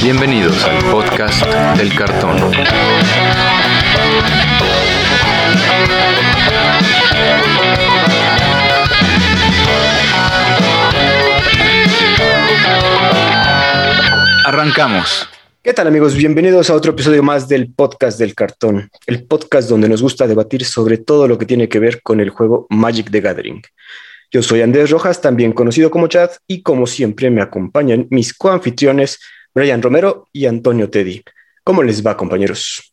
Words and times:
Bienvenidos 0.00 0.64
al 0.64 0.78
podcast 0.90 1.44
del 1.76 1.94
cartón. 1.94 2.36
Arrancamos. 14.46 15.28
¿Qué 15.62 15.72
tal 15.72 15.86
amigos? 15.88 16.14
Bienvenidos 16.14 16.70
a 16.70 16.74
otro 16.74 16.92
episodio 16.92 17.22
más 17.22 17.48
del 17.48 17.72
podcast 17.72 18.18
del 18.18 18.34
cartón, 18.34 18.90
el 19.06 19.24
podcast 19.24 19.68
donde 19.68 19.88
nos 19.88 20.02
gusta 20.02 20.26
debatir 20.26 20.64
sobre 20.64 20.98
todo 20.98 21.28
lo 21.28 21.36
que 21.36 21.46
tiene 21.46 21.68
que 21.68 21.78
ver 21.78 22.02
con 22.02 22.20
el 22.20 22.30
juego 22.30 22.66
Magic 22.70 23.10
the 23.10 23.20
Gathering. 23.20 23.62
Yo 24.32 24.42
soy 24.42 24.62
Andrés 24.62 24.88
Rojas, 24.90 25.20
también 25.20 25.52
conocido 25.52 25.90
como 25.90 26.06
Chad, 26.06 26.30
y 26.46 26.62
como 26.62 26.86
siempre 26.86 27.30
me 27.30 27.42
acompañan 27.42 28.06
mis 28.08 28.32
coanfitriones 28.32 29.20
Brian 29.54 29.82
Romero 29.82 30.28
y 30.32 30.46
Antonio 30.46 30.88
Teddy. 30.88 31.22
¿Cómo 31.62 31.82
les 31.82 32.04
va, 32.04 32.16
compañeros? 32.16 32.92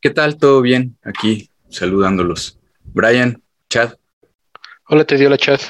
¿Qué 0.00 0.10
tal? 0.10 0.36
¿Todo 0.36 0.60
bien? 0.60 0.98
Aquí 1.02 1.50
saludándolos. 1.70 2.58
Brian, 2.82 3.40
Chad. 3.70 3.94
Hola 4.88 5.04
Teddy, 5.04 5.26
hola 5.26 5.38
Chad. 5.38 5.60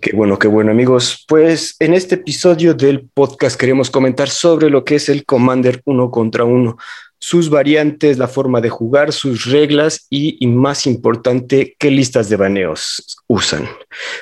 Qué 0.00 0.12
bueno, 0.14 0.38
qué 0.38 0.48
bueno 0.48 0.70
amigos. 0.70 1.24
Pues 1.28 1.76
en 1.78 1.92
este 1.92 2.14
episodio 2.14 2.72
del 2.72 3.08
podcast 3.12 3.60
queremos 3.60 3.90
comentar 3.90 4.30
sobre 4.30 4.70
lo 4.70 4.84
que 4.84 4.94
es 4.94 5.08
el 5.10 5.26
Commander 5.26 5.82
uno 5.84 6.10
contra 6.10 6.44
uno, 6.44 6.78
sus 7.18 7.50
variantes, 7.50 8.16
la 8.16 8.28
forma 8.28 8.60
de 8.62 8.70
jugar, 8.70 9.12
sus 9.12 9.44
reglas 9.44 10.06
y, 10.08 10.42
y 10.42 10.46
más 10.46 10.86
importante, 10.86 11.76
qué 11.78 11.90
listas 11.90 12.30
de 12.30 12.36
baneos 12.36 13.18
usan. 13.26 13.68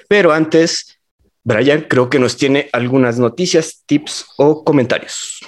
Pero 0.09 0.33
antes, 0.33 0.95
Brian 1.46 1.82
creo 1.82 2.10
que 2.10 2.18
nos 2.18 2.36
tiene 2.36 2.68
algunas 2.73 3.20
noticias, 3.20 3.84
tips 3.86 4.27
o 4.36 4.64
comentarios. 4.64 5.38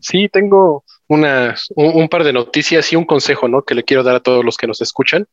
Sí, 0.00 0.28
tengo 0.28 0.84
unas, 1.06 1.68
un, 1.76 2.08
par 2.08 2.24
de 2.24 2.32
noticias 2.32 2.92
y 2.92 2.96
un 2.96 3.04
consejo, 3.04 3.46
¿no? 3.46 3.62
Que 3.62 3.76
le 3.76 3.84
quiero 3.84 4.02
dar 4.02 4.16
a 4.16 4.20
todos 4.20 4.44
los 4.44 4.56
que 4.56 4.66
nos 4.66 4.80
escuchan. 4.80 5.28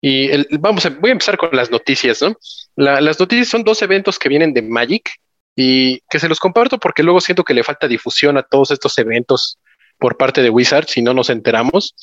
Y 0.00 0.30
el- 0.30 0.48
vamos, 0.58 0.86
a, 0.86 0.88
voy 0.88 1.10
a 1.10 1.12
empezar 1.12 1.36
con 1.36 1.50
las 1.52 1.70
noticias, 1.70 2.22
¿no? 2.22 2.34
La- 2.76 3.02
las 3.02 3.20
noticias 3.20 3.48
son 3.48 3.62
dos 3.62 3.82
eventos 3.82 4.18
que 4.18 4.30
vienen 4.30 4.54
de 4.54 4.62
Magic 4.62 5.10
y 5.54 6.00
que 6.08 6.18
se 6.18 6.28
los 6.28 6.40
comparto 6.40 6.78
porque 6.78 7.02
luego 7.02 7.20
siento 7.20 7.44
que 7.44 7.52
le 7.52 7.62
falta 7.62 7.88
difusión 7.88 8.38
a 8.38 8.42
todos 8.42 8.70
estos 8.70 8.96
eventos 8.96 9.58
por 9.98 10.16
parte 10.16 10.42
de 10.42 10.48
Wizard 10.48 10.86
si 10.88 11.02
no 11.02 11.12
nos 11.12 11.28
enteramos. 11.28 11.94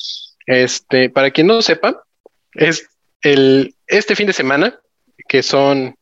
Este, 0.46 1.10
para 1.10 1.32
quien 1.32 1.48
no 1.48 1.62
sepa, 1.62 2.04
es 2.52 2.88
el, 3.22 3.74
este 3.88 4.14
fin 4.14 4.28
de 4.28 4.32
semana, 4.32 4.78
que 5.28 5.42
son 5.42 5.97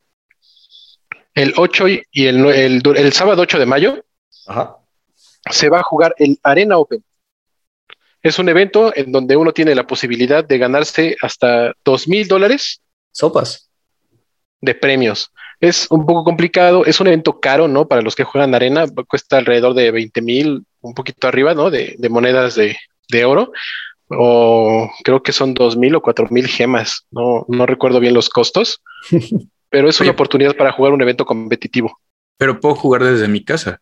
el 1.36 1.52
8 1.56 1.88
y 1.88 2.26
el, 2.26 2.44
el, 2.46 2.82
el 2.96 3.12
sábado 3.12 3.42
8 3.42 3.58
de 3.60 3.66
mayo, 3.66 4.04
Ajá. 4.48 4.76
se 5.50 5.68
va 5.68 5.78
a 5.80 5.82
jugar 5.84 6.14
el 6.18 6.38
Arena 6.42 6.78
Open. 6.78 7.04
Es 8.22 8.38
un 8.40 8.48
evento 8.48 8.92
en 8.96 9.12
donde 9.12 9.36
uno 9.36 9.52
tiene 9.52 9.74
la 9.76 9.86
posibilidad 9.86 10.44
de 10.44 10.58
ganarse 10.58 11.16
hasta 11.22 11.72
dos 11.84 12.08
mil 12.08 12.26
dólares 12.26 12.80
Sopas. 13.12 13.70
de 14.60 14.74
premios. 14.74 15.30
Es 15.60 15.86
un 15.90 16.04
poco 16.04 16.24
complicado, 16.24 16.84
es 16.84 17.00
un 17.00 17.06
evento 17.06 17.38
caro, 17.38 17.68
¿no? 17.68 17.86
Para 17.86 18.02
los 18.02 18.14
que 18.16 18.24
juegan 18.24 18.54
arena, 18.54 18.86
cuesta 19.08 19.38
alrededor 19.38 19.74
de 19.74 19.90
20 19.90 20.20
mil, 20.22 20.64
un 20.80 20.94
poquito 20.94 21.28
arriba, 21.28 21.54
¿no? 21.54 21.70
De, 21.70 21.94
de 21.98 22.08
monedas 22.08 22.54
de, 22.56 22.76
de 23.08 23.24
oro, 23.24 23.52
o 24.08 24.90
creo 25.04 25.22
que 25.22 25.32
son 25.32 25.54
dos 25.54 25.76
mil 25.76 25.94
o 25.94 26.02
cuatro 26.02 26.26
mil 26.30 26.46
gemas, 26.46 27.06
no, 27.10 27.44
no 27.48 27.66
recuerdo 27.66 28.00
bien 28.00 28.14
los 28.14 28.28
costos, 28.28 28.82
pero 29.70 29.88
es 29.88 30.00
una 30.00 30.10
oportunidad 30.10 30.56
para 30.56 30.72
jugar 30.72 30.92
un 30.92 31.02
evento 31.02 31.24
competitivo. 31.24 31.98
Pero 32.38 32.60
puedo 32.60 32.74
jugar 32.74 33.04
desde 33.04 33.28
mi 33.28 33.44
casa. 33.44 33.80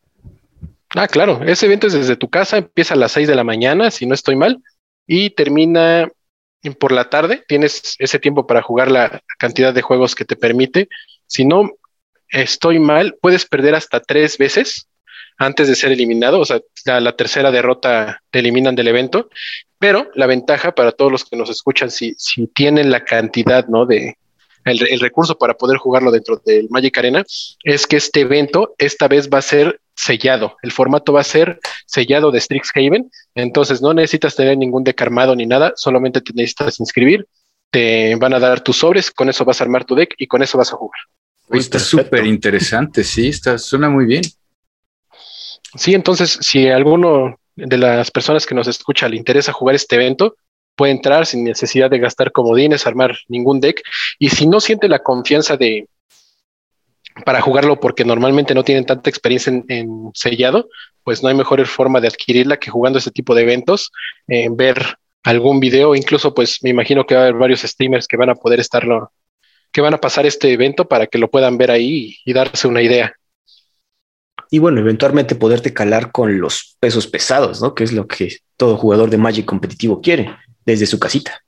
Ah, 0.94 1.08
claro, 1.08 1.42
ese 1.44 1.66
evento 1.66 1.88
es 1.88 1.92
desde 1.92 2.16
tu 2.16 2.28
casa, 2.28 2.58
empieza 2.58 2.94
a 2.94 2.96
las 2.96 3.12
6 3.12 3.26
de 3.26 3.34
la 3.34 3.44
mañana, 3.44 3.90
si 3.90 4.06
no 4.06 4.14
estoy 4.14 4.36
mal, 4.36 4.62
y 5.06 5.30
termina 5.30 6.08
por 6.78 6.92
la 6.92 7.10
tarde. 7.10 7.44
Tienes 7.48 7.96
ese 7.98 8.18
tiempo 8.18 8.46
para 8.46 8.62
jugar 8.62 8.90
la 8.90 9.22
cantidad 9.38 9.74
de 9.74 9.82
juegos 9.82 10.14
que 10.14 10.24
te 10.24 10.36
permite. 10.36 10.88
Si 11.26 11.44
no 11.44 11.70
estoy 12.28 12.78
mal, 12.78 13.16
puedes 13.20 13.44
perder 13.44 13.74
hasta 13.74 14.00
tres 14.00 14.38
veces 14.38 14.88
antes 15.36 15.66
de 15.66 15.74
ser 15.74 15.90
eliminado, 15.90 16.38
o 16.38 16.44
sea, 16.44 16.60
la, 16.84 17.00
la 17.00 17.16
tercera 17.16 17.50
derrota 17.50 18.22
te 18.30 18.38
eliminan 18.38 18.76
del 18.76 18.88
evento, 18.88 19.30
pero 19.78 20.08
la 20.14 20.26
ventaja 20.26 20.74
para 20.74 20.92
todos 20.92 21.10
los 21.10 21.24
que 21.24 21.36
nos 21.36 21.50
escuchan, 21.50 21.90
si, 21.90 22.14
si 22.16 22.46
tienen 22.46 22.90
la 22.90 23.04
cantidad, 23.04 23.66
¿no? 23.66 23.84
De, 23.84 24.16
el, 24.64 24.86
el 24.88 25.00
recurso 25.00 25.36
para 25.36 25.54
poder 25.54 25.78
jugarlo 25.78 26.10
dentro 26.10 26.40
del 26.44 26.68
Magic 26.70 26.96
Arena, 26.98 27.24
es 27.62 27.86
que 27.86 27.96
este 27.96 28.20
evento 28.20 28.74
esta 28.78 29.08
vez 29.08 29.28
va 29.28 29.38
a 29.38 29.42
ser 29.42 29.80
sellado. 29.94 30.56
El 30.62 30.72
formato 30.72 31.12
va 31.12 31.20
a 31.20 31.24
ser 31.24 31.60
sellado 31.86 32.30
de 32.30 32.40
Strixhaven. 32.40 33.10
Entonces 33.34 33.80
no 33.80 33.94
necesitas 33.94 34.36
tener 34.36 34.56
ningún 34.58 34.84
deck 34.84 35.00
armado 35.02 35.34
ni 35.36 35.46
nada, 35.46 35.72
solamente 35.76 36.20
te 36.20 36.32
necesitas 36.34 36.80
inscribir. 36.80 37.26
Te 37.70 38.14
van 38.16 38.34
a 38.34 38.38
dar 38.38 38.60
tus 38.60 38.78
sobres, 38.78 39.10
con 39.10 39.28
eso 39.28 39.44
vas 39.44 39.60
a 39.60 39.64
armar 39.64 39.84
tu 39.84 39.94
deck 39.94 40.14
y 40.18 40.26
con 40.26 40.42
eso 40.42 40.58
vas 40.58 40.72
a 40.72 40.76
jugar. 40.76 41.00
Uy, 41.48 41.58
está 41.58 41.78
súper 41.78 42.24
interesante, 42.24 43.04
sí, 43.04 43.28
está, 43.28 43.58
suena 43.58 43.90
muy 43.90 44.06
bien. 44.06 44.22
Sí, 45.76 45.92
entonces 45.94 46.38
si 46.40 46.68
a 46.68 46.76
alguno 46.76 47.38
de 47.56 47.76
las 47.76 48.10
personas 48.10 48.46
que 48.46 48.54
nos 48.54 48.68
escucha 48.68 49.08
le 49.08 49.16
interesa 49.16 49.52
jugar 49.52 49.74
este 49.74 49.96
evento, 49.96 50.36
puede 50.76 50.92
entrar 50.92 51.26
sin 51.26 51.44
necesidad 51.44 51.90
de 51.90 51.98
gastar 51.98 52.32
comodines, 52.32 52.86
armar 52.86 53.16
ningún 53.28 53.60
deck. 53.60 53.82
Y 54.18 54.30
si 54.30 54.46
no 54.46 54.60
siente 54.60 54.88
la 54.88 55.00
confianza 55.00 55.56
de 55.56 55.88
para 57.24 57.40
jugarlo 57.40 57.78
porque 57.78 58.04
normalmente 58.04 58.54
no 58.54 58.64
tienen 58.64 58.86
tanta 58.86 59.08
experiencia 59.08 59.52
en, 59.68 60.10
sellado, 60.14 60.68
pues 61.04 61.22
no 61.22 61.28
hay 61.28 61.34
mejor 61.34 61.64
forma 61.66 62.00
de 62.00 62.08
adquirirla 62.08 62.56
que 62.56 62.70
jugando 62.70 62.98
este 62.98 63.12
tipo 63.12 63.34
de 63.34 63.42
eventos, 63.42 63.92
ver 64.26 64.96
algún 65.22 65.60
video, 65.60 65.94
incluso 65.94 66.34
pues 66.34 66.58
me 66.62 66.70
imagino 66.70 67.06
que 67.06 67.14
va 67.14 67.22
a 67.22 67.24
haber 67.24 67.36
varios 67.36 67.60
streamers 67.62 68.08
que 68.08 68.16
van 68.16 68.30
a 68.30 68.34
poder 68.34 68.58
estarlo, 68.58 69.12
que 69.70 69.80
van 69.80 69.94
a 69.94 70.00
pasar 70.00 70.26
este 70.26 70.52
evento 70.52 70.88
para 70.88 71.06
que 71.06 71.18
lo 71.18 71.30
puedan 71.30 71.56
ver 71.56 71.70
ahí 71.70 72.18
y, 72.24 72.30
y 72.30 72.32
darse 72.32 72.66
una 72.66 72.82
idea. 72.82 73.14
Y 74.50 74.58
bueno, 74.58 74.80
eventualmente 74.80 75.34
poderte 75.34 75.72
calar 75.72 76.12
con 76.12 76.40
los 76.40 76.76
pesos 76.78 77.06
pesados, 77.06 77.62
¿no? 77.62 77.74
Que 77.74 77.84
es 77.84 77.92
lo 77.92 78.06
que 78.06 78.36
todo 78.56 78.76
jugador 78.76 79.10
de 79.10 79.16
Magic 79.16 79.44
competitivo 79.44 80.00
quiere 80.00 80.36
desde 80.64 80.86
su 80.86 80.98
casita. 80.98 81.40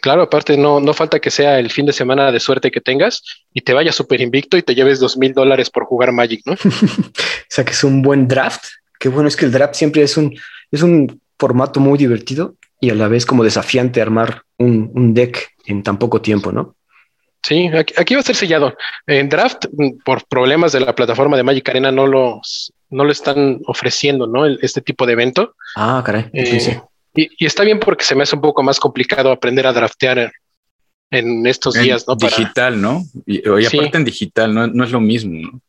Claro, 0.00 0.22
aparte 0.22 0.56
no, 0.56 0.78
no 0.78 0.94
falta 0.94 1.18
que 1.18 1.30
sea 1.30 1.58
el 1.58 1.70
fin 1.70 1.84
de 1.86 1.92
semana 1.92 2.30
de 2.30 2.38
suerte 2.38 2.70
que 2.70 2.80
tengas 2.80 3.22
y 3.52 3.62
te 3.62 3.72
vayas 3.74 3.96
súper 3.96 4.20
invicto 4.20 4.56
y 4.56 4.62
te 4.62 4.74
lleves 4.76 5.00
dos 5.00 5.16
mil 5.16 5.32
dólares 5.32 5.70
por 5.70 5.84
jugar 5.86 6.12
Magic, 6.12 6.42
¿no? 6.46 6.52
O 6.54 7.50
sea 7.50 7.64
que 7.64 7.72
es 7.72 7.82
un 7.82 8.00
buen 8.02 8.28
draft. 8.28 8.64
Qué 9.00 9.08
bueno 9.08 9.28
es 9.28 9.36
que 9.36 9.44
el 9.46 9.52
draft 9.52 9.74
siempre 9.74 10.02
es 10.02 10.16
un, 10.16 10.38
es 10.70 10.82
un 10.82 11.20
formato 11.38 11.80
muy 11.80 11.98
divertido 11.98 12.54
y 12.80 12.90
a 12.90 12.94
la 12.94 13.08
vez 13.08 13.26
como 13.26 13.42
desafiante 13.42 14.00
armar 14.00 14.42
un, 14.58 14.90
un 14.94 15.14
deck 15.14 15.50
en 15.66 15.82
tan 15.82 15.98
poco 15.98 16.20
tiempo, 16.22 16.52
¿no? 16.52 16.76
Sí, 17.42 17.68
aquí, 17.68 17.94
aquí 17.96 18.14
va 18.14 18.20
a 18.20 18.24
ser 18.24 18.36
sellado. 18.36 18.76
En 19.06 19.28
draft, 19.28 19.66
mm, 19.72 19.98
por 20.04 20.26
problemas 20.28 20.72
de 20.72 20.80
la 20.80 20.94
plataforma 20.94 21.36
de 21.36 21.42
Magic 21.44 21.68
Arena, 21.68 21.90
no, 21.90 22.06
los, 22.06 22.72
no 22.90 23.04
lo 23.04 23.10
están 23.12 23.60
ofreciendo, 23.66 24.26
¿no? 24.26 24.44
El- 24.44 24.58
este 24.62 24.80
tipo 24.80 25.06
de 25.06 25.12
evento. 25.14 25.54
Ah, 25.76 26.02
caray. 26.04 26.28
Eh, 26.32 26.46
sí, 26.46 26.60
sí. 26.60 26.76
Y, 27.14 27.28
y 27.38 27.46
está 27.46 27.64
bien 27.64 27.80
porque 27.80 28.04
se 28.04 28.14
me 28.14 28.22
hace 28.22 28.36
un 28.36 28.42
poco 28.42 28.62
más 28.62 28.78
complicado 28.80 29.30
aprender 29.30 29.66
a 29.66 29.72
draftear 29.72 30.18
en, 30.18 30.30
en 31.10 31.46
estos 31.46 31.74
En 31.76 31.84
días, 31.84 32.06
¿no? 32.06 32.16
Para- 32.16 32.36
digital, 32.36 32.80
¿no? 32.80 33.02
Y, 33.26 33.38
y 33.38 33.64
Sí. 33.66 33.78
aparte 33.78 33.98
en 33.98 34.04
digital, 34.04 34.54
no, 34.54 34.66
no 34.66 34.84
es 34.84 34.90
lo 34.90 35.00
mismo, 35.00 35.38
¿no? 35.40 35.60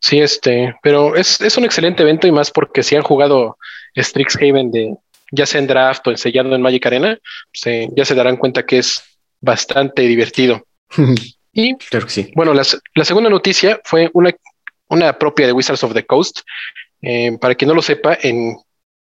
Sí, 0.00 0.20
este, 0.20 0.74
pero 0.82 1.16
es, 1.16 1.40
es 1.40 1.56
un 1.56 1.64
excelente 1.64 2.02
evento 2.02 2.26
y 2.26 2.32
más 2.32 2.50
porque 2.50 2.82
si 2.82 2.94
han 2.94 3.02
jugado 3.02 3.56
Strixhaven 3.96 4.70
de 4.70 4.94
ya 5.32 5.44
sea 5.46 5.60
en 5.60 5.66
draft 5.66 6.06
o 6.06 6.10
en 6.10 6.18
sellado 6.18 6.54
en 6.54 6.62
Magic 6.62 6.86
Arena, 6.86 7.18
se- 7.52 7.88
ya 7.96 8.04
se 8.04 8.14
darán 8.14 8.36
cuenta 8.36 8.64
que 8.64 8.78
es 8.78 9.02
bastante 9.40 10.02
divertido. 10.02 10.66
Y 11.58 11.74
claro 11.76 12.04
que 12.04 12.12
sí. 12.12 12.30
bueno, 12.36 12.52
la, 12.52 12.62
la 12.94 13.04
segunda 13.06 13.30
noticia 13.30 13.80
fue 13.82 14.10
una, 14.12 14.30
una 14.90 15.18
propia 15.18 15.46
de 15.46 15.54
Wizards 15.54 15.82
of 15.84 15.94
the 15.94 16.04
Coast. 16.04 16.40
Eh, 17.00 17.38
para 17.40 17.54
quien 17.54 17.70
no 17.70 17.74
lo 17.74 17.80
sepa, 17.80 18.18
en 18.20 18.54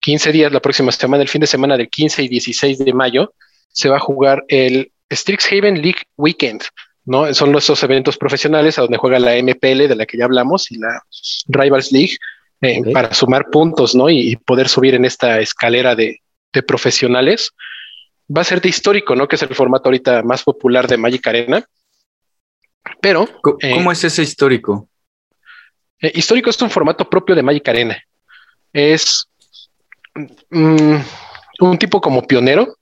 15 0.06 0.32
días, 0.32 0.52
la 0.52 0.60
próxima 0.60 0.92
semana, 0.92 1.24
el 1.24 1.30
fin 1.30 1.42
de 1.42 1.48
semana 1.48 1.76
del 1.78 1.90
15 1.90 2.22
y 2.22 2.28
16 2.28 2.78
de 2.78 2.94
mayo, 2.94 3.34
se 3.70 3.90
va 3.90 3.98
a 3.98 4.00
jugar 4.00 4.44
el 4.50 4.92
Strixhaven 5.12 5.82
League 5.82 6.04
Weekend. 6.16 6.62
¿no? 7.06 7.34
Son 7.34 7.56
esos 7.56 7.82
eventos 7.82 8.16
profesionales 8.16 8.78
a 8.78 8.84
donde 8.84 8.98
juega 8.98 9.18
la 9.18 9.36
MPL, 9.36 9.88
de 9.88 9.96
la 9.96 10.06
que 10.06 10.20
ya 10.20 10.26
hablamos, 10.26 10.70
y 10.72 10.78
la 10.78 11.02
Rivals 11.48 11.92
League, 11.92 12.18
eh, 12.62 12.82
para 12.94 13.16
sumar 13.16 13.48
puntos 13.52 13.96
¿no? 13.96 14.08
y, 14.08 14.30
y 14.34 14.36
poder 14.36 14.70
subir 14.70 14.94
en 14.94 15.06
esta 15.06 15.40
escalera 15.40 15.96
de, 15.96 16.20
de 16.54 16.62
profesionales. 16.62 17.50
Va 18.30 18.42
a 18.42 18.46
ser 18.46 18.62
de 18.62 18.70
histórico, 18.70 19.16
¿no? 19.16 19.28
que 19.28 19.38
es 19.38 19.42
el 19.42 19.56
formato 19.56 19.90
ahorita 19.90 20.22
más 20.22 20.44
popular 20.44 20.88
de 20.88 20.98
Magic 20.98 21.26
Arena. 21.26 21.66
Pero 23.02 23.28
Eh, 23.60 23.74
¿Cómo 23.74 23.92
es 23.92 24.04
ese 24.04 24.22
histórico? 24.22 24.88
eh, 26.00 26.12
histórico 26.14 26.52
es 26.52 26.62
un 26.62 26.70
formato 26.70 27.10
propio 27.10 27.34
de 27.36 27.42
Magic 27.42 27.68
Arena. 27.68 27.98
Es 28.72 29.28
mm, 30.50 30.98
un 31.60 31.78
tipo 31.78 32.02
como 32.02 32.24
pionero. 32.24 32.78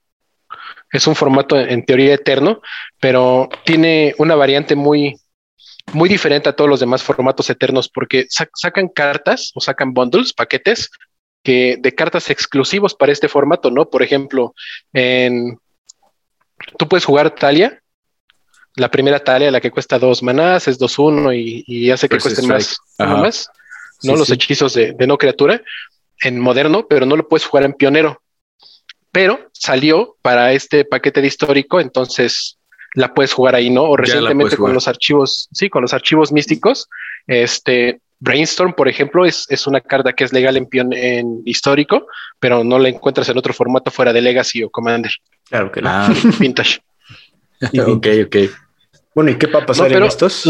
Es 0.91 1.07
un 1.07 1.15
formato 1.15 1.59
en 1.59 1.85
teoría 1.85 2.13
eterno, 2.13 2.61
pero 2.99 3.49
tiene 3.65 4.13
una 4.19 4.35
variante 4.35 4.75
muy, 4.75 5.15
muy 5.91 6.07
diferente 6.07 6.49
a 6.49 6.55
todos 6.55 6.69
los 6.69 6.79
demás 6.79 7.01
formatos 7.01 7.49
eternos 7.49 7.89
porque 7.89 8.27
sacan 8.29 8.89
cartas 8.89 9.51
o 9.55 9.59
sacan 9.59 9.93
bundles, 9.93 10.33
paquetes 10.33 10.91
que 11.41 11.77
de 11.79 11.93
cartas 11.93 12.29
exclusivos 12.29 12.93
para 12.95 13.11
este 13.11 13.27
formato, 13.27 13.69
¿no? 13.69 13.89
Por 13.89 14.01
ejemplo, 14.01 14.53
en 14.93 15.59
tú 16.77 16.87
puedes 16.87 17.05
jugar 17.05 17.31
Talia, 17.31 17.81
la 18.75 18.89
primera 18.89 19.19
Talia, 19.19 19.51
la 19.51 19.61
que 19.61 19.71
cuesta 19.71 19.99
dos 19.99 20.23
manás, 20.23 20.67
es 20.67 20.79
2-1 20.79 21.35
y, 21.35 21.63
y, 21.67 21.91
hace 21.91 22.09
que 22.09 22.17
cuesten 22.17 22.47
más, 22.47 22.77
más, 22.97 23.49
¿no? 24.03 24.15
los 24.15 24.29
hechizos 24.29 24.73
de, 24.73 24.93
de, 24.93 25.07
no 25.07 25.17
criatura 25.17 25.61
en 26.23 26.39
moderno, 26.39 26.87
pero 26.87 27.05
no 27.05 27.15
lo 27.15 27.27
puedes 27.27 27.45
jugar 27.45 27.65
en 27.65 27.73
pionero. 27.73 28.21
Pero 29.11 29.49
salió 29.51 30.15
para 30.21 30.53
este 30.53 30.85
paquete 30.85 31.21
de 31.21 31.27
histórico, 31.27 31.79
entonces 31.79 32.57
la 32.95 33.13
puedes 33.13 33.33
jugar 33.33 33.55
ahí, 33.55 33.69
¿no? 33.69 33.83
O 33.83 33.97
recientemente 33.97 34.57
con 34.57 34.73
los 34.73 34.87
archivos, 34.87 35.49
sí, 35.51 35.69
con 35.69 35.81
los 35.81 35.93
archivos 35.93 36.31
místicos, 36.31 36.89
este 37.27 37.99
Brainstorm, 38.19 38.73
por 38.73 38.87
ejemplo, 38.87 39.25
es, 39.25 39.45
es 39.49 39.67
una 39.67 39.81
carta 39.81 40.13
que 40.13 40.23
es 40.23 40.31
legal 40.31 40.55
en, 40.55 40.67
en 40.93 41.41
histórico, 41.45 42.07
pero 42.39 42.63
no 42.63 42.79
la 42.79 42.87
encuentras 42.87 43.27
en 43.27 43.37
otro 43.37 43.53
formato 43.53 43.91
fuera 43.91 44.13
de 44.13 44.21
Legacy 44.21 44.63
o 44.63 44.69
Commander. 44.69 45.11
Claro 45.49 45.71
que 45.71 45.81
no. 45.81 45.89
Ah. 45.89 46.13
vintage. 46.39 46.79
ok, 47.85 48.07
ok. 48.25 48.35
Bueno, 49.13 49.31
¿y 49.31 49.35
qué 49.35 49.47
va 49.47 49.59
a 49.59 49.65
pasar 49.65 49.91
en 49.91 50.03
estos? 50.03 50.45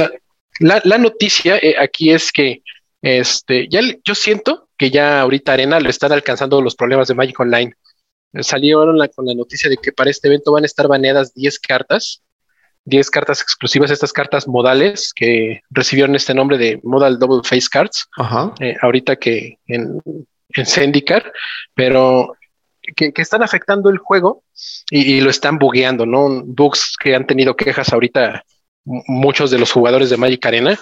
La, 0.59 0.81
la, 0.83 0.97
noticia 0.99 1.57
eh, 1.57 1.75
aquí 1.79 2.11
es 2.11 2.31
que 2.31 2.61
este, 3.01 3.67
ya 3.67 3.81
yo 4.03 4.13
siento 4.13 4.62
que 4.77 4.91
ya 4.91 5.21
ahorita 5.21 5.53
Arena 5.53 5.79
lo 5.79 5.89
están 5.89 6.11
alcanzando 6.11 6.61
los 6.61 6.75
problemas 6.75 7.07
de 7.07 7.15
Magic 7.15 7.39
Online. 7.39 7.73
Salieron 8.39 8.97
con 9.15 9.25
la 9.25 9.35
noticia 9.35 9.69
de 9.69 9.77
que 9.77 9.91
para 9.91 10.09
este 10.09 10.27
evento 10.27 10.51
van 10.51 10.63
a 10.63 10.65
estar 10.65 10.87
baneadas 10.87 11.33
10 11.33 11.59
cartas 11.59 12.23
10 12.85 13.09
cartas 13.11 13.41
exclusivas, 13.41 13.91
estas 13.91 14.11
cartas 14.11 14.47
modales 14.47 15.13
que 15.15 15.61
recibieron 15.69 16.15
este 16.15 16.33
nombre 16.33 16.57
de 16.57 16.79
Modal 16.83 17.17
Double 17.17 17.47
Face 17.47 17.67
Cards, 17.71 18.09
eh, 18.59 18.75
ahorita 18.81 19.15
que 19.15 19.57
en, 19.67 20.01
en 20.49 21.03
pero 21.73 22.35
que, 22.95 23.13
están 23.15 23.41
afectando 23.41 23.89
el 23.89 23.97
juego 23.97 24.43
y, 24.89 25.21
lo 25.21 25.29
están 25.29 25.57
bugueando, 25.57 26.05
¿no? 26.05 26.43
Bugs 26.43 26.95
que 27.01 27.15
han 27.15 27.25
tenido 27.25 27.55
quejas 27.55 27.93
ahorita 27.93 28.43
muchos 28.85 29.49
de 29.49 29.59
los 29.59 29.71
jugadores 29.71 30.09
de 30.09 30.17
Magic 30.17 30.45
Arena 30.45 30.77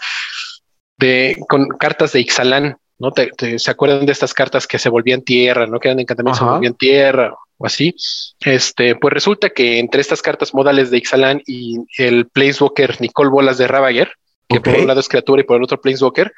de, 0.98 1.38
con 1.48 1.68
cartas 1.68 2.14
de 2.14 2.22
Ixalan, 2.22 2.78
¿no? 3.01 3.12
se 3.57 3.71
acuerdan 3.71 4.06
de 4.06 4.12
estas 4.12 4.33
cartas 4.33 4.68
que 4.68 4.77
se 4.77 4.89
volvían 4.89 5.24
tierra, 5.24 5.65
¿no? 5.65 5.80
Que 5.80 5.88
eran 5.88 6.00
encantamientos, 6.00 6.38
se 6.38 6.45
volvían 6.45 6.75
tierra 6.75 7.33
o 7.57 7.65
así. 7.65 7.95
Este, 8.39 8.95
pues 8.95 9.13
resulta 9.13 9.50
que 9.50 9.80
entre 9.80 10.01
estas 10.01 10.21
cartas 10.21 10.53
modales 10.53 10.92
de 10.92 11.00
Ixalan 11.00 11.42
y 11.48 11.80
el 11.98 12.27
Planeswalker 12.27 13.01
Nicole 13.01 13.31
Bolas 13.31 13.57
de 13.57 13.68
Ravager, 13.68 14.13
que 14.48 14.62
por 14.62 14.75
un 14.75 14.88
lado 14.88 15.00
es 15.00 15.09
criatura 15.09 15.42
y 15.42 15.45
por 15.45 15.57
el 15.57 15.63
otro 15.63 15.81
Planeswalker, 15.81 16.31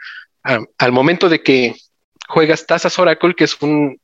al 0.43 0.91
momento 0.91 1.27
de 1.27 1.43
que 1.43 1.75
juegas 2.29 2.65
Tazas 2.65 2.97
Oracle, 2.97 3.35
que 3.35 3.43
es 3.43 3.61
un, 3.61 3.99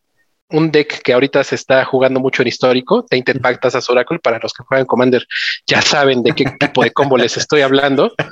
un 0.49 0.71
deck 0.71 1.01
que 1.01 1.13
ahorita 1.13 1.43
se 1.43 1.55
está 1.55 1.85
jugando 1.85 2.19
mucho 2.19 2.41
en 2.41 2.47
histórico, 2.47 3.05
Tainted 3.05 3.39
Pack 3.39 3.61
Tazas 3.61 3.89
Oracle, 3.89 4.19
para 4.19 4.39
los 4.39 4.53
que 4.53 4.63
juegan 4.63 4.85
Commander 4.85 5.25
ya 5.65 5.81
saben 5.81 6.23
de 6.23 6.33
qué 6.33 6.45
tipo 6.59 6.83
de 6.83 6.91
combo 6.91 7.17
les 7.17 7.37
estoy 7.37 7.61
hablando. 7.61 8.13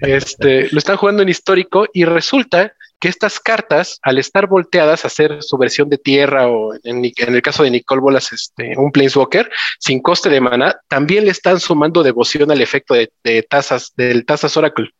Este, 0.00 0.68
lo 0.70 0.78
están 0.78 0.96
jugando 0.96 1.22
en 1.22 1.28
histórico 1.28 1.86
y 1.92 2.04
resulta 2.04 2.72
que 3.00 3.08
estas 3.08 3.38
cartas, 3.38 3.98
al 4.02 4.18
estar 4.18 4.46
volteadas 4.46 5.04
a 5.04 5.08
hacer 5.08 5.42
su 5.42 5.56
versión 5.56 5.88
de 5.88 5.98
tierra 5.98 6.48
o 6.48 6.74
en, 6.82 7.04
el 7.04 7.42
caso 7.42 7.62
de 7.62 7.70
Nicole 7.70 8.00
Bolas, 8.00 8.32
este, 8.32 8.76
un 8.76 8.90
Planeswalker, 8.90 9.50
sin 9.78 10.00
coste 10.00 10.28
de 10.28 10.40
mana, 10.40 10.76
también 10.88 11.24
le 11.24 11.30
están 11.30 11.60
sumando 11.60 12.02
devoción 12.02 12.50
al 12.50 12.60
efecto 12.60 12.94
de, 12.94 13.42
tazas, 13.48 13.92
del 13.96 14.24
tazas 14.24 14.56
Oracle. 14.56 14.90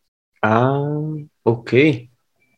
Ah, 0.42 0.80
ok. 1.42 1.72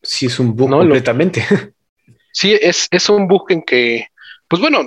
Sí, 0.02 0.26
es 0.26 0.38
un 0.38 0.54
bug 0.54 0.70
completamente. 0.70 1.44
sí, 2.32 2.56
es, 2.60 2.86
es 2.90 3.08
un 3.08 3.26
bug 3.26 3.50
en 3.50 3.62
que, 3.62 4.08
pues 4.48 4.60
bueno, 4.60 4.80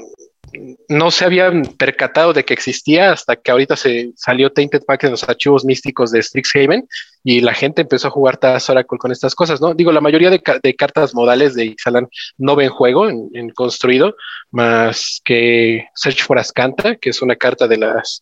no 0.87 1.11
se 1.11 1.25
habían 1.25 1.63
percatado 1.63 2.33
de 2.33 2.45
que 2.45 2.53
existía 2.53 3.11
hasta 3.11 3.35
que 3.35 3.51
ahorita 3.51 3.75
se 3.75 4.11
salió 4.15 4.51
Tainted 4.51 4.83
Pack 4.85 5.05
en 5.05 5.11
los 5.11 5.23
archivos 5.23 5.65
místicos 5.65 6.11
de 6.11 6.21
Strixhaven 6.21 6.87
y 7.23 7.41
la 7.41 7.53
gente 7.53 7.81
empezó 7.81 8.07
a 8.07 8.11
jugar 8.11 8.37
Taz 8.37 8.69
Oracle 8.69 8.97
con 8.97 9.11
estas 9.11 9.35
cosas, 9.35 9.61
¿no? 9.61 9.73
Digo, 9.73 9.91
la 9.91 10.01
mayoría 10.01 10.29
de, 10.29 10.41
cartas 10.75 11.15
modales 11.15 11.55
de 11.55 11.65
Ixalan 11.65 12.07
no 12.37 12.55
ven 12.55 12.69
juego 12.69 13.09
en, 13.09 13.49
construido, 13.49 14.15
más 14.51 15.21
que 15.23 15.87
Search 15.95 16.23
for 16.23 16.37
Ascanta, 16.37 16.95
que 16.95 17.09
es 17.09 17.21
una 17.21 17.35
carta 17.35 17.67
de 17.67 17.77
las 17.77 18.21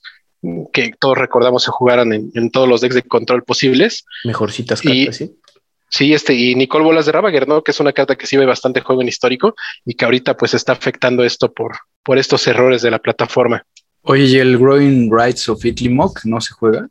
que 0.74 0.92
todos 1.00 1.18
recordamos 1.18 1.63
se 1.63 1.72
jugaron 1.72 2.13
en, 2.13 2.51
todos 2.51 2.68
los 2.68 2.81
decks 2.81 2.95
de 2.95 3.04
control 3.04 3.44
posibles. 3.44 4.06
Mejorcitas 4.24 4.81
cartas, 4.81 5.18
sí. 5.18 5.38
Sí, 5.92 6.13
este, 6.13 6.33
y 6.33 6.56
Nicole 6.56 6.86
Bolas 6.86 7.06
de 7.06 7.12
Ravager, 7.12 7.50
¿no? 7.50 7.63
Que 7.63 7.72
es 7.72 7.80
una 7.81 7.92
carta 7.92 8.16
que 8.16 8.25
sí 8.25 8.38
ve 8.38 8.45
bastante 8.45 8.80
juego 8.80 9.01
en 9.01 9.10
histórico 9.10 9.56
y 9.86 9.95
que 9.95 10.06
ahorita 10.06 10.38
pues 10.38 10.54
está 10.54 10.72
afectando 10.72 11.22
esto 11.25 11.51
por, 11.51 11.74
por 12.03 12.18
estos 12.18 12.48
errores 12.48 12.81
de 12.81 12.92
la 12.92 13.00
plataforma. 13.00 13.65
Oye, 14.03 14.24
¿y 14.24 14.38
el 14.38 14.57
Growing 14.57 15.09
Rights 15.12 15.50
of 15.50 15.63
Mock 15.89 16.21
no 16.24 16.42
se 16.42 16.53
juega? 16.53 16.88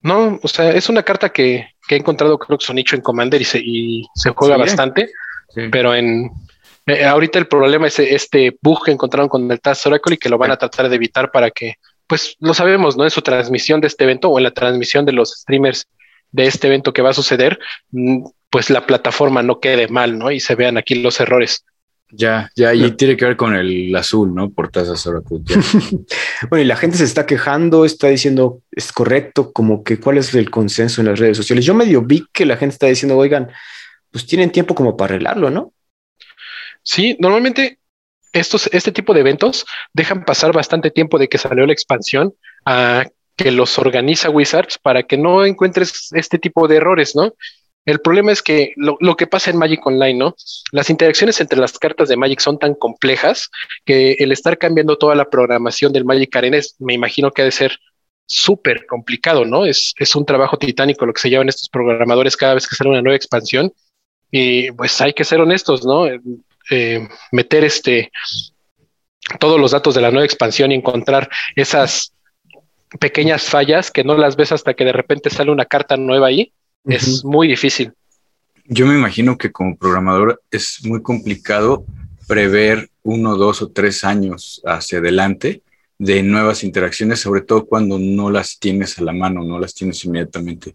No, 0.00 0.38
o 0.42 0.48
sea, 0.48 0.70
es 0.70 0.88
una 0.88 1.02
carta 1.02 1.30
que, 1.30 1.68
he 1.88 1.96
encontrado, 1.96 2.38
creo 2.38 2.58
que 2.58 2.66
su 2.66 2.74
nicho 2.74 2.96
en 2.96 3.02
Commander 3.02 3.40
y 3.40 3.44
se, 3.44 3.58
y 3.58 4.06
se 4.14 4.30
juega 4.30 4.56
bastante, 4.56 5.10
pero 5.70 5.94
en 5.94 6.30
eh, 6.86 7.04
ahorita 7.04 7.40
el 7.40 7.48
problema 7.48 7.88
es 7.88 7.98
este 7.98 8.56
bug 8.62 8.84
que 8.84 8.92
encontraron 8.92 9.28
con 9.28 9.50
el 9.50 9.60
Taz 9.60 9.84
Oracle 9.86 10.14
y 10.14 10.18
que 10.18 10.28
lo 10.28 10.38
van 10.38 10.52
a 10.52 10.56
tratar 10.56 10.88
de 10.88 10.94
evitar 10.94 11.32
para 11.32 11.50
que, 11.50 11.74
pues 12.06 12.36
lo 12.38 12.54
sabemos, 12.54 12.96
¿no? 12.96 13.02
En 13.02 13.10
su 13.10 13.22
transmisión 13.22 13.80
de 13.80 13.88
este 13.88 14.04
evento 14.04 14.30
o 14.30 14.38
en 14.38 14.44
la 14.44 14.52
transmisión 14.52 15.04
de 15.04 15.12
los 15.12 15.32
streamers 15.32 15.88
de 16.30 16.46
este 16.46 16.68
evento 16.68 16.92
que 16.92 17.02
va 17.02 17.10
a 17.10 17.14
suceder, 17.14 17.58
mm, 17.90 18.26
pues 18.50 18.70
la 18.70 18.86
plataforma 18.86 19.42
no 19.42 19.58
quede 19.58 19.88
mal, 19.88 20.16
¿no? 20.16 20.30
Y 20.30 20.38
se 20.38 20.54
vean 20.54 20.78
aquí 20.78 20.94
los 20.94 21.18
errores. 21.18 21.64
Ya, 22.10 22.50
ya, 22.54 22.72
y 22.72 22.92
tiene 22.92 23.16
que 23.16 23.24
ver 23.24 23.36
con 23.36 23.54
el 23.54 23.94
azul, 23.96 24.32
¿no? 24.32 24.50
Por 24.50 24.70
tasas 24.70 25.04
Oracle. 25.06 25.38
bueno, 26.50 26.62
y 26.62 26.64
la 26.64 26.76
gente 26.76 26.96
se 26.96 27.04
está 27.04 27.26
quejando, 27.26 27.84
está 27.84 28.06
diciendo, 28.06 28.62
es 28.70 28.92
correcto, 28.92 29.52
como 29.52 29.82
que 29.82 29.98
cuál 29.98 30.18
es 30.18 30.32
el 30.34 30.48
consenso 30.48 31.00
en 31.00 31.08
las 31.08 31.18
redes 31.18 31.36
sociales. 31.36 31.64
Yo 31.64 31.74
medio 31.74 32.02
vi 32.02 32.24
que 32.32 32.46
la 32.46 32.56
gente 32.56 32.74
está 32.74 32.86
diciendo, 32.86 33.16
oigan, 33.16 33.50
pues 34.12 34.24
tienen 34.24 34.52
tiempo 34.52 34.74
como 34.74 34.96
para 34.96 35.14
arreglarlo, 35.14 35.50
¿no? 35.50 35.72
Sí, 36.82 37.16
normalmente 37.18 37.80
estos, 38.32 38.68
este 38.72 38.92
tipo 38.92 39.12
de 39.12 39.20
eventos 39.20 39.66
dejan 39.92 40.24
pasar 40.24 40.52
bastante 40.52 40.92
tiempo 40.92 41.18
de 41.18 41.28
que 41.28 41.38
salió 41.38 41.66
la 41.66 41.72
expansión 41.72 42.34
a 42.64 43.04
que 43.34 43.50
los 43.50 43.78
organiza 43.78 44.30
Wizards 44.30 44.78
para 44.78 45.02
que 45.02 45.18
no 45.18 45.44
encuentres 45.44 46.10
este 46.12 46.38
tipo 46.38 46.68
de 46.68 46.76
errores, 46.76 47.16
¿no? 47.16 47.34
El 47.86 48.00
problema 48.00 48.32
es 48.32 48.42
que 48.42 48.74
lo, 48.76 49.16
que 49.16 49.28
pasa 49.28 49.50
en 49.50 49.58
Magic 49.58 49.86
Online, 49.86 50.18
¿no? 50.18 50.34
Las 50.72 50.90
interacciones 50.90 51.40
entre 51.40 51.60
las 51.60 51.78
cartas 51.78 52.08
de 52.08 52.16
Magic 52.16 52.40
son 52.40 52.58
tan 52.58 52.74
complejas 52.74 53.48
que 53.84 54.16
el 54.18 54.32
estar 54.32 54.58
cambiando 54.58 54.98
toda 54.98 55.14
la 55.14 55.30
programación 55.30 55.92
del 55.92 56.04
Magic 56.04 56.34
Arena 56.34 56.58
me 56.80 56.94
imagino 56.94 57.30
que 57.30 57.42
ha 57.42 57.44
de 57.44 57.52
ser 57.52 57.78
súper 58.26 58.86
complicado, 58.86 59.44
¿no? 59.44 59.64
Es, 59.64 59.94
es 59.98 60.16
un 60.16 60.26
trabajo 60.26 60.58
titánico 60.58 61.06
lo 61.06 61.12
que 61.12 61.20
se 61.20 61.30
llevan 61.30 61.48
estos 61.48 61.68
programadores 61.68 62.36
cada 62.36 62.54
vez 62.54 62.66
que 62.66 62.74
sale 62.74 62.90
una 62.90 63.02
nueva 63.02 63.16
expansión. 63.16 63.72
Y 64.32 64.72
pues 64.72 65.00
hay 65.00 65.12
que 65.12 65.24
ser 65.24 65.40
honestos, 65.40 65.84
¿no? 65.84 66.06
Eh, 66.70 67.08
meter 67.30 67.62
este 67.62 68.10
todos 69.38 69.60
los 69.60 69.70
datos 69.70 69.94
de 69.94 70.00
la 70.00 70.10
nueva 70.10 70.24
expansión 70.24 70.72
y 70.72 70.74
encontrar 70.74 71.28
esas 71.54 72.12
pequeñas 72.98 73.44
fallas 73.44 73.92
que 73.92 74.02
no 74.02 74.16
las 74.16 74.34
ves 74.34 74.50
hasta 74.50 74.74
que 74.74 74.84
de 74.84 74.92
repente 74.92 75.30
sale 75.30 75.52
una 75.52 75.66
carta 75.66 75.96
nueva 75.96 76.28
ahí, 76.28 76.52
es 76.86 77.24
muy 77.24 77.48
difícil. 77.48 77.92
Yo 78.64 78.86
me 78.86 78.94
imagino 78.94 79.38
que 79.38 79.52
como 79.52 79.76
programador 79.76 80.42
es 80.50 80.80
muy 80.84 81.02
complicado 81.02 81.84
prever 82.26 82.90
uno, 83.02 83.36
dos 83.36 83.62
o 83.62 83.68
tres 83.68 84.04
años 84.04 84.60
hacia 84.64 84.98
adelante 84.98 85.62
de 85.98 86.22
nuevas 86.22 86.64
interacciones, 86.64 87.20
sobre 87.20 87.42
todo 87.42 87.66
cuando 87.66 87.98
no 87.98 88.30
las 88.30 88.58
tienes 88.58 88.98
a 88.98 89.04
la 89.04 89.12
mano, 89.12 89.44
no 89.44 89.58
las 89.58 89.74
tienes 89.74 90.04
inmediatamente. 90.04 90.74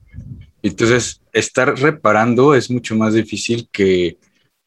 Entonces, 0.63 1.21
estar 1.33 1.77
reparando 1.77 2.55
es 2.55 2.71
mucho 2.71 2.95
más 2.95 3.13
difícil 3.13 3.67
que, 3.71 4.17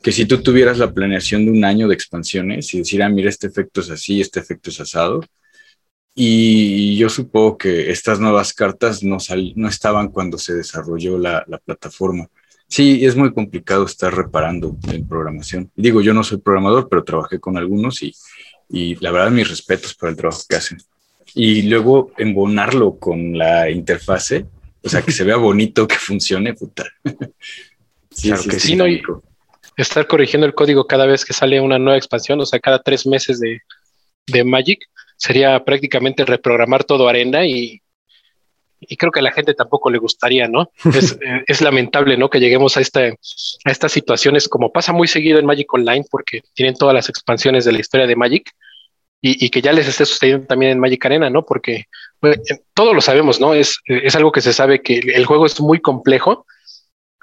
que 0.03 0.13
si 0.13 0.27
tú 0.27 0.43
tuvieras 0.43 0.79
la 0.79 0.93
planeación 0.93 1.47
de 1.47 1.53
un 1.53 1.65
año 1.65 1.89
de 1.89 1.95
expansiones 1.95 2.73
y 2.75 2.79
decir, 2.79 3.03
ah, 3.03 3.09
mira, 3.09 3.31
este 3.31 3.47
efecto 3.47 3.81
es 3.81 3.91
así, 3.91 4.21
este 4.21 4.41
efecto 4.41 4.71
es 4.71 4.81
asado, 4.81 5.25
y 6.14 6.97
yo 6.97 7.09
supongo 7.09 7.59
que 7.59 7.90
estas 7.90 8.21
nuevas 8.21 8.52
cartas 8.52 9.02
no, 9.02 9.18
no 9.56 9.68
estaban 9.68 10.09
cuando 10.09 10.38
se 10.38 10.54
desarrolló 10.54 11.18
la, 11.18 11.44
la, 11.49 11.59
plataforma. 11.59 12.28
Sí, 12.68 13.04
es 13.04 13.16
muy 13.16 13.33
complicado 13.33 13.85
estar 13.85 14.14
reparando 14.14 14.76
en 14.92 15.09
programación. 15.09 15.71
Digo, 15.75 16.00
yo 16.00 16.14
no 16.14 16.23
soy 16.23 16.38
programador, 16.38 16.88
pero 16.88 17.04
trabajé 17.04 17.40
con 17.40 17.56
algunos 17.56 18.02
y, 18.02 18.14
y 18.68 18.94
la 18.97 19.11
verdad 19.11 19.30
mis 19.30 19.49
respetos 19.49 19.94
por 19.94 20.09
el 20.09 20.16
trabajo 20.16 20.42
que 20.49 20.56
hacen. 20.56 20.78
Y 21.35 21.62
luego 21.62 22.12
embonarlo 22.16 22.97
con 22.97 23.37
la 23.37 23.68
interfase, 23.71 24.47
o 24.83 24.88
sea, 24.88 25.02
que 25.02 25.12
se 25.12 25.25
vea 25.25 25.37
bonito, 25.37 25.88
que 25.88 25.97
funcione, 25.97 26.54
puta. 26.54 26.85
sí, 28.11 28.28
claro 28.28 28.42
que 28.44 28.61
sí, 28.61 28.76
no, 28.76 28.87
y 28.87 29.02
estar 29.76 30.06
corrigiendo 30.06 30.47
el 30.47 30.54
código 30.54 30.87
cada 30.87 31.06
vez 31.06 31.25
que 31.25 31.33
sale 31.33 31.61
una 31.61 31.78
nueva 31.78 31.97
expansión, 31.97 32.40
o 32.40 32.47
sea, 32.47 32.61
cada 32.61 32.80
tres 32.80 33.06
meses 33.06 33.40
de, 33.40 33.61
de 34.26 34.44
Magic, 34.44 34.80
sería 35.16 35.64
prácticamente 35.64 36.25
reprogramar 36.25 36.85
todo 36.85 37.09
Arena 37.09 37.47
y, 37.47 37.83
y 38.88 38.97
creo 38.97 39.12
que 39.12 39.21
a 39.21 39.23
la 39.23 39.33
gente 39.33 39.54
tampoco 39.54 39.90
le 39.90 39.99
gustaría, 39.99 40.49
¿no? 40.49 40.71
Es, 40.94 41.18
es, 41.47 41.61
lamentable, 41.61 42.16
¿no? 42.16 42.30
Que 42.30 42.40
lleguemos 42.40 42.76
a, 42.76 42.80
esta, 42.80 43.00
a 43.00 43.71
estas 43.71 43.92
situaciones 43.92 44.49
como 44.49 44.73
pasa 44.73 44.92
muy 44.92 45.09
seguido 45.09 45.38
en 45.38 45.47
Magic 45.47 45.73
Online 45.73 46.04
porque 46.11 46.42
tienen 46.54 46.75
todas 46.75 46.94
las 46.94 47.09
expansiones 47.09 47.64
de 47.64 47.73
la 47.73 47.80
historia 47.80 48.06
de 48.06 48.16
Magic 48.16 48.50
y, 49.21 49.44
y 49.44 49.50
que 49.50 49.62
ya 49.62 49.73
les 49.73 49.88
esté 49.88 50.04
sucediendo 50.04 50.47
también 50.47 50.73
en 50.73 50.80
Magic 50.80 51.04
Arena, 51.06 51.30
¿no? 51.30 51.44
Porque 51.44 51.87
bueno, 52.21 52.42
todos 52.75 52.94
lo 52.94 53.00
sabemos, 53.00 53.40
¿no? 53.40 53.54
Es, 53.54 53.78
es 53.87 54.14
algo 54.16 54.33
que 54.33 54.40
se 54.40 54.52
sabe 54.52 54.83
que 54.83 54.99
el 54.99 55.26
juego 55.26 55.47
es 55.47 55.61
muy 55.61 55.80
complejo. 55.80 56.47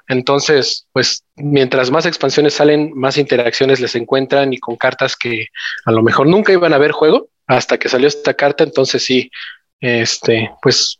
Entonces, 0.08 0.88
pues 0.92 1.24
mientras 1.36 1.90
más 1.90 2.06
expansiones 2.06 2.54
salen, 2.54 2.92
más 2.94 3.16
interacciones 3.18 3.80
les 3.80 3.94
encuentran 3.94 4.52
y 4.52 4.58
con 4.58 4.76
cartas 4.76 5.16
que 5.16 5.46
a 5.84 5.92
lo 5.92 6.02
mejor 6.02 6.26
nunca 6.26 6.52
iban 6.52 6.72
a 6.72 6.78
ver 6.78 6.92
juego 6.92 7.28
hasta 7.46 7.78
que 7.78 7.88
salió 7.88 8.08
esta 8.08 8.34
carta. 8.34 8.64
Entonces 8.64 9.04
sí, 9.04 9.30
este, 9.80 10.50
pues 10.62 10.98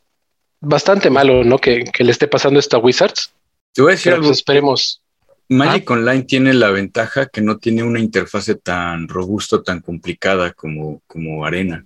bastante 0.61 1.11
malo, 1.11 1.44
¿no? 1.44 1.58
Que, 1.58 1.84
que 1.84 2.04
le 2.04 2.12
esté 2.12 2.28
pasando 2.28 2.58
esto 2.58 2.76
a 2.76 2.80
Wizards. 2.80 3.32
Te 3.72 3.82
voy 3.82 3.90
a 3.90 3.94
decir 3.94 4.11
Pero, 4.11 4.16
algo. 4.16 4.28
pues, 4.28 4.38
esperemos. 4.38 5.02
Magic 5.49 5.90
Online 5.90 6.22
tiene 6.22 6.54
la 6.54 6.70
ventaja 6.70 7.26
que 7.26 7.40
no 7.40 7.58
tiene 7.58 7.82
una 7.82 8.00
interfase 8.00 8.54
tan 8.54 9.08
robusta, 9.08 9.62
tan 9.62 9.80
complicada 9.80 10.52
como, 10.52 11.02
como 11.06 11.44
Arena. 11.44 11.84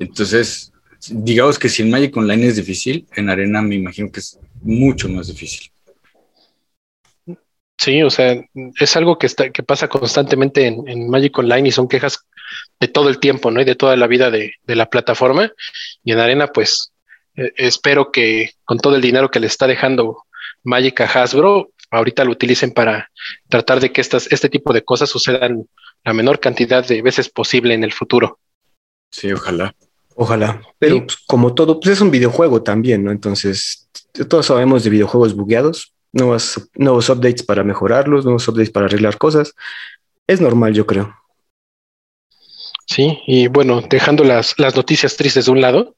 Entonces, 0.00 0.72
digamos 1.08 1.58
que 1.58 1.68
si 1.68 1.82
en 1.82 1.90
Magic 1.90 2.16
Online 2.16 2.46
es 2.46 2.56
difícil, 2.56 3.06
en 3.14 3.30
Arena 3.30 3.62
me 3.62 3.76
imagino 3.76 4.10
que 4.10 4.20
es 4.20 4.38
mucho 4.62 5.08
más 5.08 5.28
difícil. 5.28 5.70
Sí, 7.78 8.02
o 8.02 8.10
sea, 8.10 8.42
es 8.80 8.96
algo 8.96 9.18
que, 9.18 9.26
está, 9.26 9.50
que 9.50 9.62
pasa 9.62 9.86
constantemente 9.88 10.66
en, 10.66 10.88
en 10.88 11.08
Magic 11.08 11.38
Online 11.38 11.68
y 11.68 11.72
son 11.72 11.88
quejas 11.88 12.24
de 12.80 12.88
todo 12.88 13.08
el 13.08 13.18
tiempo, 13.18 13.50
¿no? 13.50 13.60
Y 13.60 13.64
de 13.64 13.74
toda 13.74 13.96
la 13.96 14.06
vida 14.06 14.30
de, 14.30 14.52
de 14.64 14.76
la 14.76 14.86
plataforma. 14.90 15.50
Y 16.04 16.12
en 16.12 16.18
Arena, 16.18 16.48
pues, 16.48 16.92
eh, 17.36 17.52
espero 17.56 18.10
que 18.12 18.50
con 18.64 18.78
todo 18.78 18.96
el 18.96 19.02
dinero 19.02 19.30
que 19.30 19.40
le 19.40 19.46
está 19.46 19.66
dejando 19.66 20.24
Magic 20.62 21.00
a 21.00 21.04
Hasbro, 21.04 21.70
ahorita 21.90 22.24
lo 22.24 22.32
utilicen 22.32 22.72
para 22.72 23.10
tratar 23.48 23.80
de 23.80 23.92
que 23.92 24.00
estas, 24.00 24.30
este 24.32 24.48
tipo 24.48 24.72
de 24.72 24.82
cosas 24.82 25.08
sucedan 25.08 25.66
la 26.04 26.12
menor 26.12 26.40
cantidad 26.40 26.86
de 26.86 27.02
veces 27.02 27.28
posible 27.28 27.74
en 27.74 27.84
el 27.84 27.92
futuro. 27.92 28.38
Sí, 29.10 29.32
ojalá. 29.32 29.74
Ojalá. 30.14 30.60
Pero 30.78 30.96
Sí. 30.96 31.00
pues, 31.02 31.16
como 31.26 31.54
todo, 31.54 31.78
pues 31.80 31.94
es 31.94 32.00
un 32.00 32.10
videojuego 32.10 32.62
también, 32.62 33.04
¿no? 33.04 33.10
Entonces, 33.10 33.88
todos 34.28 34.46
sabemos 34.46 34.82
de 34.84 34.90
videojuegos 34.90 35.34
bugueados, 35.34 35.92
nuevos, 36.12 36.68
nuevos 36.74 37.08
updates 37.10 37.42
para 37.42 37.64
mejorarlos, 37.64 38.24
nuevos 38.24 38.46
updates 38.48 38.70
para 38.70 38.86
arreglar 38.86 39.18
cosas. 39.18 39.54
Es 40.26 40.40
normal, 40.40 40.72
yo 40.74 40.86
creo. 40.86 41.14
Sí, 42.86 43.18
y 43.26 43.48
bueno, 43.48 43.82
dejando 43.82 44.22
las, 44.24 44.54
las 44.58 44.74
noticias 44.76 45.16
tristes 45.16 45.46
de 45.46 45.50
un 45.50 45.60
lado, 45.60 45.96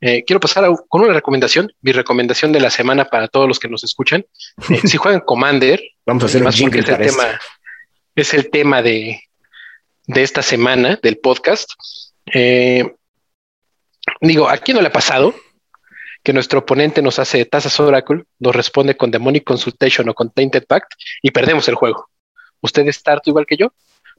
eh, 0.00 0.24
quiero 0.26 0.40
pasar 0.40 0.64
a- 0.64 0.74
con 0.88 1.02
una 1.02 1.12
recomendación, 1.14 1.72
mi 1.80 1.92
recomendación 1.92 2.52
de 2.52 2.60
la 2.60 2.70
semana 2.70 3.04
para 3.06 3.28
todos 3.28 3.46
los 3.48 3.58
que 3.58 3.68
nos 3.68 3.84
escuchan. 3.84 4.26
Eh, 4.68 4.80
si 4.84 4.96
juegan 4.96 5.20
Commander, 5.20 5.80
Vamos 6.04 6.24
a 6.24 6.26
hacer 6.26 6.40
un 6.42 6.46
más 6.46 6.60
porque 6.60 6.82
jingle 6.82 6.92
es 6.94 6.98
el 7.00 7.06
esto. 7.06 7.16
tema, 7.22 7.40
es 8.16 8.34
el 8.34 8.50
tema 8.50 8.82
de, 8.82 9.20
de 10.06 10.22
esta 10.22 10.42
semana 10.42 10.98
del 11.02 11.18
podcast. 11.18 11.70
Eh, 12.34 12.92
digo, 14.20 14.48
¿a 14.48 14.58
quién 14.58 14.76
no 14.76 14.82
le 14.82 14.88
ha 14.88 14.92
pasado 14.92 15.34
que 16.22 16.32
nuestro 16.32 16.58
oponente 16.60 17.02
nos 17.02 17.18
hace 17.20 17.44
tazas 17.44 17.78
Oracle, 17.78 18.24
nos 18.40 18.54
responde 18.54 18.96
con 18.96 19.10
Demonic 19.12 19.44
Consultation 19.44 20.08
o 20.08 20.14
con 20.14 20.30
Tainted 20.30 20.66
Pact 20.66 20.92
y 21.22 21.30
perdemos 21.30 21.68
el 21.68 21.76
juego? 21.76 22.08
¿Usted 22.60 22.86
está 22.88 23.12
harto 23.12 23.30
igual 23.30 23.46
que 23.46 23.56
yo? 23.56 23.72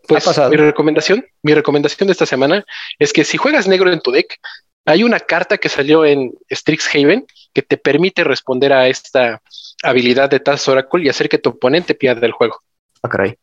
Pues 0.08 0.26
mi 0.50 0.58
recomendación, 0.58 1.26
mi 1.44 1.54
recomendación 1.54 2.08
de 2.08 2.14
esta 2.14 2.26
semana 2.26 2.66
es 3.00 3.12
que 3.14 3.24
si 3.24 3.38
juegas 3.38 3.68
negro 3.68 3.92
en 3.92 4.00
tu 4.02 4.12
deck, 4.12 4.36
hay 4.86 5.04
una 5.04 5.20
carta 5.20 5.58
que 5.58 5.70
salió 5.70 6.06
en 6.06 6.32
Strixhaven 6.52 7.26
que 7.54 7.62
te 7.62 7.78
permite 7.78 8.24
responder 8.24 8.72
a 8.74 8.88
esta 8.88 9.42
habilidad 9.84 10.30
de 10.30 10.40
Tazas 10.40 10.68
Oracle 10.70 11.04
y 11.06 11.10
hacer 11.10 11.28
que 11.28 11.38
tu 11.38 11.50
oponente 11.50 11.94
pierda 11.94 12.26
el 12.26 12.32
juego. 12.32 12.62
Ah, 13.04 13.10
caray. 13.10 13.36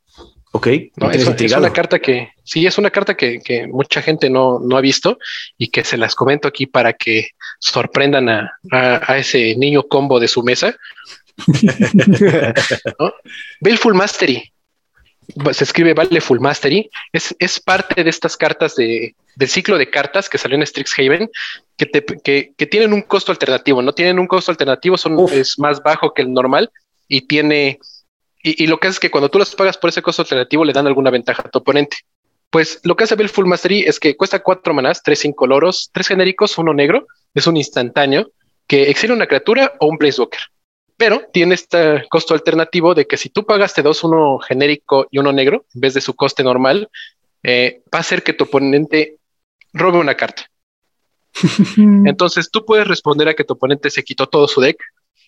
Ok. 0.52 0.68
¿no? 0.96 1.10
Es, 1.10 1.26
una 1.58 1.72
carta 1.72 1.98
que, 1.98 2.30
sí, 2.44 2.64
es 2.64 2.78
una 2.78 2.90
carta 2.90 3.16
que, 3.16 3.40
que 3.40 3.66
mucha 3.66 4.00
gente 4.00 4.30
no, 4.30 4.60
no 4.60 4.76
ha 4.76 4.80
visto 4.80 5.18
y 5.58 5.68
que 5.68 5.82
se 5.84 5.96
las 5.96 6.14
comento 6.14 6.46
aquí 6.48 6.66
para 6.66 6.92
que 6.92 7.30
sorprendan 7.58 8.28
a, 8.28 8.52
a- 8.70 9.12
a 9.12 9.18
ese 9.18 9.56
niño 9.56 9.82
combo 9.82 10.20
de 10.20 10.28
su 10.28 10.42
mesa. 10.44 10.74
Baleful 13.60 13.94
Mastery. 13.94 14.50
Se 15.52 15.64
escribe 15.64 15.94
Baleful 15.94 16.40
Mastery. 16.40 16.90
Es, 17.12 17.34
es 17.38 17.60
parte 17.60 18.04
de 18.04 18.10
estas 18.10 18.36
cartas 18.36 18.74
de, 18.76 19.14
del 19.36 19.48
ciclo 19.48 19.78
de 19.78 19.90
cartas 19.90 20.28
que 20.28 20.38
salió 20.38 20.56
en 20.56 20.66
Strixhaven 20.66 21.30
que, 21.76 21.86
te- 21.86 22.04
que, 22.04 22.52
que 22.56 22.66
tienen 22.66 22.92
un 22.92 23.02
costo 23.02 23.32
alternativo. 23.32 23.82
No 23.82 23.92
tienen 23.94 24.18
un 24.18 24.26
costo 24.26 24.50
alternativo, 24.52 24.96
son, 24.96 25.18
Uf. 25.18 25.32
es 25.32 25.58
más 25.58 25.82
bajo 25.82 26.12
que 26.14 26.22
el 26.22 26.32
normal 26.32 26.70
y 27.08 27.22
tiene. 27.22 27.78
Y, 28.42 28.64
y 28.64 28.66
lo 28.66 28.78
que 28.78 28.88
hace 28.88 28.96
es 28.96 29.00
que 29.00 29.10
cuando 29.10 29.30
tú 29.30 29.38
las 29.38 29.54
pagas 29.54 29.78
por 29.78 29.88
ese 29.90 30.02
costo 30.02 30.22
alternativo 30.22 30.64
le 30.64 30.72
dan 30.72 30.86
alguna 30.86 31.10
ventaja 31.10 31.42
a 31.46 31.50
tu 31.50 31.58
oponente. 31.60 31.96
Pues 32.50 32.80
lo 32.84 32.94
que 32.94 33.04
hace 33.04 33.16
Baleful 33.16 33.46
Mastery 33.46 33.80
es 33.80 33.98
que 33.98 34.16
cuesta 34.16 34.40
cuatro 34.40 34.74
manás, 34.74 35.02
tres 35.02 35.24
incoloros, 35.24 35.90
tres 35.92 36.06
genéricos, 36.08 36.56
uno 36.58 36.72
negro. 36.72 37.06
Es 37.34 37.46
un 37.48 37.56
instantáneo 37.56 38.30
que 38.68 38.90
exilia 38.90 39.16
una 39.16 39.26
criatura 39.26 39.72
o 39.80 39.86
un 39.86 39.98
Planeswalker. 39.98 40.40
Pero 40.96 41.22
tiene 41.32 41.54
este 41.54 42.04
costo 42.08 42.34
alternativo 42.34 42.94
de 42.94 43.06
que 43.06 43.16
si 43.16 43.28
tú 43.28 43.44
pagaste 43.44 43.82
dos, 43.82 44.04
uno 44.04 44.38
genérico 44.38 45.06
y 45.10 45.18
uno 45.18 45.32
negro, 45.32 45.64
en 45.74 45.80
vez 45.80 45.94
de 45.94 46.00
su 46.00 46.14
coste 46.14 46.44
normal, 46.44 46.88
eh, 47.42 47.82
va 47.92 47.98
a 47.98 48.00
hacer 48.00 48.22
que 48.22 48.32
tu 48.32 48.44
oponente 48.44 49.16
robe 49.72 49.98
una 49.98 50.14
carta. 50.14 50.48
Entonces 51.76 52.50
tú 52.50 52.64
puedes 52.64 52.86
responder 52.86 53.28
a 53.28 53.34
que 53.34 53.44
tu 53.44 53.54
oponente 53.54 53.90
se 53.90 54.04
quitó 54.04 54.28
todo 54.28 54.46
su 54.46 54.60
deck, 54.60 54.78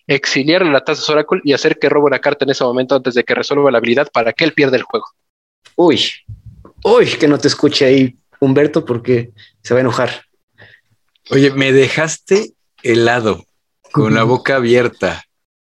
exiliarle 0.06 0.70
la 0.70 0.84
taza 0.84 1.12
Oracle 1.12 1.40
y 1.42 1.52
hacer 1.52 1.78
que 1.78 1.88
robe 1.88 2.06
una 2.06 2.20
carta 2.20 2.44
en 2.44 2.50
ese 2.50 2.64
momento 2.64 2.94
antes 2.94 3.14
de 3.14 3.24
que 3.24 3.34
resuelva 3.34 3.70
la 3.70 3.78
habilidad 3.78 4.08
para 4.12 4.32
que 4.32 4.44
él 4.44 4.52
pierda 4.52 4.76
el 4.76 4.84
juego. 4.84 5.06
Uy, 5.74 6.00
uy, 6.84 7.06
que 7.18 7.26
no 7.26 7.38
te 7.38 7.48
escuche 7.48 7.84
ahí, 7.84 8.16
Humberto, 8.40 8.84
porque 8.84 9.32
se 9.62 9.74
va 9.74 9.80
a 9.80 9.82
enojar. 9.82 10.26
Oye, 11.30 11.50
me 11.50 11.72
dejaste 11.72 12.52
helado, 12.82 13.44
con 13.92 14.14
la 14.14 14.22
boca 14.22 14.56
abierta. 14.56 15.24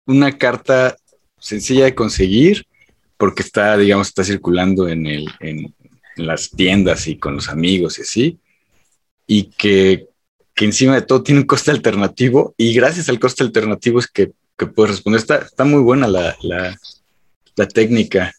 Una 0.09 0.37
carta 0.37 0.97
sencilla 1.39 1.85
de 1.85 1.95
conseguir 1.95 2.65
porque 3.15 3.43
está, 3.43 3.77
digamos, 3.77 4.07
está 4.07 4.23
circulando 4.23 4.87
en, 4.87 5.05
el, 5.05 5.27
en, 5.39 5.73
en 6.15 6.27
las 6.27 6.49
tiendas 6.49 7.07
y 7.07 7.17
con 7.17 7.35
los 7.35 7.49
amigos 7.49 7.99
y 7.99 8.01
así. 8.01 8.39
Y 9.27 9.51
que, 9.51 10.07
que 10.55 10.65
encima 10.65 10.95
de 10.95 11.01
todo 11.01 11.21
tiene 11.21 11.41
un 11.41 11.47
coste 11.47 11.71
alternativo 11.71 12.55
y 12.57 12.73
gracias 12.73 13.07
al 13.09 13.19
coste 13.19 13.43
alternativo 13.43 13.99
es 13.99 14.07
que, 14.07 14.31
que 14.57 14.65
puedes 14.65 14.91
responder. 14.91 15.19
Está, 15.19 15.37
está 15.37 15.63
muy 15.63 15.81
buena 15.81 16.07
la, 16.07 16.35
la, 16.41 16.75
la 17.55 17.67
técnica. 17.67 18.33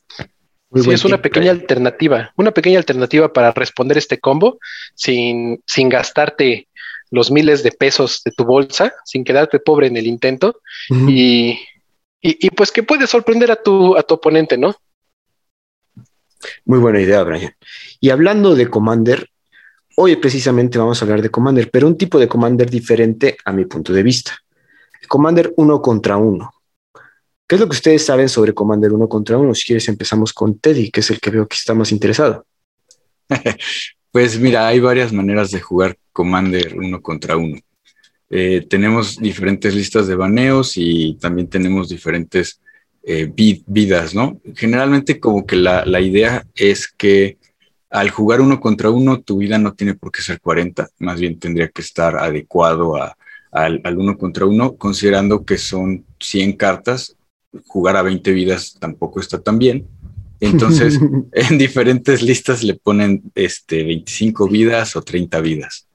Muy 0.70 0.82
Sí, 0.82 0.90
es 0.90 1.04
una 1.04 1.20
pequeña 1.20 1.50
alternativa, 1.50 2.32
una 2.36 2.52
pequeña 2.52 2.78
alternativa 2.78 3.32
para 3.32 3.52
responder 3.52 3.98
este 3.98 4.18
combo 4.18 4.58
sin, 4.94 5.62
sin 5.66 5.88
gastarte 5.88 6.68
los 7.10 7.30
miles 7.30 7.62
de 7.62 7.72
pesos 7.72 8.22
de 8.24 8.30
tu 8.30 8.44
bolsa, 8.44 8.94
sin 9.04 9.24
quedarte 9.24 9.58
pobre 9.58 9.86
en 9.88 9.96
el 9.96 10.06
intento 10.06 10.60
y, 11.08 11.58
y 12.20 12.50
pues 12.50 12.70
que 12.70 12.82
puedes 12.82 13.10
sorprender 13.10 13.50
a 13.50 13.56
tu, 13.56 13.96
a 13.96 14.02
tu 14.02 14.14
oponente, 14.14 14.56
¿no? 14.56 14.76
Muy 16.64 16.78
buena 16.78 17.00
idea, 17.00 17.22
Brian. 17.22 17.54
Y 18.00 18.10
hablando 18.10 18.54
de 18.54 18.68
Commander, 18.68 19.28
hoy 19.96 20.16
precisamente 20.16 20.78
vamos 20.78 21.00
a 21.00 21.04
hablar 21.04 21.22
de 21.22 21.30
Commander, 21.30 21.70
pero 21.70 21.86
un 21.86 21.98
tipo 21.98 22.18
de 22.18 22.28
Commander 22.28 22.70
diferente 22.70 23.36
a 23.44 23.52
mi 23.52 23.64
punto 23.66 23.92
de 23.92 24.02
vista. 24.02 24.38
Commander 25.08 25.52
uno 25.56 25.82
contra 25.82 26.16
uno. 26.16 26.54
¿Qué 27.46 27.56
es 27.56 27.60
lo 27.60 27.68
que 27.68 27.74
ustedes 27.74 28.04
saben 28.04 28.28
sobre 28.28 28.54
Commander 28.54 28.92
uno 28.92 29.08
contra 29.08 29.36
uno? 29.36 29.54
Si 29.54 29.64
quieres 29.64 29.88
empezamos 29.88 30.32
con 30.32 30.58
Teddy, 30.58 30.90
que 30.90 31.00
es 31.00 31.10
el 31.10 31.20
que 31.20 31.30
veo 31.30 31.48
que 31.48 31.56
está 31.56 31.74
más 31.74 31.90
interesado. 31.90 32.46
Pues 34.12 34.38
mira, 34.40 34.66
hay 34.66 34.80
varias 34.80 35.12
maneras 35.12 35.50
de 35.50 35.60
jugar 35.60 35.96
Commander 36.12 36.76
uno 36.76 37.00
contra 37.00 37.36
uno. 37.36 37.56
Eh, 38.30 38.66
tenemos 38.68 39.18
diferentes 39.18 39.74
listas 39.74 40.08
de 40.08 40.16
baneos 40.16 40.74
y 40.76 41.14
también 41.16 41.48
tenemos 41.48 41.88
diferentes 41.88 42.60
eh, 43.04 43.26
vid- 43.28 43.64
vidas, 43.66 44.14
¿no? 44.14 44.40
Generalmente 44.56 45.20
como 45.20 45.46
que 45.46 45.56
la, 45.56 45.84
la 45.86 46.00
idea 46.00 46.46
es 46.54 46.88
que 46.88 47.38
al 47.90 48.10
jugar 48.10 48.40
uno 48.40 48.60
contra 48.60 48.90
uno, 48.90 49.20
tu 49.22 49.38
vida 49.38 49.58
no 49.58 49.74
tiene 49.74 49.94
por 49.94 50.12
qué 50.12 50.22
ser 50.22 50.40
40, 50.40 50.88
más 51.00 51.20
bien 51.20 51.38
tendría 51.38 51.68
que 51.68 51.82
estar 51.82 52.16
adecuado 52.16 52.96
a- 52.96 53.16
al, 53.52 53.80
al 53.84 53.98
uno 53.98 54.18
contra 54.18 54.46
uno, 54.46 54.76
considerando 54.76 55.44
que 55.44 55.58
son 55.58 56.04
100 56.20 56.54
cartas, 56.54 57.16
jugar 57.66 57.96
a 57.96 58.02
20 58.02 58.32
vidas 58.32 58.76
tampoco 58.80 59.20
está 59.20 59.40
tan 59.40 59.58
bien. 59.58 59.86
Entonces, 60.40 60.98
en 61.32 61.58
diferentes 61.58 62.22
listas 62.22 62.62
le 62.62 62.74
ponen 62.74 63.22
este, 63.34 63.84
25 63.84 64.48
vidas 64.48 64.96
o 64.96 65.02
30 65.02 65.40
vidas. 65.40 65.86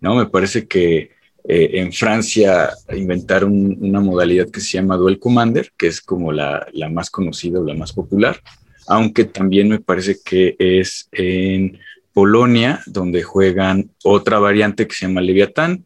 ¿no? 0.00 0.14
Me 0.14 0.26
parece 0.26 0.66
que 0.66 1.10
eh, 1.46 1.70
en 1.74 1.92
Francia 1.92 2.70
inventaron 2.94 3.76
una 3.80 4.00
modalidad 4.00 4.50
que 4.50 4.60
se 4.60 4.78
llama 4.78 4.96
Duel 4.96 5.18
Commander, 5.18 5.72
que 5.76 5.88
es 5.88 6.00
como 6.00 6.32
la, 6.32 6.66
la 6.72 6.88
más 6.88 7.10
conocida 7.10 7.60
o 7.60 7.64
la 7.64 7.74
más 7.74 7.92
popular, 7.92 8.40
aunque 8.86 9.24
también 9.24 9.68
me 9.68 9.80
parece 9.80 10.18
que 10.24 10.56
es 10.58 11.08
en 11.12 11.78
Polonia, 12.12 12.80
donde 12.86 13.22
juegan 13.22 13.90
otra 14.04 14.38
variante 14.38 14.86
que 14.86 14.94
se 14.94 15.06
llama 15.06 15.20
Leviatán. 15.20 15.84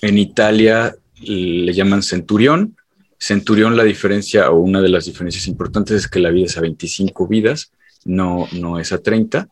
En 0.00 0.18
Italia 0.18 0.96
le 1.20 1.72
llaman 1.72 2.02
centurión. 2.02 2.76
Centurión 3.18 3.76
la 3.76 3.84
diferencia 3.84 4.50
o 4.50 4.58
una 4.58 4.80
de 4.80 4.88
las 4.88 5.06
diferencias 5.06 5.46
importantes 5.46 5.96
es 5.96 6.08
que 6.08 6.20
la 6.20 6.30
vida 6.30 6.46
es 6.46 6.56
a 6.56 6.60
25 6.60 7.26
vidas, 7.26 7.72
no, 8.04 8.48
no 8.52 8.78
es 8.78 8.92
a 8.92 9.02
30. 9.02 9.48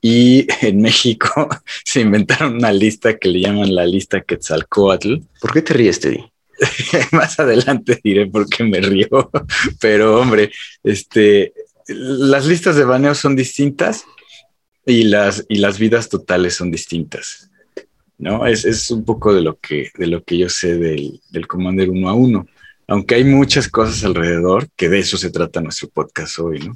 Y 0.00 0.46
en 0.62 0.80
México 0.80 1.48
se 1.84 2.00
inventaron 2.00 2.56
una 2.56 2.72
lista 2.72 3.16
que 3.18 3.28
le 3.28 3.40
llaman 3.40 3.74
la 3.74 3.86
lista 3.86 4.20
Quetzalcoatl. 4.20 5.16
¿Por 5.40 5.52
qué 5.52 5.62
te 5.62 5.74
ríes, 5.74 6.00
Teddy? 6.00 6.24
Más 7.12 7.38
adelante 7.38 8.00
diré 8.02 8.26
por 8.26 8.48
qué 8.48 8.64
me 8.64 8.80
río, 8.80 9.30
pero 9.80 10.20
hombre, 10.20 10.50
este, 10.82 11.52
las 11.86 12.46
listas 12.46 12.74
de 12.74 12.84
baneo 12.84 13.14
son 13.14 13.36
distintas 13.36 14.04
y 14.84 15.04
las, 15.04 15.44
y 15.48 15.58
las 15.58 15.78
vidas 15.78 16.08
totales 16.08 16.54
son 16.54 16.70
distintas. 16.70 17.48
¿no? 18.18 18.46
Es, 18.46 18.64
es, 18.64 18.90
un 18.90 19.04
poco 19.04 19.32
de 19.32 19.42
lo 19.42 19.58
que, 19.58 19.90
de 19.96 20.06
lo 20.08 20.24
que 20.24 20.38
yo 20.38 20.48
sé 20.48 20.76
del, 20.76 21.20
del 21.30 21.46
Commander 21.46 21.88
uno 21.90 22.08
a 22.08 22.14
uno, 22.14 22.46
aunque 22.88 23.14
hay 23.14 23.24
muchas 23.24 23.68
cosas 23.68 24.02
alrededor, 24.04 24.68
que 24.74 24.88
de 24.88 24.98
eso 24.98 25.16
se 25.16 25.30
trata 25.30 25.60
nuestro 25.60 25.88
podcast 25.88 26.38
hoy, 26.40 26.58
¿no? 26.60 26.74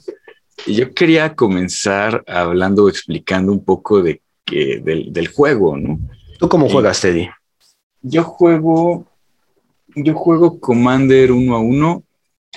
Y 0.67 0.75
yo 0.75 0.95
quería 0.95 1.35
comenzar 1.35 2.23
hablando, 2.29 2.89
explicando 2.89 3.51
un 3.51 3.65
poco 3.65 4.03
de 4.03 4.23
que, 4.45 4.81
del, 4.85 5.13
del 5.13 5.29
juego, 5.29 5.77
¿no? 5.77 5.99
¿Tú 6.39 6.49
cómo 6.49 6.69
juegas, 6.69 7.01
Teddy? 7.01 7.29
Yo 8.03 8.23
juego, 8.23 9.07
yo 9.97 10.15
juego 10.15 10.61
Commander 10.61 11.33
uno 11.33 11.57
a 11.57 11.59
uno, 11.59 12.05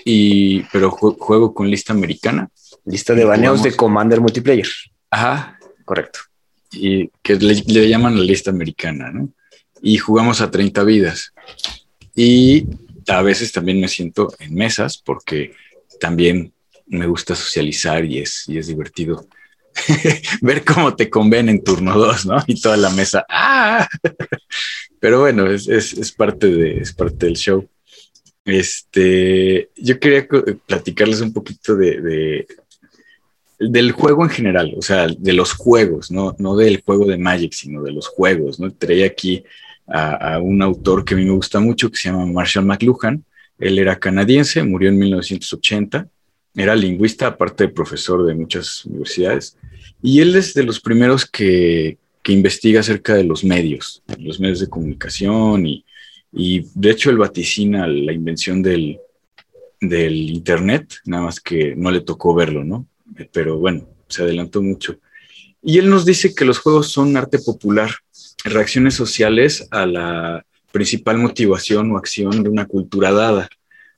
y, 0.03 0.61
pero 0.71 0.91
juego 0.91 1.53
con 1.53 1.69
lista 1.69 1.93
americana. 1.93 2.49
Lista 2.83 3.15
de 3.15 3.25
baneos 3.25 3.63
de 3.63 3.75
Commander 3.75 4.21
multiplayer. 4.21 4.67
Ajá. 5.09 5.57
Correcto 5.85 6.19
y 6.75 7.09
que 7.21 7.35
le, 7.35 7.89
llaman 7.89 8.17
la 8.17 8.23
lista 8.23 8.51
americana, 8.51 9.11
¿no? 9.11 9.29
Y 9.81 9.97
jugamos 9.97 10.41
a 10.41 10.51
30 10.51 10.83
vidas. 10.83 11.33
Y 12.15 12.67
a 13.07 13.21
veces 13.21 13.51
también 13.51 13.79
me 13.79 13.87
siento 13.87 14.33
en 14.39 14.53
mesas 14.55 14.97
porque 14.97 15.53
también 15.99 16.53
me 16.87 17.07
gusta 17.07 17.35
socializar 17.35 18.05
y 18.05 18.19
es, 18.19 18.47
y 18.47 18.57
es 18.57 18.67
divertido 18.67 19.27
ver 20.41 20.63
cómo 20.63 20.95
te 20.95 21.09
conven 21.09 21.49
en 21.49 21.63
turno 21.63 21.97
2, 21.97 22.25
¿no? 22.25 22.37
Y 22.47 22.59
toda 22.59 22.77
la 22.77 22.89
mesa, 22.89 23.25
¡ah! 23.29 23.87
Pero 24.99 25.19
bueno, 25.19 25.47
es, 25.47 25.67
es, 25.67 25.93
es, 25.93 26.11
parte, 26.11 26.47
de, 26.47 26.77
es 26.77 26.93
parte 26.93 27.25
del 27.25 27.35
show. 27.35 27.67
Este, 28.45 29.69
yo 29.75 29.99
quería 29.99 30.27
platicarles 30.65 31.21
un 31.21 31.33
poquito 31.33 31.75
de, 31.75 32.47
del 33.59 33.91
juego 33.91 34.23
en 34.23 34.29
general, 34.29 34.73
o 34.77 34.81
sea, 34.81 35.07
de 35.07 35.33
los 35.33 35.53
juegos, 35.53 36.11
no, 36.11 36.35
no 36.37 36.55
del 36.55 36.81
juego 36.81 37.05
de 37.05 37.17
Magic, 37.17 37.53
sino 37.53 37.81
de 37.81 37.91
los 37.91 38.07
juegos, 38.07 38.59
¿no? 38.59 38.71
Traía 38.71 39.07
aquí 39.07 39.43
a, 39.87 40.39
un 40.39 40.61
autor 40.61 41.05
que 41.05 41.13
a 41.13 41.17
mí 41.17 41.25
me 41.25 41.31
gusta 41.31 41.59
mucho, 41.59 41.89
que 41.89 41.97
se 41.97 42.09
llama 42.09 42.25
Marshall 42.25 42.65
McLuhan. 42.65 43.23
Él 43.59 43.79
era 43.79 43.99
canadiense, 43.99 44.63
murió 44.63 44.89
en 44.89 44.97
1980, 44.97 46.07
era 46.55 46.75
lingüista, 46.75 47.27
aparte 47.27 47.65
de 47.65 47.73
profesor 47.73 48.25
de 48.25 48.33
muchas 48.33 48.85
universidades, 48.85 49.57
y 50.01 50.19
él 50.19 50.35
es 50.35 50.53
de 50.53 50.63
los 50.63 50.79
primeros 50.79 51.25
que, 51.25 51.97
que 52.21 52.33
investiga 52.33 52.79
acerca 52.79 53.13
de 53.13 53.23
los 53.23 53.43
medios, 53.43 54.03
los 54.19 54.39
medios 54.39 54.59
de 54.59 54.69
comunicación, 54.69 55.65
y, 55.67 55.85
y 56.31 56.65
de 56.73 56.91
hecho 56.91 57.09
él 57.09 57.17
vaticina 57.17 57.87
la 57.87 58.11
invención 58.11 58.61
del, 58.61 58.99
del 59.79 60.13
Internet, 60.13 60.95
nada 61.05 61.23
más 61.23 61.39
que 61.39 61.75
no 61.75 61.91
le 61.91 62.01
tocó 62.01 62.33
verlo, 62.33 62.63
¿no? 62.63 62.87
pero 63.31 63.57
bueno, 63.57 63.87
se 64.07 64.23
adelantó 64.23 64.61
mucho. 64.61 64.97
Y 65.61 65.77
él 65.77 65.89
nos 65.89 66.05
dice 66.05 66.35
que 66.35 66.45
los 66.45 66.59
juegos 66.59 66.89
son 66.91 67.15
arte 67.17 67.39
popular, 67.39 67.91
reacciones 68.43 68.93
sociales 68.93 69.67
a 69.71 69.85
la 69.85 70.45
principal 70.71 71.17
motivación 71.17 71.91
o 71.91 71.97
acción 71.97 72.43
de 72.43 72.49
una 72.49 72.65
cultura 72.65 73.11
dada. 73.11 73.49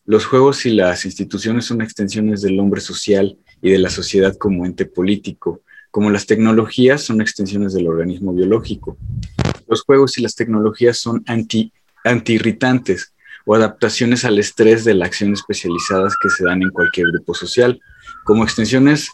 Los 0.05 0.25
juegos 0.25 0.65
y 0.65 0.71
las 0.71 1.05
instituciones 1.05 1.65
son 1.65 1.81
extensiones 1.81 2.41
del 2.41 2.59
hombre 2.59 2.81
social 2.81 3.37
y 3.61 3.71
de 3.71 3.79
la 3.79 3.89
sociedad 3.89 4.35
como 4.37 4.65
ente 4.65 4.85
político, 4.85 5.61
como 5.91 6.11
las 6.11 6.25
tecnologías 6.25 7.01
son 7.01 7.21
extensiones 7.21 7.73
del 7.73 7.87
organismo 7.87 8.33
biológico. 8.33 8.97
Los 9.67 9.81
juegos 9.81 10.17
y 10.17 10.21
las 10.21 10.35
tecnologías 10.35 10.97
son 10.97 11.23
anti, 11.25 11.73
antiirritantes 12.03 13.13
o 13.45 13.55
adaptaciones 13.55 14.23
al 14.23 14.39
estrés 14.39 14.85
de 14.85 14.93
la 14.93 15.05
acción 15.05 15.33
especializadas 15.33 16.13
que 16.21 16.29
se 16.29 16.43
dan 16.43 16.61
en 16.61 16.69
cualquier 16.69 17.07
grupo 17.11 17.33
social, 17.33 17.79
como 18.23 18.43
extensiones 18.43 19.09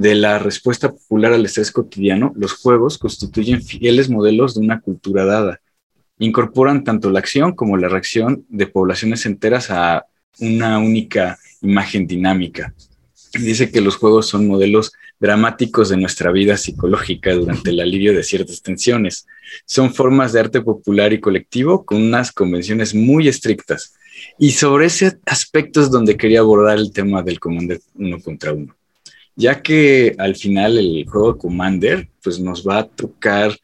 de 0.00 0.14
la 0.14 0.38
respuesta 0.38 0.90
popular 0.90 1.34
al 1.34 1.44
estrés 1.44 1.70
cotidiano, 1.70 2.32
los 2.34 2.54
juegos 2.54 2.96
constituyen 2.96 3.62
fieles 3.62 4.08
modelos 4.08 4.54
de 4.54 4.60
una 4.60 4.80
cultura 4.80 5.26
dada. 5.26 5.60
Incorporan 6.18 6.84
tanto 6.84 7.10
la 7.10 7.18
acción 7.18 7.52
como 7.52 7.76
la 7.76 7.88
reacción 7.88 8.46
de 8.48 8.66
poblaciones 8.66 9.26
enteras 9.26 9.70
a 9.70 10.06
una 10.38 10.78
única 10.78 11.38
imagen 11.60 12.06
dinámica. 12.06 12.72
Dice 13.34 13.70
que 13.70 13.82
los 13.82 13.96
juegos 13.96 14.26
son 14.26 14.48
modelos 14.48 14.92
dramáticos 15.18 15.90
de 15.90 15.98
nuestra 15.98 16.32
vida 16.32 16.56
psicológica 16.56 17.34
durante 17.34 17.68
el 17.68 17.80
alivio 17.80 18.14
de 18.14 18.22
ciertas 18.22 18.62
tensiones. 18.62 19.26
Son 19.66 19.92
formas 19.92 20.32
de 20.32 20.40
arte 20.40 20.62
popular 20.62 21.12
y 21.12 21.20
colectivo 21.20 21.84
con 21.84 22.00
unas 22.00 22.32
convenciones 22.32 22.94
muy 22.94 23.28
estrictas, 23.28 23.92
y 24.38 24.52
sobre 24.52 24.86
ese 24.86 25.18
aspecto 25.26 25.80
es 25.82 25.90
donde 25.90 26.16
quería 26.16 26.40
abordar 26.40 26.78
el 26.78 26.92
tema 26.92 27.22
del 27.22 27.38
Commander 27.38 27.80
uno 27.94 28.18
contra 28.20 28.52
uno, 28.52 28.74
ya 29.36 29.62
que 29.62 30.14
al 30.18 30.36
final 30.36 30.78
el 30.78 31.06
juego 31.08 31.38
Commander 31.38 32.08
pues 32.22 32.38
nos 32.40 32.66
va 32.66 32.78
a 32.78 32.88
tocar 32.88 33.56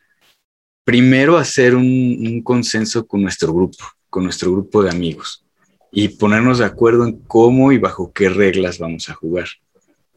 primero 0.85 1.37
hacer 1.37 1.75
un, 1.75 2.43
consenso 2.43 3.07
con 3.07 3.23
nuestro 3.23 3.53
grupo, 3.53 3.85
con 4.09 4.25
nuestro 4.25 4.53
grupo 4.53 4.83
de 4.83 4.91
amigos 4.91 5.45
y 5.91 6.09
ponernos 6.09 6.59
de 6.59 6.65
acuerdo 6.65 7.05
en 7.07 7.19
cómo 7.27 7.73
y 7.73 7.79
bajo 7.79 8.13
qué 8.13 8.29
reglas 8.29 8.79
vamos 8.79 9.09
a 9.09 9.15
jugar. 9.15 9.49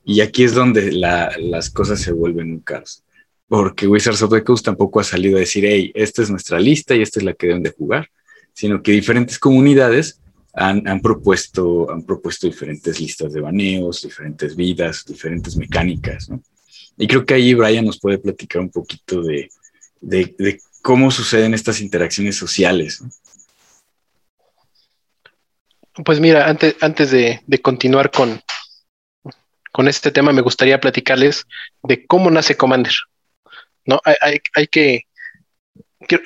Y 0.06 0.22
aquí 0.22 0.44
es 0.44 0.54
donde 0.54 0.92
la, 0.92 1.32
las 1.40 1.70
cosas 1.70 2.00
se 2.00 2.12
vuelven 2.12 2.52
un 2.52 2.60
caos. 2.60 3.04
Porque 3.48 3.88
Wizards 3.88 4.22
of 4.22 4.32
the 4.32 4.44
Coast 4.44 4.66
tampoco 4.66 5.00
ha 5.00 5.04
salido 5.04 5.38
a 5.38 5.40
decir, 5.40 5.66
hey, 5.66 5.92
esta 5.96 6.22
es 6.22 6.30
nuestra 6.30 6.60
lista 6.60 6.96
y 6.96 7.02
esta 7.02 7.20
es 7.20 7.26
la 7.26 7.34
que 7.34 7.48
deben 7.48 7.64
de 7.64 7.72
jugar, 7.72 8.10
sino 8.54 8.84
que 8.84 8.92
diferentes 8.92 9.40
comunidades 9.40 10.22
han, 10.60 11.02
propuesto, 11.02 11.90
han 11.90 12.04
propuesto 12.04 12.46
diferentes 12.46 13.00
listas 13.00 13.32
de 13.32 13.40
baneos, 13.40 14.02
diferentes 14.02 14.56
vidas, 14.56 15.06
diferentes 15.06 15.56
mecánicas, 15.56 16.30
¿no? 16.30 16.42
Y 16.98 17.08
creo 17.08 17.26
que 17.26 17.36
ahí 17.36 17.54
Brian 17.54 17.86
nos 17.86 17.98
puede 17.98 18.18
platicar 18.18 18.62
un 18.62 18.70
poquito 18.70 19.22
de, 19.22 19.50
de, 20.02 20.60
cómo 20.82 21.12
suceden 21.12 21.54
estas 21.54 21.80
interacciones 21.80 22.36
sociales. 22.36 23.02
Pues 26.04 26.20
mira, 26.20 26.50
antes, 26.50 26.76
antes 26.82 27.12
de, 27.12 27.42
de, 27.48 27.62
continuar 27.62 28.12
con, 28.12 28.42
con 29.72 29.88
este 29.88 30.12
tema, 30.12 30.34
me 30.34 30.42
gustaría 30.42 30.82
platicarles 30.82 31.46
de 31.84 32.06
cómo 32.06 32.30
nace 32.30 32.58
Commander. 32.58 32.94
¿no? 33.86 34.02
Hay, 34.04 34.16
hay, 34.20 34.40
hay 34.56 34.68
que, 34.68 35.04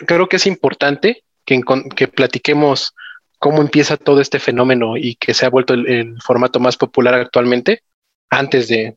creo 0.08 0.28
que 0.28 0.38
es 0.38 0.48
importante 0.48 1.24
que, 1.46 1.62
que 1.96 2.08
platiquemos 2.08 2.96
cómo 3.44 3.60
empieza 3.60 3.98
todo 3.98 4.22
este 4.22 4.40
fenómeno 4.40 4.96
y 4.96 5.16
que 5.16 5.34
se 5.34 5.46
ha 5.46 5.50
vuelto 5.50 5.74
el, 5.74 6.16
formato 6.22 6.62
más 6.62 6.78
popular 6.78 7.16
actualmente, 7.16 7.84
antes 8.30 8.70
de, 8.70 8.96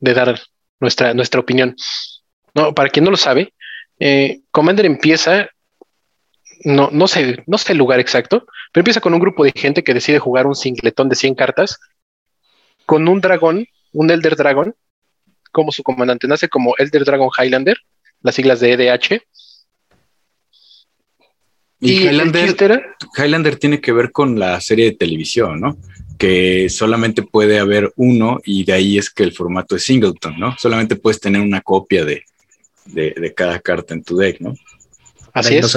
dar 0.00 0.40
nuestra, 0.80 1.14
nuestra 1.14 1.38
opinión. 1.38 1.76
No, 2.56 2.74
para 2.74 2.88
quien 2.88 3.04
no 3.04 3.12
lo 3.12 3.16
sabe, 3.16 3.54
eh, 4.00 4.40
Commander 4.50 4.84
empieza, 4.84 5.48
no, 6.64 6.90
no, 6.90 7.06
sé, 7.06 7.44
no 7.46 7.56
sé 7.56 7.70
el 7.70 7.78
lugar 7.78 8.00
exacto, 8.00 8.46
pero 8.72 8.80
empieza 8.80 9.00
con 9.00 9.14
un 9.14 9.20
grupo 9.20 9.44
de 9.44 9.52
gente 9.54 9.84
que 9.84 9.94
decide 9.94 10.18
jugar 10.18 10.48
un 10.48 10.56
singletón 10.56 11.08
de 11.08 11.14
100 11.14 11.36
cartas 11.36 11.78
con 12.84 13.06
un 13.06 13.20
dragón, 13.20 13.68
un 13.92 14.10
Elder 14.10 14.34
Dragon, 14.34 14.74
como 15.52 15.70
su 15.70 15.84
comandante. 15.84 16.26
Nace 16.26 16.48
como 16.48 16.74
Elder 16.78 17.04
Dragon 17.04 17.30
Highlander, 17.38 17.76
las 18.22 18.34
siglas 18.34 18.58
de 18.58 18.72
EDH, 18.72 19.22
y, 21.84 22.06
Highlander, 22.06 23.56
tiene 23.56 23.80
que 23.80 23.90
ver 23.90 24.12
con 24.12 24.38
la 24.38 24.60
serie 24.60 24.84
de 24.84 24.96
televisión, 24.96 25.60
¿no? 25.60 25.76
Que 26.16 26.68
solamente 26.70 27.22
puede 27.22 27.58
haber 27.58 27.92
uno 27.96 28.38
y 28.44 28.62
de 28.62 28.72
ahí 28.72 28.98
es 28.98 29.10
que 29.10 29.24
el 29.24 29.32
formato 29.32 29.74
es 29.74 29.82
singleton, 29.82 30.38
¿no? 30.38 30.56
Solamente 30.58 30.94
puedes 30.94 31.20
tener 31.20 31.42
una 31.42 31.60
copia 31.60 32.04
de, 32.04 32.24
cada 33.34 33.58
carta 33.58 33.94
en 33.94 34.04
tu 34.04 34.16
deck, 34.16 34.40
¿no? 34.40 34.54
Así 35.32 35.56
es. 35.56 35.76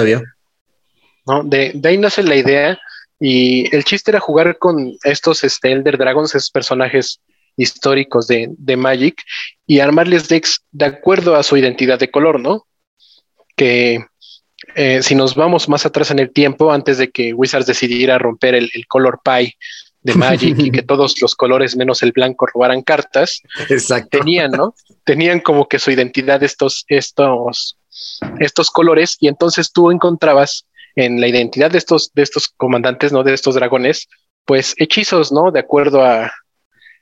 No, 1.26 1.42
de, 1.42 1.80
ahí 1.82 1.98
nace 1.98 2.22
la 2.22 2.36
idea 2.36 2.78
y 3.18 3.74
el 3.74 3.82
chiste 3.82 4.12
era 4.12 4.20
jugar 4.20 4.58
con 4.58 4.96
estos 5.02 5.42
este, 5.42 5.72
Elder 5.72 5.98
Dragons, 5.98 6.36
esos 6.36 6.52
personajes 6.52 7.20
históricos 7.56 8.28
de, 8.28 8.46
de 8.50 8.76
Magic 8.76 9.20
y 9.66 9.80
armarles 9.80 10.28
decks 10.28 10.62
de 10.70 10.84
acuerdo 10.84 11.34
a 11.34 11.42
su 11.42 11.56
identidad 11.56 11.98
de 11.98 12.12
color, 12.12 12.38
¿no? 12.38 12.64
Que 13.56 14.06
eh, 14.78 15.02
si 15.02 15.14
nos 15.14 15.34
vamos 15.34 15.70
más 15.70 15.86
atrás 15.86 16.10
en 16.10 16.18
el 16.18 16.30
tiempo, 16.30 16.70
antes 16.70 16.98
de 16.98 17.10
que 17.10 17.32
Wizards 17.32 17.64
decidiera 17.64 18.18
romper 18.18 18.54
el, 18.54 18.70
color 18.88 19.20
pie 19.24 19.56
de 20.02 20.14
Magic 20.16 20.58
y 20.58 20.70
que 20.70 20.82
todos 20.82 21.18
los 21.22 21.34
colores 21.34 21.76
menos 21.76 22.02
el 22.02 22.12
blanco 22.12 22.46
robaran 22.46 22.82
cartas, 22.82 23.40
tenían, 24.10 24.50
¿no? 24.50 24.74
Tenían 25.04 25.40
como 25.40 25.66
que 25.66 25.78
su 25.78 25.90
identidad 25.90 26.42
estos, 26.42 26.84
estos, 26.88 27.78
estos 28.38 28.70
colores 28.70 29.16
y 29.18 29.28
entonces 29.28 29.72
tú 29.72 29.90
encontrabas 29.90 30.66
en 30.94 31.22
la 31.22 31.28
identidad 31.28 31.70
de 31.70 31.78
estos, 31.78 32.12
de 32.12 32.22
estos 32.22 32.48
comandantes, 32.48 33.12
¿no? 33.12 33.22
De 33.22 33.32
estos 33.32 33.54
dragones, 33.54 34.08
pues 34.44 34.74
hechizos, 34.76 35.32
¿no? 35.32 35.52
De 35.52 35.60
acuerdo 35.60 36.04
a, 36.04 36.30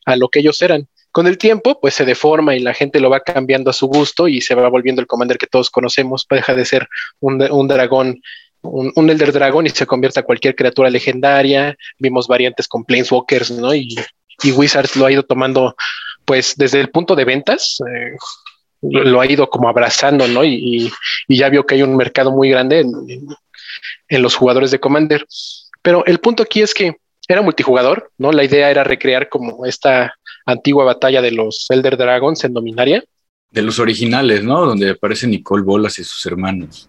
a 0.07 0.17
lo 0.17 0.29
que 0.29 0.39
ellos 0.39 0.63
eran. 0.63 0.87
Con 1.14 1.29
el 1.29 1.38
tiempo, 1.38 1.79
pues 1.81 1.94
se 1.94 2.05
deforma 2.05 2.57
y 2.57 2.59
la 2.59 2.74
gente 2.74 2.98
lo 2.98 3.09
va 3.09 3.20
cambiando 3.20 3.70
a 3.70 3.72
su 3.72 3.87
gusto 3.87 4.27
y 4.27 4.40
se 4.40 4.57
va 4.57 4.68
volviendo 4.68 5.00
el 5.00 5.07
commander 5.07 5.38
que 5.38 5.46
todos 5.46 5.70
conocemos, 5.70 6.27
deja 6.29 6.57
de 6.57 6.64
ser 6.64 6.88
un, 7.20 7.38
dragón 7.68 8.20
un, 8.62 9.09
Elder 9.09 9.31
Dragon 9.31 9.64
y 9.64 9.70
se 9.70 9.87
convierte 9.87 10.18
a 10.18 10.24
cualquier 10.24 10.57
criatura 10.57 10.90
legendaria. 10.90 11.77
Vimos 12.00 12.27
variantes 12.27 12.66
con 12.66 12.83
Planeswalkers, 12.83 13.53
¿no? 13.53 13.72
Y, 13.72 13.94
y 14.42 14.50
Wizards 14.50 14.96
lo 14.96 15.07
ha 15.07 15.12
ido 15.12 15.22
tomando, 15.22 15.77
pues, 16.24 16.57
desde 16.57 16.81
el 16.81 16.90
punto 16.90 17.14
de 17.14 17.24
ventas, 17.24 17.79
eh, 17.88 18.16
lo 18.83 19.20
ha 19.20 19.31
ido 19.31 19.48
como 19.48 19.68
abrazando, 19.68 20.27
¿no? 20.27 20.44
Y, 20.44 20.90
ya 21.29 21.48
vio 21.48 21.64
que 21.64 21.77
hay 21.77 21.83
un 21.85 21.94
mercado 21.94 22.33
muy 22.33 22.50
grande 22.50 22.81
en, 22.81 22.90
en, 24.09 24.20
los 24.20 24.35
jugadores 24.35 24.72
de 24.72 24.81
Commander. 24.81 25.24
Pero 25.81 26.05
el 26.07 26.18
punto 26.18 26.42
aquí 26.42 26.61
es 26.61 26.74
que 26.74 26.96
era 27.29 27.40
multijugador, 27.40 28.11
¿no? 28.18 28.33
La 28.33 28.42
idea 28.42 28.68
era 28.68 28.83
recrear 28.83 29.29
como 29.29 29.64
esta 29.64 30.12
antigua 30.46 30.85
batalla 30.85 31.22
de 31.22 31.33
los 31.33 31.66
Elder 31.68 31.96
Dragons 31.96 32.44
en 32.44 32.54
Dominaria. 32.54 33.04
De 33.50 33.62
los 33.62 33.78
originales, 33.78 34.42
¿no? 34.42 34.66
Donde 34.66 34.90
aparece 34.90 35.26
Nicole 35.26 35.62
Bolas 35.62 35.98
y 35.98 36.04
sus 36.04 36.24
hermanos. 36.26 36.88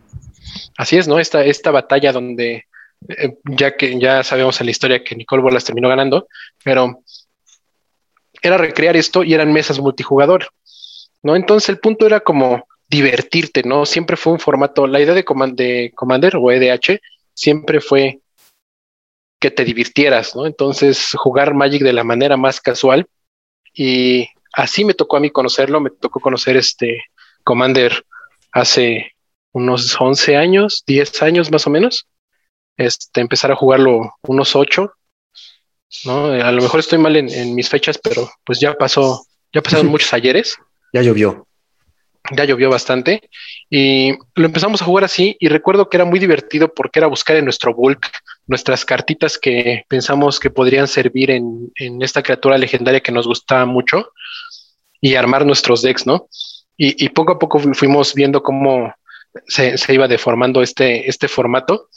Así 0.78 0.98
es, 0.98 1.08
¿no? 1.08 1.20
Esta, 1.20 1.44
esta 1.44 1.72
batalla 1.72 2.12
donde, 2.12 2.66
eh, 3.08 3.38
ya 3.46 3.76
que 3.76 4.00
ya 4.00 4.24
sabemos 4.24 4.60
en 4.60 4.68
la 4.68 4.72
historia 4.72 5.04
que 5.04 5.16
Nicole 5.16 5.44
Bolas 5.44 5.66
terminó 5.66 5.90
ganando, 5.90 6.28
pero 6.64 7.02
era 8.42 8.58
recrear 8.58 8.96
esto 8.96 9.24
y 9.24 9.34
eran 9.34 9.54
mesas 9.54 9.80
multijugador, 9.80 10.50
¿no? 11.24 11.36
Entonces 11.36 11.70
el 11.70 11.80
punto 11.80 12.06
era 12.06 12.20
como 12.20 12.68
divertirte, 12.88 13.64
¿no? 13.64 13.86
Siempre 13.86 14.18
fue 14.18 14.34
un 14.34 14.40
formato, 14.40 14.88
la 14.88 15.00
idea 15.00 15.14
de, 15.14 15.26
de 15.54 15.92
Commander 15.96 16.36
o 16.38 16.52
EDH 16.52 17.00
siempre 17.34 17.82
fue 17.82 18.20
que 19.40 19.52
te 19.52 19.66
divirtieras, 19.66 20.36
¿no? 20.36 20.46
Entonces 20.46 21.12
jugar 21.16 21.54
Magic 21.54 21.82
de 21.84 21.94
la 21.94 22.04
manera 22.04 22.38
más 22.38 22.62
casual 22.62 23.08
y 23.76 24.28
así 24.54 24.86
me 24.86 24.94
tocó 24.94 25.18
a 25.18 25.20
mí 25.20 25.30
conocerlo, 25.30 25.82
me 25.82 25.90
tocó 25.90 26.20
conocer 26.20 26.56
este 26.58 27.04
Commander 27.44 28.06
hace 28.52 29.12
unos 29.52 29.96
11 30.00 30.38
años, 30.38 30.84
10 30.88 31.22
años 31.22 31.52
más 31.52 31.68
o 31.68 31.70
menos. 31.70 32.08
Este, 32.78 33.22
empezar 33.22 33.52
a 33.52 33.56
jugarlo 33.56 34.16
unos 34.24 34.56
8. 34.56 34.92
¿no? 36.06 36.26
A 36.26 36.52
lo 36.52 36.62
mejor 36.62 36.80
estoy 36.80 36.98
mal 36.98 37.16
en, 37.16 37.56
mis 37.56 37.70
fechas, 37.70 37.98
pero 37.98 38.30
pues 38.44 38.60
ya 38.60 38.74
pasó, 38.74 39.26
ya 39.54 39.62
pasaron 39.62 39.88
muchos 39.92 40.14
ayeres. 40.14 40.58
Ya 40.94 41.02
llovió. 41.02 41.48
Ya 42.32 42.46
llovió 42.46 42.72
bastante 42.72 43.30
y 43.70 44.14
lo 44.34 44.46
empezamos 44.48 44.82
a 44.82 44.86
jugar 44.86 45.04
así 45.04 45.38
y 45.40 45.48
recuerdo 45.48 45.90
que 45.90 45.98
era 45.98 46.06
muy 46.06 46.18
divertido 46.18 46.74
porque 46.74 46.98
era 46.98 47.08
buscar 47.08 47.36
en 47.36 47.46
nuestro 47.46 47.76
bulk 47.76 48.10
nuestras 48.48 48.86
cartitas 48.86 49.38
que 49.38 49.86
pensamos 49.88 50.40
que 50.40 50.50
podrían 50.50 50.88
servir 50.88 51.32
en, 51.32 51.72
en 51.76 52.02
esta 52.02 52.22
criatura 52.22 52.58
legendaria 52.58 53.02
que 53.02 53.12
nos 53.12 53.28
gustaba 53.28 53.66
mucho 53.66 54.12
y 55.02 55.16
armar 55.16 55.46
nuestros 55.46 55.82
decks, 55.82 56.06
¿no? 56.06 56.28
Y, 56.78 57.06
y 57.06 57.10
poco 57.10 57.34
a 57.34 57.40
poco 57.40 57.60
fuimos 57.60 58.14
viendo 58.14 58.44
cómo 58.44 58.94
se, 59.48 59.76
iba 59.94 60.08
deformando 60.08 60.62
este, 60.62 61.10
este 61.10 61.28
formato. 61.28 61.90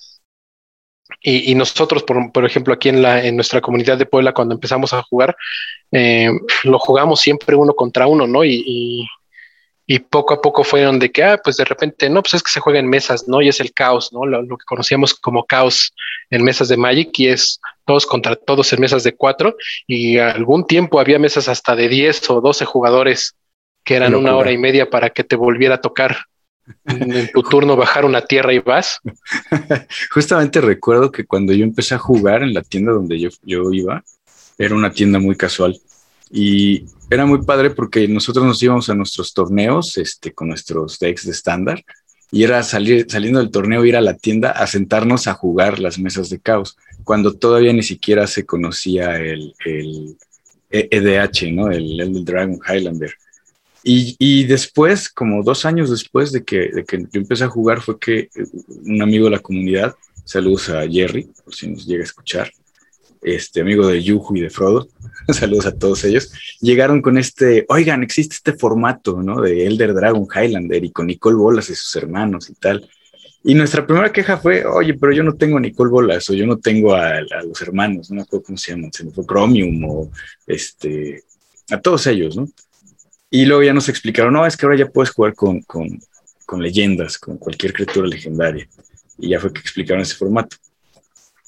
Y, 1.20 1.54
nosotros, 1.56 2.04
por, 2.04 2.44
ejemplo, 2.46 2.72
aquí 2.72 2.90
en, 2.90 3.02
la, 3.02 3.24
en 3.24 3.34
nuestra 3.34 3.60
comunidad 3.60 3.98
de 3.98 4.06
Puebla, 4.06 4.32
cuando 4.32 4.54
empezamos 4.54 4.92
a 4.92 5.02
jugar, 5.02 5.36
eh, 5.90 6.30
lo 6.62 6.78
jugamos 6.78 7.20
siempre 7.20 7.56
uno 7.56 7.74
contra 7.74 8.06
uno, 8.06 8.26
¿no? 8.26 8.44
Y, 8.44 8.62
y, 8.64 9.08
poco 10.00 10.34
a 10.34 10.42
poco 10.42 10.64
fue 10.64 10.82
donde 10.82 11.10
que, 11.10 11.24
ah, 11.24 11.40
pues 11.42 11.56
de 11.56 11.64
repente, 11.64 12.10
no, 12.10 12.22
pues 12.22 12.34
es 12.34 12.42
que 12.42 12.50
se 12.50 12.60
juega 12.60 12.78
en 12.78 12.88
mesas, 12.88 13.26
¿no? 13.26 13.40
Y 13.40 13.48
es 13.48 13.58
el 13.58 13.72
caos, 13.72 14.12
¿no? 14.12 14.26
Lo, 14.26 14.46
que 14.58 14.64
conocíamos 14.66 15.14
como 15.14 15.46
caos 15.46 15.94
en 16.28 16.44
mesas 16.44 16.68
de 16.68 16.76
Magic 16.76 17.18
y 17.18 17.28
es 17.28 17.58
todos 17.86 18.04
contra 18.04 18.36
todos 18.36 18.70
en 18.74 18.82
mesas 18.82 19.02
de 19.02 19.14
cuatro. 19.14 19.56
Y 19.86 20.18
algún 20.18 20.66
tiempo 20.66 21.00
había 21.00 21.18
mesas 21.18 21.48
hasta 21.48 21.74
de 21.74 21.88
10 21.88 22.28
o 22.28 22.40
12 22.42 22.66
jugadores 22.66 23.34
que 23.82 23.94
eran 23.94 24.14
una 24.14 24.36
hora 24.36 24.52
y 24.52 24.58
media 24.58 24.90
para 24.90 25.08
que 25.08 25.24
te 25.24 25.36
volviera 25.36 25.76
a 25.76 25.80
tocar 25.80 26.18
en 26.84 27.32
tu 27.32 27.42
turno 27.50 27.74
bajar 27.74 28.04
una 28.04 28.20
tierra 28.20 28.52
y 28.52 28.58
vas. 28.58 29.00
Justamente 30.10 30.60
recuerdo 30.60 31.10
que 31.10 31.24
cuando 31.24 31.54
yo 31.54 31.64
empecé 31.64 31.94
a 31.94 31.98
jugar 31.98 32.42
en 32.42 32.52
la 32.52 32.60
tienda 32.60 32.92
donde 32.92 33.18
yo, 33.18 33.30
yo 33.42 33.72
iba, 33.72 34.04
era 34.58 34.74
una 34.74 34.92
tienda 34.92 35.18
muy 35.18 35.34
casual 35.34 35.80
y 36.30 36.84
era 37.10 37.26
muy 37.26 37.42
padre 37.42 37.70
porque 37.70 38.06
nosotros 38.08 38.44
nos 38.44 38.62
íbamos 38.62 38.88
a 38.88 38.94
nuestros 38.94 39.32
torneos 39.32 39.96
este, 39.96 40.32
con 40.32 40.48
nuestros 40.48 40.98
decks 40.98 41.24
de 41.24 41.32
estándar 41.32 41.84
y 42.30 42.42
era 42.44 42.62
salir 42.62 43.06
saliendo 43.08 43.38
del 43.38 43.50
torneo, 43.50 43.84
ir 43.84 43.96
a 43.96 44.02
la 44.02 44.14
tienda 44.14 44.50
a 44.50 44.66
sentarnos 44.66 45.26
a 45.26 45.34
jugar 45.34 45.78
las 45.78 45.98
mesas 45.98 46.28
de 46.28 46.40
caos, 46.40 46.76
cuando 47.04 47.34
todavía 47.34 47.72
ni 47.72 47.82
siquiera 47.82 48.26
se 48.26 48.44
conocía 48.44 49.16
el, 49.16 49.54
el 49.64 50.16
EDH, 50.70 51.52
¿no? 51.52 51.70
El 51.70 51.98
Elder 51.98 52.24
Dragon 52.24 52.60
Highlander. 52.68 53.14
Y, 53.90 54.44
después, 54.44 55.08
como 55.08 55.42
dos 55.42 55.64
años 55.64 55.88
después 55.88 56.30
de 56.30 56.44
que, 56.44 56.68
de 56.68 56.84
que 56.84 56.98
yo 56.98 57.20
empecé 57.20 57.44
a 57.44 57.48
jugar, 57.48 57.80
fue 57.80 57.98
que 57.98 58.28
un 58.84 59.00
amigo 59.00 59.24
de 59.26 59.30
la 59.30 59.38
comunidad, 59.38 59.94
saludos 60.26 60.68
a 60.68 60.86
Jerry, 60.86 61.30
por 61.42 61.54
si 61.54 61.68
nos 61.68 61.86
llega 61.86 62.02
a 62.02 62.04
escuchar, 62.04 62.52
este 63.22 63.60
amigo 63.60 63.86
de 63.86 64.02
Yuhu 64.02 64.36
y 64.36 64.40
de 64.40 64.50
Frodo, 64.50 64.88
saludos 65.28 65.66
a 65.66 65.76
todos 65.76 66.04
ellos, 66.04 66.32
llegaron 66.60 67.02
con 67.02 67.18
este, 67.18 67.64
oigan, 67.68 68.02
existe 68.02 68.36
este 68.36 68.52
formato, 68.54 69.22
¿no? 69.22 69.40
De 69.40 69.66
Elder 69.66 69.94
Dragon 69.94 70.26
Highlander 70.26 70.84
y 70.84 70.90
con 70.90 71.06
Nicole 71.06 71.36
Bolas 71.36 71.70
y 71.70 71.74
sus 71.74 71.94
hermanos 71.96 72.50
y 72.50 72.54
tal. 72.54 72.88
Y 73.44 73.54
nuestra 73.54 73.86
primera 73.86 74.12
queja 74.12 74.36
fue, 74.36 74.64
oye, 74.64 74.94
pero 74.94 75.12
yo 75.12 75.22
no 75.22 75.34
tengo 75.34 75.58
a 75.58 75.60
Nicole 75.60 75.90
Bolas 75.90 76.28
o 76.28 76.34
yo 76.34 76.46
no 76.46 76.58
tengo 76.58 76.94
a, 76.94 77.20
los 77.46 77.62
hermanos, 77.62 78.10
no 78.10 78.16
me 78.16 78.22
acuerdo 78.22 78.46
cómo 78.46 78.58
se 78.58 78.72
llaman, 78.72 78.92
se 78.92 79.04
me 79.04 79.12
fue 79.12 79.24
Chromium 79.24 79.84
o 79.84 80.10
este, 80.46 81.22
a 81.70 81.80
todos 81.80 82.06
ellos, 82.06 82.36
¿no? 82.36 82.48
Y 83.30 83.44
luego 83.44 83.62
ya 83.62 83.74
nos 83.74 83.88
explicaron, 83.88 84.32
no, 84.32 84.46
es 84.46 84.56
que 84.56 84.66
ahora 84.66 84.78
ya 84.78 84.86
puedes 84.86 85.10
jugar 85.10 85.34
con, 85.34 85.60
con, 85.62 86.00
con 86.46 86.62
leyendas, 86.62 87.18
con 87.18 87.36
cualquier 87.36 87.74
criatura 87.74 88.08
legendaria. 88.08 88.66
Y 89.18 89.30
ya 89.30 89.40
fue 89.40 89.52
que 89.52 89.60
explicaron 89.60 90.02
ese 90.02 90.14
formato. 90.14 90.56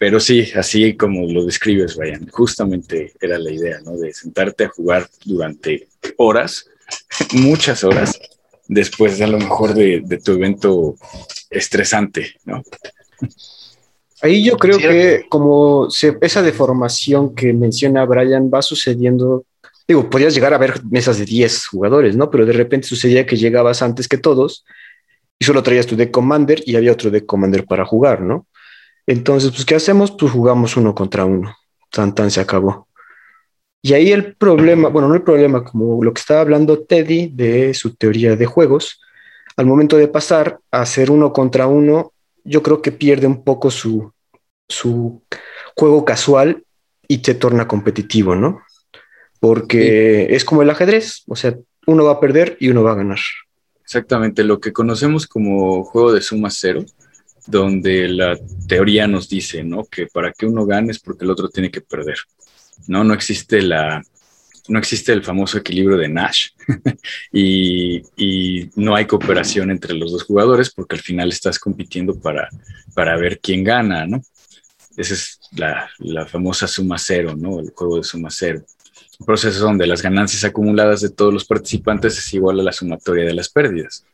Pero 0.01 0.19
sí, 0.19 0.51
así 0.57 0.97
como 0.97 1.31
lo 1.31 1.45
describes, 1.45 1.95
Ryan, 1.95 2.27
justamente 2.29 3.13
era 3.21 3.39
la 3.39 3.51
idea, 3.53 3.81
¿no? 3.85 3.99
De 3.99 4.15
sentarte 4.15 4.65
a 4.65 4.71
jugar 4.71 5.07
durante 5.27 5.89
horas, 6.17 6.65
muchas 7.35 7.85
horas, 7.85 8.19
después 8.67 9.21
a 9.21 9.27
lo 9.27 9.37
mejor 9.37 9.75
de, 9.75 10.01
de 10.03 10.17
tu 10.17 10.33
evento 10.33 10.97
estresante, 11.51 12.35
¿no? 12.47 12.63
Ahí 14.23 14.43
yo 14.43 14.57
creo 14.57 14.79
que 14.79 15.27
como 15.29 15.89
esa 16.23 16.41
deformación 16.41 17.35
que 17.35 17.53
menciona 17.53 18.07
Brian 18.07 18.51
va 18.53 18.63
sucediendo 18.63 19.45
digo, 19.87 20.09
podías 20.09 20.33
llegar 20.33 20.55
a 20.55 20.59
ver 20.59 20.83
mesas 20.85 21.19
de 21.19 21.27
10 21.27 21.67
jugadores, 21.67 22.17
¿no? 22.17 22.31
Pero 22.31 22.47
de 22.47 22.55
repente 22.55 22.89
sucedía 22.89 23.27
que 23.27 23.37
llegabas 23.37 23.83
antes 23.83 24.09
que 24.09 24.17
todos 24.17 24.65
y 25.39 25.45
solo 25.45 25.63
traías 25.63 25.87
tu 25.87 25.95
deck 25.95 26.11
commander 26.11 26.63
y 26.65 26.77
había 26.77 26.93
otro 26.93 27.11
deck 27.11 27.27
commander 27.27 27.67
para 27.67 27.85
jugar, 27.85 28.23
¿no? 28.23 28.47
Entonces, 29.07 29.51
pues, 29.51 29.65
¿qué 29.65 29.75
hacemos? 29.75 30.11
Pues 30.13 30.33
jugamos 30.33 30.77
uno 30.77 30.95
contra 30.95 31.25
uno. 31.25 31.57
Tan, 31.91 32.15
tan 32.15 32.31
se 32.31 32.41
acabó. 32.41 32.89
Y 33.83 33.95
ahí 33.95 34.13
el 34.13 34.37
problema, 34.37 34.89
bueno, 34.89 35.09
no 35.09 35.15
el 35.15 35.23
problema, 35.23 35.65
como 35.65 36.05
lo 36.05 36.13
que 36.13 36.21
estaba 36.21 36.41
hablando 36.41 36.81
Teddy 36.81 37.29
de 37.29 37.73
su 37.75 37.95
teoría 37.95 38.37
de 38.37 38.47
juegos, 38.47 39.01
al 39.57 39.67
momento 39.67 39.97
de 39.97 40.09
pasar 40.09 40.61
a 40.71 40.83
hacer 40.83 41.11
uno 41.11 41.33
contra 41.33 41.67
uno, 41.67 42.13
yo 42.45 42.63
creo 42.63 42.83
que 42.83 42.93
pierde 42.93 43.27
un 43.27 43.43
poco 43.43 43.71
su, 43.71 44.13
su 44.69 45.23
juego 45.75 46.05
casual 46.05 46.65
y 47.09 47.19
se 47.19 47.35
torna 47.35 47.67
competitivo, 47.67 48.37
¿no? 48.37 48.63
porque 49.41 50.35
es 50.35 50.45
como 50.45 50.63
el 50.63 50.71
ajedrez, 50.71 51.25
o 51.27 51.35
sea, 51.35 51.57
uno 51.87 52.05
va 52.05 52.13
a 52.13 52.21
perder 52.21 52.57
y 52.61 52.69
uno 52.69 52.83
va 52.83 52.93
a 52.93 52.97
ganar. 52.97 53.19
Exactamente, 53.83 54.45
lo 54.45 54.61
que 54.61 54.73
conocemos 54.73 55.27
como 55.27 55.83
juego 55.83 56.13
de 56.13 56.21
suma 56.21 56.51
cero, 56.51 56.85
donde 57.51 58.09
la 58.09 58.39
teoría 58.67 59.07
nos 59.07 59.29
dice, 59.29 59.65
¿no? 59.65 59.85
Que 59.85 60.07
para 60.07 60.33
que 60.33 60.47
uno 60.47 60.67
gane 60.67 60.93
es 60.93 60.99
porque 60.99 61.25
el 61.25 61.31
otro 61.31 61.49
tiene 61.49 61.71
que 61.71 61.81
perder. 61.81 62.17
No, 62.87 63.05
no 63.05 63.15
existe 63.15 63.61
la, 63.63 64.03
no 64.69 64.79
existe 64.79 65.13
el 65.13 65.23
famoso 65.23 65.59
equilibrio 65.59 65.97
de 65.97 66.09
Nash 66.09 66.49
y, 67.33 68.03
no 68.77 68.95
hay 68.95 69.07
cooperación 69.07 69.71
entre 69.71 69.95
los 69.95 70.13
dos 70.13 70.25
jugadores 70.25 70.71
porque 70.71 70.97
al 70.97 71.03
final 71.03 71.29
estás 71.31 71.59
compitiendo 71.59 72.19
para, 72.19 72.49
para 72.95 73.17
ver 73.17 73.41
quién 73.41 73.65
gana, 73.65 74.07
¿no? 74.07 74.23
Esa 74.97 75.15
es 75.15 75.41
la, 75.53 75.91
la 75.99 76.27
famosa 76.27 76.67
suma 76.67 76.99
cero, 76.99 77.35
¿no? 77.37 77.61
El 77.61 77.71
juego 77.71 77.97
de 77.97 78.05
suma 78.05 78.29
cero 78.31 78.65
un 79.21 79.27
proceso 79.27 79.61
donde 79.61 79.87
las 79.87 80.03
ganancias 80.03 80.45
acumuladas 80.45 81.03
de 81.03 81.11
todos 81.11 81.33
los 81.33 81.45
participantes 81.45 82.19
es 82.19 82.35
igual 82.35 82.59
a 82.59 82.63
la 82.63 82.73
sumatoria 82.73 83.27
de 83.27 83.35
las 83.35 83.51
pérdidas. 83.51 84.05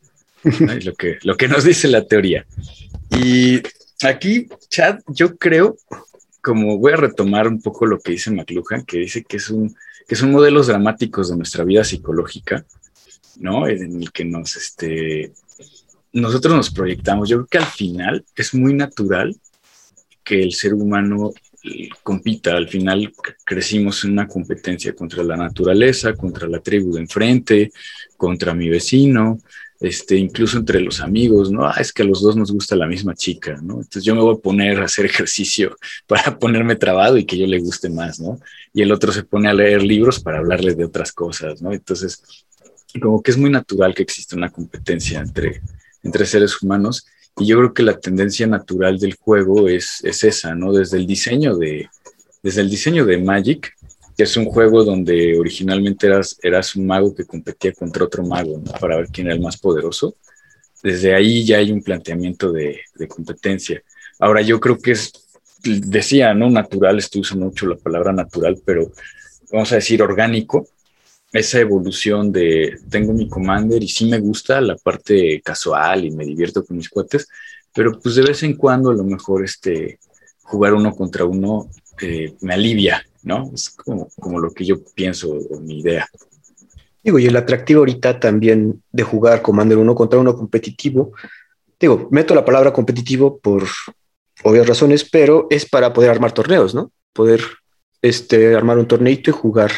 Es 0.43 0.85
lo 0.85 0.95
que, 0.95 1.19
lo 1.23 1.37
que 1.37 1.49
nos 1.49 1.65
dice 1.65 1.89
la 1.89 2.05
teoría. 2.07 2.45
Y 3.11 3.63
aquí, 4.03 4.49
Chad, 4.69 5.01
yo 5.09 5.37
creo, 5.37 5.77
como 6.41 6.79
voy 6.79 6.93
a 6.93 6.97
retomar 6.97 7.49
un 7.49 7.61
poco 7.61 7.87
lo 7.87 7.99
que 7.99 8.13
dice 8.13 8.31
McLuhan, 8.31 8.85
que 8.85 8.99
dice 8.99 9.25
que, 9.25 9.37
es 9.39 9.51
un, 9.51 9.75
que 10.07 10.17
son 10.17 10.33
modelos 10.33 10.67
dramáticos 10.67 11.31
de 11.31 11.37
nuestra 11.37 11.65
vida 11.65 11.85
psicológica, 11.85 12.65
¿no? 13.39 13.69
En 13.69 14.03
el 14.03 14.13
que 14.13 14.25
nos, 14.25 14.57
este, 14.57 15.33
nosotros 16.13 16.55
nos 16.55 16.71
proyectamos. 16.71 17.29
Yo 17.29 17.39
creo 17.39 17.49
que 17.49 17.59
al 17.59 17.73
final 17.73 18.25
es 18.35 18.55
muy 18.55 18.75
natural 18.75 19.37
que 20.25 20.43
el 20.43 20.53
ser 20.53 20.75
humano 20.75 21.33
compita. 22.03 22.57
Al 22.57 22.69
final 22.69 23.13
crecimos 23.45 24.05
en 24.05 24.13
una 24.13 24.27
competencia 24.27 24.95
contra 24.95 25.23
la 25.23 25.37
naturaleza, 25.37 26.15
contra 26.15 26.49
la 26.49 26.61
tribu 26.61 26.95
de 26.95 27.01
enfrente, 27.01 27.71
contra 28.17 28.55
mi 28.55 28.69
vecino, 28.69 29.39
este, 29.81 30.17
incluso 30.17 30.59
entre 30.59 30.81
los 30.81 31.01
amigos, 31.01 31.51
¿no? 31.51 31.67
Ah, 31.67 31.75
es 31.79 31.93
que 31.93 32.03
a 32.03 32.07
los 32.07 32.23
dos 32.23 32.37
nos 32.37 32.53
gusta 32.53 32.77
la 32.77 32.87
misma 32.87 33.15
chica, 33.15 33.59
¿no? 33.63 33.75
Entonces 33.75 34.05
yo 34.05 34.15
me 34.15 34.23
voy 34.23 34.35
a 34.35 34.39
poner 34.39 34.81
a 34.81 34.85
hacer 34.85 35.07
ejercicio 35.07 35.77
para 36.07 36.39
ponerme 36.39 36.77
trabado 36.77 37.19
y 37.19 37.25
que 37.25 37.39
yo 37.39 37.47
le 37.47 37.59
guste 37.59 37.91
más, 37.91 38.21
¿no? 38.21 38.39
Y 38.73 38.83
el 38.83 38.93
otro 38.93 39.13
se 39.13 39.25
pone 39.25 39.49
a 39.49 39.55
leer 39.55 39.83
libros 39.83 40.21
para 40.21 40.39
hablarle 40.39 40.75
de 40.75 40.85
otras 40.85 41.13
cosas, 41.13 41.61
¿no? 41.61 41.73
Entonces, 41.73 42.23
como 43.01 43.23
que 43.23 43.31
es 43.31 43.37
muy 43.37 43.51
natural 43.51 43.95
que 43.95 44.03
exista 44.03 44.37
una 44.37 44.51
competencia 44.51 45.21
entre, 45.21 45.61
entre 46.03 46.25
seres 46.25 46.63
humanos 46.63 47.07
y 47.39 47.47
yo 47.47 47.59
creo 47.59 47.75
que 47.75 47.83
la 47.83 47.99
tendencia 47.99 48.47
natural 48.47 48.99
del 48.99 49.15
juego 49.15 49.69
es, 49.69 50.03
es 50.05 50.25
esa, 50.25 50.55
¿no? 50.55 50.73
Desde 50.73 50.97
el 50.97 51.07
diseño 51.07 51.57
de, 51.57 51.91
desde 52.43 52.63
el 52.63 52.71
diseño 52.71 53.05
de 53.05 53.19
Magic, 53.19 53.76
que 54.17 54.25
es 54.25 54.37
un 54.37 54.47
juego 54.47 54.83
donde 54.85 55.39
originalmente 55.39 56.07
eras, 56.43 56.77
un 56.77 56.87
mago 56.87 57.15
que 57.15 57.25
competía 57.25 57.73
contra 57.73 58.05
otro 58.05 58.25
mago 58.25 58.63
para 58.81 58.97
ver 58.97 59.09
quién 59.09 59.27
era 59.27 59.37
el 59.37 59.43
más 59.43 59.59
poderoso. 59.59 60.15
Desde 60.83 61.15
ahí 61.15 61.45
ya 61.45 61.59
hay 61.59 61.73
un 61.73 61.83
planteamiento 61.83 62.53
de, 62.53 62.81
de 62.95 63.09
competencia. 63.09 63.83
Ahora 64.19 64.41
yo 64.41 64.59
creo 64.61 64.79
que 64.79 64.93
es, 64.93 65.13
decía, 65.63 66.35
¿no? 66.35 66.49
Natural, 66.49 66.99
estoy 66.99 67.23
usando 67.23 67.47
mucho 67.47 67.67
la 67.67 67.77
palabra 67.77 68.13
natural, 68.13 68.61
pero 68.65 68.91
vamos 69.53 69.73
a 69.73 69.77
decir 69.77 70.03
orgánico, 70.03 70.67
esa 71.33 71.61
evolución 71.61 72.33
de 72.33 72.79
tengo 72.89 73.13
mi 73.13 73.29
commander 73.29 73.83
y 73.83 73.89
sí 73.89 74.07
me 74.07 74.19
gusta 74.19 74.61
la 74.61 74.77
parte 74.77 75.41
casual 75.45 76.05
y 76.05 76.11
me 76.11 76.25
divierto 76.25 76.65
con 76.65 76.77
mis 76.77 76.89
cuates, 76.89 77.29
pero 77.75 77.99
pues 78.01 78.15
de 78.15 78.23
vez 78.23 78.43
en 78.43 78.55
cuando 78.55 78.91
a 78.91 78.95
lo 78.95 79.05
mejor 79.05 79.45
este, 79.45 79.99
jugar 80.43 80.75
uno 80.75 80.95
contra 80.95 81.25
uno 81.25 81.69
eh, 82.01 82.35
me 82.41 82.55
alivia, 82.55 83.05
¿no? 83.27 83.51
Es 83.53 83.71
como, 83.71 84.09
como 84.21 84.39
lo 84.39 84.53
que 84.53 84.65
yo 84.65 84.77
pienso 84.95 85.31
o 85.31 85.61
mi 85.61 85.81
idea. 85.81 86.09
Digo, 87.03 87.19
y 87.19 87.27
el 87.27 87.37
atractivo 87.37 87.81
ahorita 87.81 88.21
también 88.21 88.83
de 88.91 89.03
jugar 89.03 89.43
Commander 89.43 89.79
uno 89.79 89.95
contra 89.95 90.19
uno 90.19 90.37
competitivo, 90.37 91.13
digo, 91.79 92.09
meto 92.13 92.35
la 92.35 92.45
palabra 92.45 92.73
competitivo 92.73 93.39
por 93.39 93.65
obvias 94.45 94.67
razones, 94.67 95.05
pero 95.05 95.49
es 95.51 95.69
para 95.69 95.93
poder 95.93 96.11
armar 96.11 96.33
torneos, 96.33 96.75
¿no? 96.75 96.93
Poder 97.13 97.43
este, 98.01 98.55
armar 98.55 98.79
un 98.79 98.87
torneito 98.87 99.31
y 99.31 99.35
jugar 99.35 99.73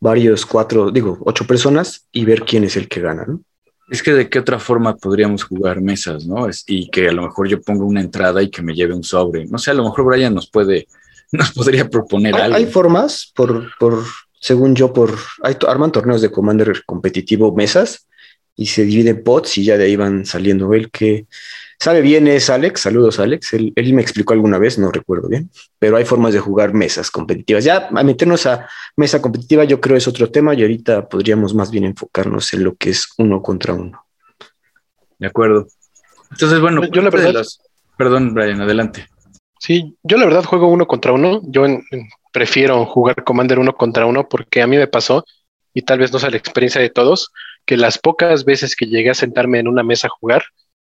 varios, 0.00 0.46
cuatro, 0.46 0.90
digo, 0.90 1.18
ocho 1.26 1.46
personas 1.46 2.06
y 2.10 2.24
ver 2.24 2.42
quién 2.42 2.64
es 2.64 2.76
el 2.76 2.88
que 2.88 3.02
gana, 3.02 3.26
¿no? 3.26 3.42
Es 3.90 4.02
que 4.02 4.12
de 4.12 4.28
qué 4.30 4.38
otra 4.38 4.58
forma 4.58 4.96
podríamos 4.96 5.44
jugar 5.44 5.80
mesas, 5.80 6.26
¿no? 6.26 6.46
y 6.66 6.90
que 6.90 7.08
a 7.08 7.12
lo 7.12 7.22
mejor 7.22 7.48
yo 7.48 7.60
ponga 7.60 7.84
una 7.84 8.02
entrada 8.02 8.42
y 8.42 8.50
que 8.50 8.60
me 8.60 8.74
lleve 8.74 8.94
un 8.94 9.02
sobre. 9.02 9.46
No 9.46 9.58
sé, 9.58 9.70
a 9.70 9.74
lo 9.74 9.84
mejor 9.84 10.04
Brian 10.04 10.34
nos 10.34 10.50
puede, 10.50 10.86
nos 11.32 11.52
podría 11.52 11.88
proponer 11.88 12.34
hay, 12.34 12.42
algo. 12.42 12.56
Hay 12.56 12.66
formas, 12.66 13.32
por, 13.34 13.70
por, 13.78 14.04
según 14.40 14.74
yo, 14.74 14.92
por, 14.92 15.16
hay, 15.42 15.56
arman 15.66 15.92
torneos 15.92 16.22
de 16.22 16.30
Commander 16.30 16.84
competitivo 16.84 17.54
mesas 17.54 18.06
y 18.56 18.66
se 18.66 18.84
dividen 18.84 19.22
pots 19.22 19.58
y 19.58 19.64
ya 19.64 19.76
de 19.76 19.84
ahí 19.84 19.96
van 19.96 20.26
saliendo 20.26 20.72
el 20.74 20.90
que 20.90 21.26
Sabe 21.80 22.00
bien 22.00 22.26
es 22.26 22.50
Alex, 22.50 22.80
saludos 22.80 23.20
Alex, 23.20 23.52
él, 23.52 23.72
me 23.76 24.02
explicó 24.02 24.32
alguna 24.32 24.58
vez, 24.58 24.78
no 24.80 24.90
recuerdo 24.90 25.28
bien, 25.28 25.48
pero 25.78 25.96
hay 25.96 26.04
formas 26.04 26.32
de 26.32 26.40
jugar 26.40 26.74
mesas 26.74 27.08
competitivas. 27.08 27.62
Ya 27.62 27.88
a 27.94 28.02
meternos 28.02 28.46
a 28.46 28.68
mesa 28.96 29.22
competitiva 29.22 29.62
yo 29.62 29.80
creo 29.80 29.96
es 29.96 30.08
otro 30.08 30.28
tema 30.28 30.54
y 30.54 30.62
ahorita 30.62 31.08
podríamos 31.08 31.54
más 31.54 31.70
bien 31.70 31.84
enfocarnos 31.84 32.52
en 32.52 32.64
lo 32.64 32.74
que 32.74 32.90
es 32.90 33.08
uno 33.18 33.42
contra 33.42 33.74
uno. 33.74 34.04
De 35.20 35.28
acuerdo. 35.28 35.68
Entonces, 36.32 36.60
bueno, 36.60 36.82
yo 36.92 37.00
la 37.00 37.10
verdad... 37.10 37.44
Perdón, 37.96 38.34
Brian, 38.34 38.60
adelante. 38.60 39.08
Sí, 39.58 39.96
yo 40.02 40.16
la 40.16 40.24
verdad 40.24 40.44
juego 40.44 40.68
uno 40.68 40.86
contra 40.86 41.12
uno. 41.12 41.40
Yo 41.44 41.66
prefiero 42.32 42.84
jugar 42.86 43.24
Commander 43.24 43.58
uno 43.58 43.74
contra 43.74 44.06
uno 44.06 44.28
porque 44.28 44.62
a 44.62 44.66
mí 44.66 44.76
me 44.76 44.86
pasó, 44.86 45.24
y 45.74 45.82
tal 45.82 45.98
vez 45.98 46.12
no 46.12 46.18
sea 46.18 46.30
la 46.30 46.36
experiencia 46.36 46.80
de 46.80 46.90
todos, 46.90 47.32
que 47.64 47.76
las 47.76 47.98
pocas 47.98 48.44
veces 48.44 48.74
que 48.74 48.86
llegué 48.86 49.10
a 49.10 49.14
sentarme 49.14 49.58
en 49.58 49.68
una 49.68 49.82
mesa 49.82 50.06
a 50.08 50.10
jugar, 50.10 50.44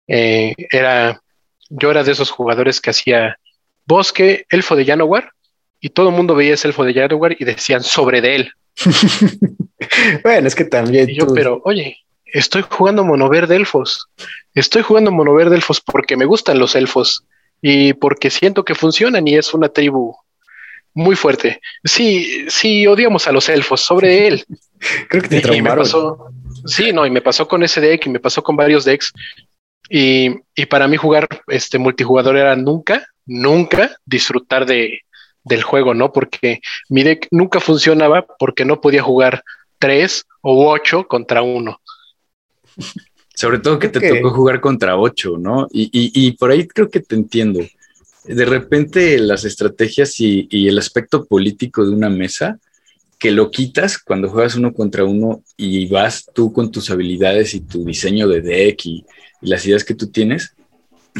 eh, 0.07 0.53
era, 0.71 1.21
yo 1.69 1.91
era 1.91 2.03
de 2.03 2.11
esos 2.11 2.31
jugadores 2.31 2.81
que 2.81 2.89
hacía 2.89 3.37
bosque, 3.85 4.45
elfo 4.49 4.75
de 4.75 4.85
Janowar, 4.85 5.31
y 5.79 5.89
todo 5.89 6.09
el 6.09 6.15
mundo 6.15 6.35
veía 6.35 6.53
ese 6.53 6.67
elfo 6.67 6.83
de 6.83 6.93
Janowar 6.93 7.35
y 7.37 7.43
decían 7.43 7.83
sobre 7.83 8.21
de 8.21 8.35
él. 8.35 8.51
bueno, 10.23 10.47
es 10.47 10.55
que 10.55 10.65
también. 10.65 11.07
yo, 11.07 11.27
pero 11.33 11.61
oye, 11.65 11.97
estoy 12.25 12.63
jugando 12.69 13.03
monoverde 13.03 13.55
elfos. 13.55 14.07
Estoy 14.53 14.83
jugando 14.83 15.11
monoverde 15.11 15.55
elfos 15.55 15.81
porque 15.81 16.17
me 16.17 16.25
gustan 16.25 16.59
los 16.59 16.75
elfos 16.75 17.25
y 17.61 17.93
porque 17.93 18.29
siento 18.29 18.65
que 18.65 18.75
funcionan 18.75 19.27
y 19.27 19.35
es 19.35 19.53
una 19.53 19.69
tribu 19.69 20.15
muy 20.93 21.15
fuerte. 21.15 21.61
Sí, 21.83 22.45
sí, 22.49 22.85
odiamos 22.87 23.27
a 23.27 23.31
los 23.31 23.47
elfos, 23.49 23.81
sobre 23.81 24.27
él. 24.27 24.45
Creo 25.09 25.21
que 25.21 25.29
te 25.29 25.41
traumaron. 25.41 25.85
sí, 26.65 26.91
no, 26.91 27.05
y 27.05 27.09
me 27.11 27.21
pasó 27.21 27.47
con 27.47 27.63
ese 27.63 27.81
deck 27.81 28.05
y 28.05 28.09
me 28.09 28.19
pasó 28.19 28.43
con 28.43 28.55
varios 28.55 28.85
decks 28.85 29.13
y, 29.93 30.29
para 30.69 30.87
mí 30.87 30.95
jugar 30.95 31.27
este 31.47 31.77
multijugador 31.77 32.37
era 32.37 32.55
nunca, 32.55 33.05
nunca 33.25 33.97
disfrutar 34.05 34.65
de, 34.65 35.01
del 35.43 35.63
juego, 35.63 35.93
¿no? 35.93 36.13
Porque 36.13 36.61
mi 36.87 37.03
deck 37.03 37.27
nunca 37.29 37.59
funcionaba 37.59 38.25
porque 38.39 38.63
no 38.63 38.79
podía 38.79 39.03
jugar 39.03 39.43
tres 39.79 40.25
o 40.39 40.71
ocho 40.71 41.07
contra 41.07 41.41
uno. 41.41 41.81
Sobre 43.41 43.57
todo 43.57 43.79
que 43.79 43.89
te 43.89 44.07
tocó 44.07 44.29
jugar 44.29 44.61
contra 44.61 44.95
ocho, 44.99 45.35
¿no? 45.35 45.67
Y, 45.71 45.89
y, 45.91 46.31
por 46.33 46.51
ahí 46.51 46.67
creo 46.67 46.91
que 46.91 46.99
te 46.99 47.15
entiendo. 47.15 47.59
De 48.23 48.45
repente 48.45 49.17
las 49.17 49.45
estrategias 49.45 50.19
y, 50.19 50.47
y, 50.51 50.67
el 50.67 50.77
aspecto 50.77 51.25
político 51.25 51.83
de 51.83 51.91
una 51.91 52.11
mesa, 52.11 52.59
que 53.17 53.31
lo 53.31 53.49
quitas 53.49 53.97
cuando 53.97 54.29
juegas 54.29 54.53
uno 54.53 54.71
contra 54.75 55.05
uno 55.05 55.41
y 55.57 55.87
vas 55.87 56.29
tú 56.35 56.53
con 56.53 56.69
tus 56.69 56.91
habilidades 56.91 57.55
y 57.55 57.61
tu 57.61 57.83
diseño 57.83 58.27
de 58.27 58.41
deck 58.41 58.85
y, 58.85 59.05
y 59.41 59.49
las 59.49 59.65
ideas 59.65 59.83
que 59.83 59.95
tú 59.95 60.11
tienes. 60.11 60.53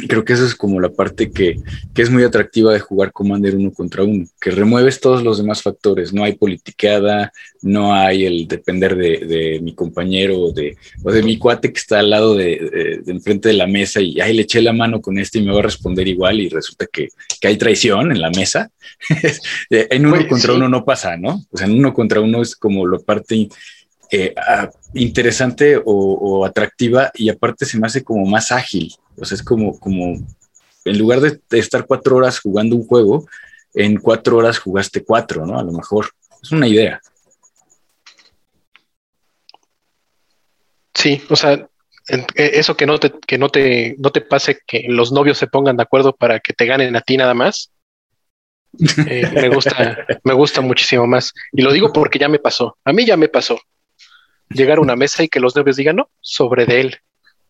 Creo 0.08 0.24
que 0.24 0.34
eso 0.34 0.46
es 0.46 0.56
como 0.56 0.80
la 0.80 0.90
parte 0.90 1.32
que, 1.32 1.58
que, 1.94 2.02
es 2.02 2.10
muy 2.10 2.24
atractiva 2.24 2.72
de 2.72 2.80
jugar 2.80 3.12
Commander 3.12 3.56
uno 3.56 3.72
contra 3.72 4.04
uno, 4.04 4.26
que 4.40 4.52
remueves 4.52 5.02
todos 5.02 5.22
los 5.22 5.38
demás 5.38 5.62
factores. 5.62 6.14
No 6.14 6.24
hay 6.24 6.34
politiqueada, 6.34 7.34
no 7.62 7.94
hay 7.94 8.26
el 8.26 8.48
depender 8.48 8.96
de, 8.96 9.26
de 9.26 9.60
mi 9.62 9.76
compañero 9.76 10.40
o 10.40 10.52
de, 10.52 10.78
o 11.04 11.12
de 11.12 11.24
mi 11.24 11.38
cuate 11.38 11.74
que 11.74 11.80
está 11.80 12.00
al 12.00 12.10
lado 12.10 12.36
de, 12.36 13.02
de, 13.04 13.12
enfrente 13.12 13.50
de 13.50 13.56
la 13.56 13.68
mesa 13.68 14.00
y 14.00 14.22
ahí 14.22 14.34
le 14.34 14.44
eché 14.44 14.62
la 14.62 14.72
mano 14.72 15.02
con 15.02 15.18
este 15.20 15.40
y 15.40 15.46
me 15.46 15.52
va 15.52 15.60
a 15.60 15.64
responder 15.64 16.08
igual 16.08 16.40
y 16.40 16.48
resulta 16.48 16.88
que, 16.92 17.10
que 17.40 17.48
hay 17.48 17.58
traición 17.58 18.12
en 18.12 18.22
la 18.22 18.30
mesa. 18.30 18.72
en 19.70 20.06
uno 20.06 20.26
contra 20.28 20.54
uno 20.54 20.70
no 20.70 20.86
pasa, 20.86 21.18
¿no? 21.18 21.46
O 21.52 21.58
sea, 21.58 21.68
en 21.68 21.78
uno 21.78 21.94
contra 21.94 22.22
uno 22.22 22.42
es 22.42 22.56
como 22.56 22.88
la 22.88 23.00
parte 23.00 23.50
eh, 24.14 24.34
interesante 24.94 25.82
o, 25.86 26.46
atractiva 26.46 27.12
y 27.14 27.30
aparte 27.30 27.66
se 27.66 27.80
me 27.80 27.88
hace 27.88 28.04
como 28.04 28.26
más 28.26 28.52
ágil. 28.52 28.94
O 29.18 29.26
sea, 29.26 29.36
es 29.36 29.44
como, 29.44 29.80
como 29.80 30.18
en 30.86 30.98
lugar 30.98 31.20
de, 31.20 31.40
estar 31.52 31.86
cuatro 31.86 32.18
horas 32.18 32.40
jugando 32.40 32.76
un 32.76 32.86
juego, 32.86 33.28
en 33.74 33.98
cuatro 33.98 34.38
horas 34.38 34.60
jugaste 34.60 35.04
cuatro, 35.04 35.46
¿no? 35.46 35.60
A 35.60 35.64
lo 35.64 35.72
mejor. 35.72 36.12
Es 36.42 36.52
una 36.52 36.68
idea. 36.68 37.00
Sí, 40.94 41.22
o 41.30 41.36
sea, 41.36 41.54
eh, 42.10 42.26
eso 42.36 42.76
que 42.76 42.86
no 42.86 43.00
te, 43.00 43.14
que 43.26 43.38
no 43.38 43.50
te, 43.50 43.96
no 44.00 44.12
te 44.12 44.22
pase 44.22 44.60
que 44.66 44.86
los 44.88 45.12
novios 45.12 45.38
se 45.38 45.48
pongan 45.48 45.78
de 45.78 45.84
acuerdo 45.84 46.16
para 46.16 46.40
que 46.40 46.54
te 46.54 46.66
ganen 46.66 46.96
a 46.96 47.02
ti 47.02 47.18
nada 47.18 47.34
más. 47.34 47.72
Eh, 49.08 49.30
me 49.34 49.50
gusta, 49.50 50.06
me 50.24 50.34
gusta 50.34 50.62
muchísimo 50.62 51.08
más. 51.08 51.34
Y 51.52 51.62
lo 51.62 51.72
digo 51.72 51.94
porque 51.94 52.20
ya 52.20 52.30
me 52.30 52.40
pasó. 52.40 52.78
A 52.84 52.94
mí 52.94 53.06
ya 53.06 53.18
me 53.18 53.30
pasó 53.30 53.60
llegar 54.54 54.78
a 54.78 54.82
una 54.82 54.96
mesa 54.96 55.24
y 55.24 55.30
que 55.30 55.40
los 55.40 55.56
novios 55.56 55.78
digan, 55.78 55.98
no, 55.98 56.10
sobre 56.20 56.66
de 56.66 56.82
él. 56.82 56.98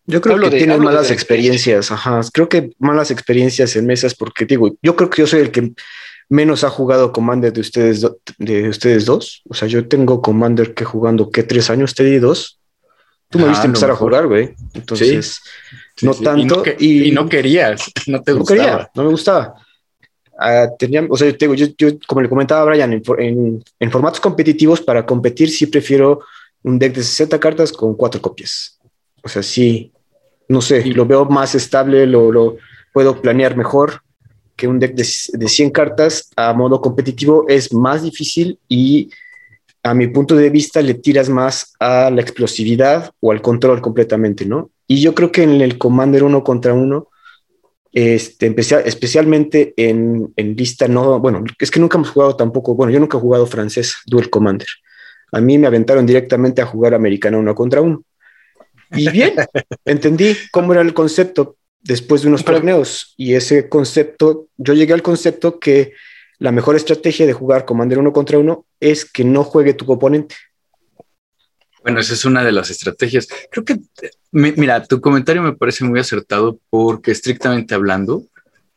Yo 0.06 0.20
creo 0.20 0.38
que 0.38 0.50
tienes 0.50 0.78
malas 0.78 1.10
experiencias, 1.10 1.90
ajá. 1.90 2.20
Creo 2.32 2.48
que 2.48 2.70
malas 2.78 3.10
experiencias 3.10 3.76
en 3.76 3.86
mesas, 3.86 4.14
porque 4.14 4.44
digo, 4.44 4.76
yo 4.82 4.96
creo 4.96 5.10
que 5.10 5.22
yo 5.22 5.26
soy 5.26 5.40
el 5.40 5.50
que 5.50 5.72
menos 6.28 6.64
ha 6.64 6.70
jugado 6.70 7.12
Commander 7.12 7.52
de 7.52 7.60
ustedes, 7.60 8.06
de 8.38 8.68
ustedes 8.68 9.04
dos. 9.04 9.42
O 9.48 9.54
sea, 9.54 9.68
yo 9.68 9.86
tengo 9.86 10.20
Commander 10.20 10.74
que 10.74 10.84
jugando 10.84 11.30
que 11.30 11.42
tres 11.42 11.70
años, 11.70 11.94
te 11.94 12.04
di 12.04 12.18
dos. 12.18 12.58
Tú 13.28 13.38
me 13.38 13.48
viste 13.48 13.66
empezar 13.66 13.90
a 13.90 13.96
jugar, 13.96 14.26
güey. 14.26 14.54
Entonces, 14.74 15.40
no 16.02 16.14
tanto. 16.14 16.64
Y 16.78 17.12
no, 17.12 17.28
querías, 17.28 17.90
no 18.06 18.22
te 18.22 18.32
gustaba. 18.32 18.60
Quería, 18.60 18.90
no 18.94 19.04
me 19.04 19.10
gustaba. 19.10 19.54
Ah, 20.38 20.68
tenía, 20.78 21.06
o 21.08 21.16
sea, 21.16 21.28
yo, 21.28 21.36
tengo, 21.36 21.54
yo, 21.54 21.68
como 22.06 22.20
le 22.20 22.28
comentaba 22.28 22.62
a 22.62 22.64
Brian, 22.64 22.92
en, 22.92 23.62
en, 23.78 23.90
formatos 23.90 24.20
competitivos, 24.20 24.80
para 24.80 25.06
competir, 25.06 25.50
sí 25.50 25.66
prefiero 25.66 26.20
un 26.62 26.78
deck 26.78 26.94
de 26.94 27.02
60 27.02 27.38
cartas 27.38 27.72
con 27.72 27.94
cuatro 27.94 28.20
copias. 28.20 28.78
O 29.22 29.28
sea, 29.28 29.42
sí, 29.42 29.91
no 30.52 30.60
sé, 30.60 30.84
lo 30.86 31.06
veo 31.06 31.24
más 31.24 31.54
estable, 31.54 32.06
lo, 32.06 32.56
puedo 32.92 33.22
planear 33.22 33.56
mejor 33.56 34.02
que 34.54 34.68
un 34.68 34.78
deck 34.78 34.94
de, 34.94 35.06
de 35.32 35.48
100 35.48 35.70
cartas 35.70 36.30
a 36.36 36.52
modo 36.52 36.82
competitivo 36.82 37.46
es 37.48 37.72
más 37.72 38.02
difícil 38.02 38.58
y 38.68 39.10
a 39.82 39.94
mi 39.94 40.08
punto 40.08 40.36
de 40.36 40.50
vista 40.50 40.82
le 40.82 40.94
tiras 40.94 41.30
más 41.30 41.72
a 41.80 42.10
la 42.10 42.20
explosividad 42.20 43.10
o 43.20 43.32
al 43.32 43.40
control 43.40 43.80
completamente, 43.80 44.44
¿no? 44.44 44.70
Y 44.86 45.00
yo 45.00 45.14
creo 45.14 45.32
que 45.32 45.42
en 45.42 45.60
el 45.62 45.78
Commander 45.78 46.22
uno 46.22 46.44
contra 46.44 46.74
uno, 46.74 47.08
este, 47.92 48.54
especialmente 48.84 49.72
en, 49.76 50.32
en, 50.36 50.54
lista 50.54 50.86
no, 50.86 51.18
bueno, 51.18 51.44
es 51.58 51.70
que 51.70 51.80
nunca 51.80 51.96
hemos 51.96 52.10
jugado 52.10 52.36
tampoco, 52.36 52.74
bueno, 52.74 52.92
yo 52.92 53.00
nunca 53.00 53.16
he 53.16 53.20
jugado 53.20 53.46
francés, 53.46 53.96
Duel 54.06 54.28
Commander. 54.28 54.68
A 55.32 55.40
mí 55.40 55.56
me 55.56 55.66
aventaron 55.66 56.04
directamente 56.04 56.60
a 56.60 56.66
jugar 56.66 56.92
americano 56.92 57.38
uno 57.38 57.54
contra 57.54 57.80
uno. 57.80 58.04
Y 58.94 59.10
bien, 59.10 59.34
entendí 59.84 60.36
cómo 60.50 60.72
era 60.72 60.82
el 60.82 60.94
concepto 60.94 61.56
después 61.80 62.22
de 62.22 62.28
unos 62.28 62.44
torneos. 62.44 63.14
Y 63.16 63.34
ese 63.34 63.68
concepto, 63.68 64.48
yo 64.56 64.74
llegué 64.74 64.92
al 64.92 65.02
concepto 65.02 65.58
que 65.58 65.92
la 66.38 66.52
mejor 66.52 66.76
estrategia 66.76 67.26
de 67.26 67.32
jugar 67.32 67.64
Commander 67.64 67.98
uno 67.98 68.12
contra 68.12 68.38
uno 68.38 68.66
es 68.80 69.04
que 69.04 69.24
no 69.24 69.44
juegue 69.44 69.74
tu 69.74 69.90
oponente. 69.90 70.34
Bueno, 71.82 72.00
esa 72.00 72.14
es 72.14 72.24
una 72.24 72.44
de 72.44 72.52
las 72.52 72.70
estrategias. 72.70 73.28
Creo 73.50 73.64
que, 73.64 73.78
mira, 74.30 74.84
tu 74.84 75.00
comentario 75.00 75.42
me 75.42 75.54
parece 75.54 75.84
muy 75.84 75.98
acertado 75.98 76.58
porque 76.70 77.10
estrictamente 77.10 77.74
hablando, 77.74 78.24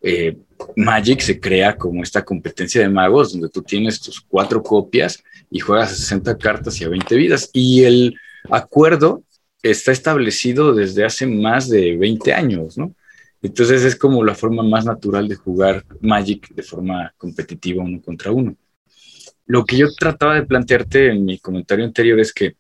eh, 0.01 0.37
Magic 0.75 1.21
se 1.21 1.39
crea 1.39 1.77
como 1.77 2.03
esta 2.03 2.23
competencia 2.23 2.81
de 2.81 2.89
magos 2.89 3.33
donde 3.33 3.49
tú 3.49 3.61
tienes 3.61 3.99
tus 3.99 4.21
cuatro 4.21 4.63
copias 4.63 5.23
y 5.51 5.59
juegas 5.59 5.91
a 5.91 5.95
60 5.95 6.37
cartas 6.37 6.79
y 6.81 6.83
a 6.83 6.89
20 6.89 7.15
vidas. 7.15 7.49
Y 7.53 7.83
el 7.83 8.15
acuerdo 8.49 9.23
está 9.71 9.91
establecido 9.91 10.73
desde 10.73 11.05
hace 11.05 11.25
más 11.25 11.69
de 11.69 11.97
20 11.97 12.33
años, 12.33 12.77
¿no? 12.77 12.93
Entonces 13.41 13.83
es 13.83 13.95
como 13.95 14.23
la 14.23 14.35
forma 14.35 14.63
más 14.63 14.85
natural 14.85 15.27
de 15.27 15.35
jugar 15.35 15.85
Magic 16.01 16.53
de 16.53 16.63
forma 16.63 17.13
competitiva 17.17 17.83
uno 17.83 18.01
contra 18.01 18.31
uno. 18.31 18.55
Lo 19.45 19.65
que 19.65 19.77
yo 19.77 19.93
trataba 19.93 20.35
de 20.35 20.45
plantearte 20.45 21.11
en 21.11 21.25
mi 21.25 21.37
comentario 21.37 21.85
anterior 21.85 22.19
es 22.19 22.33
que 22.33 22.55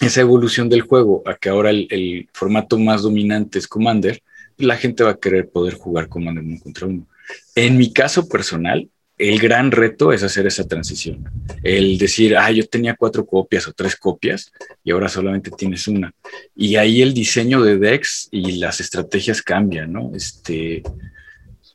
esa 0.00 0.20
evolución 0.20 0.68
del 0.68 0.82
juego 0.82 1.22
a 1.26 1.36
que 1.36 1.48
ahora 1.48 1.70
el, 1.70 2.28
formato 2.32 2.78
más 2.78 3.02
dominante 3.02 3.58
es 3.58 3.68
Commander, 3.68 4.22
la 4.58 4.76
gente 4.76 5.04
va 5.04 5.10
a 5.10 5.18
querer 5.18 5.48
poder 5.48 5.74
jugar 5.74 6.08
Commander 6.08 6.44
uno 6.44 6.58
contra 6.60 6.86
uno. 6.86 7.06
En 7.54 7.76
mi 7.76 7.92
caso 7.92 8.28
personal, 8.28 8.88
el 9.18 9.38
gran 9.38 9.70
reto 9.70 10.12
es 10.12 10.22
hacer 10.22 10.46
esa 10.46 10.66
transición. 10.66 11.24
El 11.62 11.96
decir, 11.98 12.36
ah, 12.36 12.50
yo 12.50 12.66
tenía 12.66 12.94
cuatro 12.94 13.24
copias 13.24 13.66
o 13.66 13.72
tres 13.72 13.96
copias 13.96 14.52
y 14.84 14.90
ahora 14.90 15.08
solamente 15.08 15.50
tienes 15.50 15.88
una. 15.88 16.12
Y 16.54 16.76
ahí 16.76 17.00
el 17.00 17.14
diseño 17.14 17.62
de 17.62 17.78
Dex 17.78 18.28
y 18.30 18.52
las 18.52 18.80
estrategias 18.80 19.40
cambian, 19.40 19.92
¿no? 19.92 20.12
Este, 20.14 20.82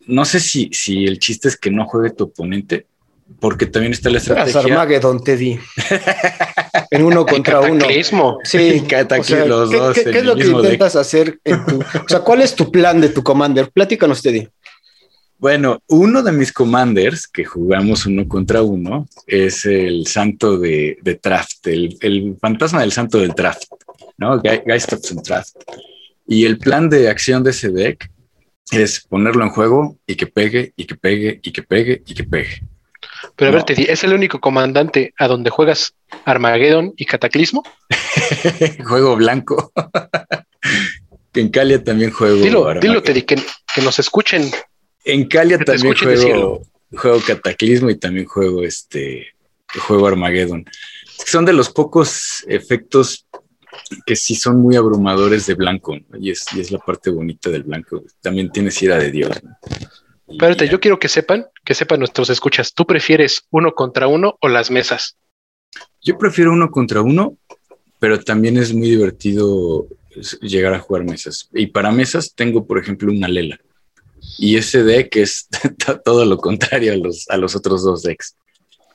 no 0.05 0.25
sé 0.25 0.39
si, 0.39 0.69
si 0.71 1.05
el 1.05 1.17
chiste 1.19 1.47
es 1.47 1.57
que 1.57 1.71
no 1.71 1.85
juegue 1.85 2.11
tu 2.11 2.25
oponente, 2.25 2.85
porque 3.39 3.65
también 3.65 3.93
está 3.93 4.09
la 4.09 4.19
estrategia. 4.19 4.59
Armageddon, 4.59 5.23
te 5.23 5.37
di. 5.37 5.57
en 6.91 7.03
uno 7.03 7.25
contra 7.25 7.61
uno. 7.61 7.85
Sí, 8.43 8.81
los 9.47 9.69
¿qué, 9.69 9.77
dos. 9.77 9.95
¿qué, 9.95 10.17
es 10.19 10.25
lo 10.25 10.35
que 10.35 10.47
intentas 10.47 10.95
hacer 10.95 11.39
en 11.43 11.65
tu, 11.65 11.79
o 11.79 12.07
sea, 12.07 12.19
¿cuál 12.19 12.41
es 12.41 12.55
tu 12.55 12.71
plan 12.71 13.01
de 13.01 13.09
tu 13.09 13.23
commander? 13.23 13.71
Platícanos, 13.71 14.21
Teddy. 14.21 14.47
Bueno, 15.41 15.81
uno 15.87 16.21
de 16.21 16.31
mis 16.31 16.53
commanders 16.53 17.27
que 17.27 17.45
jugamos 17.45 18.05
uno 18.05 18.27
contra 18.27 18.61
uno 18.61 19.07
es 19.25 19.65
el 19.65 20.05
santo 20.05 20.59
de, 20.59 20.99
de 21.01 21.15
Traft, 21.15 21.65
el, 21.65 22.37
fantasma 22.39 22.81
del 22.81 22.91
santo 22.91 23.17
del 23.17 23.33
Traft, 23.33 23.63
¿no? 24.19 24.39
Guy, 24.39 24.61
Guy 24.67 24.77
Traft. 25.23 25.55
Y 26.27 26.45
el 26.45 26.59
plan 26.59 26.91
de 26.91 27.09
acción 27.09 27.43
de 27.43 27.49
ese 27.49 27.69
deck 27.69 28.07
es 28.71 29.01
ponerlo 29.01 29.43
en 29.43 29.49
juego 29.49 29.97
y 30.05 30.13
que 30.13 30.27
pegue, 30.27 30.73
y 30.75 30.85
que 30.85 30.93
pegue, 30.95 31.39
y 31.41 31.51
que 31.51 31.63
pegue, 31.63 32.03
y 32.05 32.13
que 32.13 32.23
pegue. 32.23 32.61
Pero 33.35 33.49
a 33.49 33.53
ver, 33.55 33.63
te 33.63 33.91
¿es 33.91 34.03
el 34.03 34.13
único 34.13 34.39
comandante 34.39 35.11
a 35.17 35.27
donde 35.27 35.49
juegas 35.49 35.95
Armageddon 36.23 36.93
y 36.95 37.05
Cataclismo? 37.05 37.63
juego 38.85 39.15
blanco. 39.15 39.71
en 41.33 41.49
Calia 41.49 41.83
también 41.83 42.11
juego. 42.11 42.37
Dilo, 42.37 42.73
dilo 42.79 43.01
Teddy, 43.01 43.23
que, 43.23 43.37
nos 43.81 43.97
escuchen. 43.97 44.51
En 45.03 45.27
Calia 45.27 45.57
también 45.59 45.95
juego, 45.95 46.61
juego 46.95 47.19
Cataclismo 47.25 47.89
y 47.89 47.97
también 47.97 48.25
juego 48.25 48.63
este 48.63 49.27
juego 49.87 50.07
Armageddon. 50.07 50.65
Son 51.25 51.45
de 51.45 51.53
los 51.53 51.69
pocos 51.69 52.43
efectos 52.47 53.25
que 54.05 54.15
sí 54.15 54.35
son 54.35 54.61
muy 54.61 54.75
abrumadores 54.75 55.45
de 55.45 55.53
blanco, 55.53 55.97
y, 56.19 56.31
es, 56.31 56.45
y 56.55 56.59
es 56.59 56.71
la 56.71 56.79
parte 56.79 57.09
bonita 57.09 57.49
del 57.49 57.63
blanco. 57.63 58.03
También 58.21 58.51
tienes 58.51 58.81
ira 58.81 58.97
de 58.97 59.11
Dios. 59.11 59.41
¿no? 59.43 59.57
Espérate, 60.27 60.67
yo 60.69 60.79
quiero 60.79 60.99
que 60.99 61.09
sepan, 61.09 61.45
que 61.65 61.73
sepan 61.73 61.99
nuestros 61.99 62.29
escuchas, 62.29 62.73
¿tú 62.73 62.85
prefieres 62.85 63.43
uno 63.49 63.73
contra 63.73 64.07
uno 64.07 64.37
o 64.41 64.47
las 64.47 64.71
mesas? 64.71 65.17
Yo 66.01 66.17
prefiero 66.17 66.51
uno 66.51 66.71
contra 66.71 67.01
uno, 67.01 67.37
pero 67.99 68.19
también 68.19 68.57
es 68.57 68.73
muy 68.73 68.89
divertido 68.89 69.87
llegar 70.41 70.73
a 70.73 70.79
jugar 70.79 71.03
mesas. 71.03 71.49
Y 71.53 71.67
para 71.67 71.91
mesas 71.91 72.33
tengo, 72.33 72.65
por 72.65 72.79
ejemplo, 72.79 73.11
una 73.11 73.27
Lela. 73.27 73.59
Y 74.37 74.57
ese 74.57 74.83
deck 74.83 75.15
es 75.17 75.47
todo 76.05 76.25
lo 76.25 76.37
contrario 76.37 76.93
a 76.93 76.97
los, 76.97 77.29
a 77.29 77.37
los 77.37 77.55
otros 77.55 77.83
dos 77.83 78.03
decks. 78.03 78.35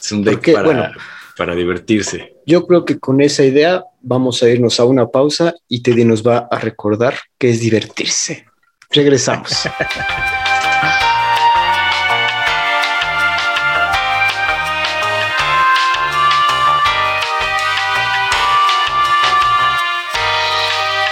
Es 0.00 0.12
un 0.12 0.22
deck 0.22 0.52
para, 0.52 0.92
para 1.36 1.54
divertirse. 1.54 2.34
Yo 2.46 2.66
creo 2.66 2.84
que 2.84 2.98
con 2.98 3.20
esa 3.20 3.44
idea 3.44 3.84
vamos 4.00 4.42
a 4.42 4.48
irnos 4.48 4.78
a 4.80 4.84
una 4.84 5.08
pausa 5.08 5.54
y 5.68 5.82
Teddy 5.82 6.04
nos 6.04 6.26
va 6.26 6.48
a 6.50 6.58
recordar 6.58 7.14
que 7.38 7.50
es 7.50 7.60
divertirse. 7.60 8.46
Regresamos. 8.90 9.68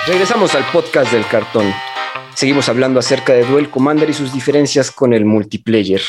Regresamos 0.07 0.55
al 0.55 0.71
podcast 0.71 1.11
del 1.11 1.27
cartón. 1.27 1.73
Seguimos 2.35 2.69
hablando 2.69 2.99
acerca 2.99 3.33
de 3.33 3.45
Duel 3.45 3.71
Commander 3.71 4.11
y 4.11 4.13
sus 4.13 4.33
diferencias 4.33 4.91
con 4.91 5.13
el 5.13 5.25
multiplayer. 5.25 6.03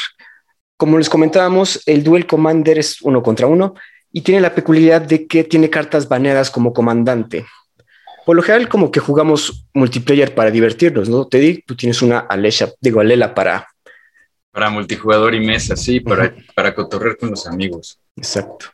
Como 0.76 0.98
les 0.98 1.08
comentábamos, 1.08 1.82
el 1.86 2.04
Duel 2.04 2.26
Commander 2.26 2.80
es 2.80 3.02
uno 3.04 3.22
contra 3.22 3.46
uno 3.46 3.76
y 4.12 4.22
tiene 4.22 4.42
la 4.42 4.56
peculiaridad 4.56 5.02
de 5.02 5.28
que 5.28 5.44
tiene 5.44 5.70
cartas 5.70 6.10
baneadas 6.10 6.50
como 6.50 6.74
comandante. 6.74 7.46
Por 8.26 8.36
lo 8.36 8.42
general, 8.42 8.68
como 8.68 8.90
que 8.90 9.00
jugamos 9.00 9.68
multiplayer 9.74 10.34
para 10.34 10.50
divertirnos, 10.50 11.10
¿no? 11.10 11.28
Teddy, 11.28 11.62
tú 11.62 11.76
tienes 11.76 12.02
una 12.02 12.20
Alesha, 12.20 12.72
digo, 12.82 13.02
Alela 13.02 13.36
para... 13.36 13.68
Para 14.52 14.72
multijugador 14.72 15.36
y 15.36 15.46
mesa, 15.46 15.76
sí, 15.76 16.00
para, 16.00 16.34
para 16.56 16.74
cotorrer 16.74 17.18
con 17.18 17.30
los 17.30 17.46
amigos. 17.46 18.00
Exacto. 18.16 18.68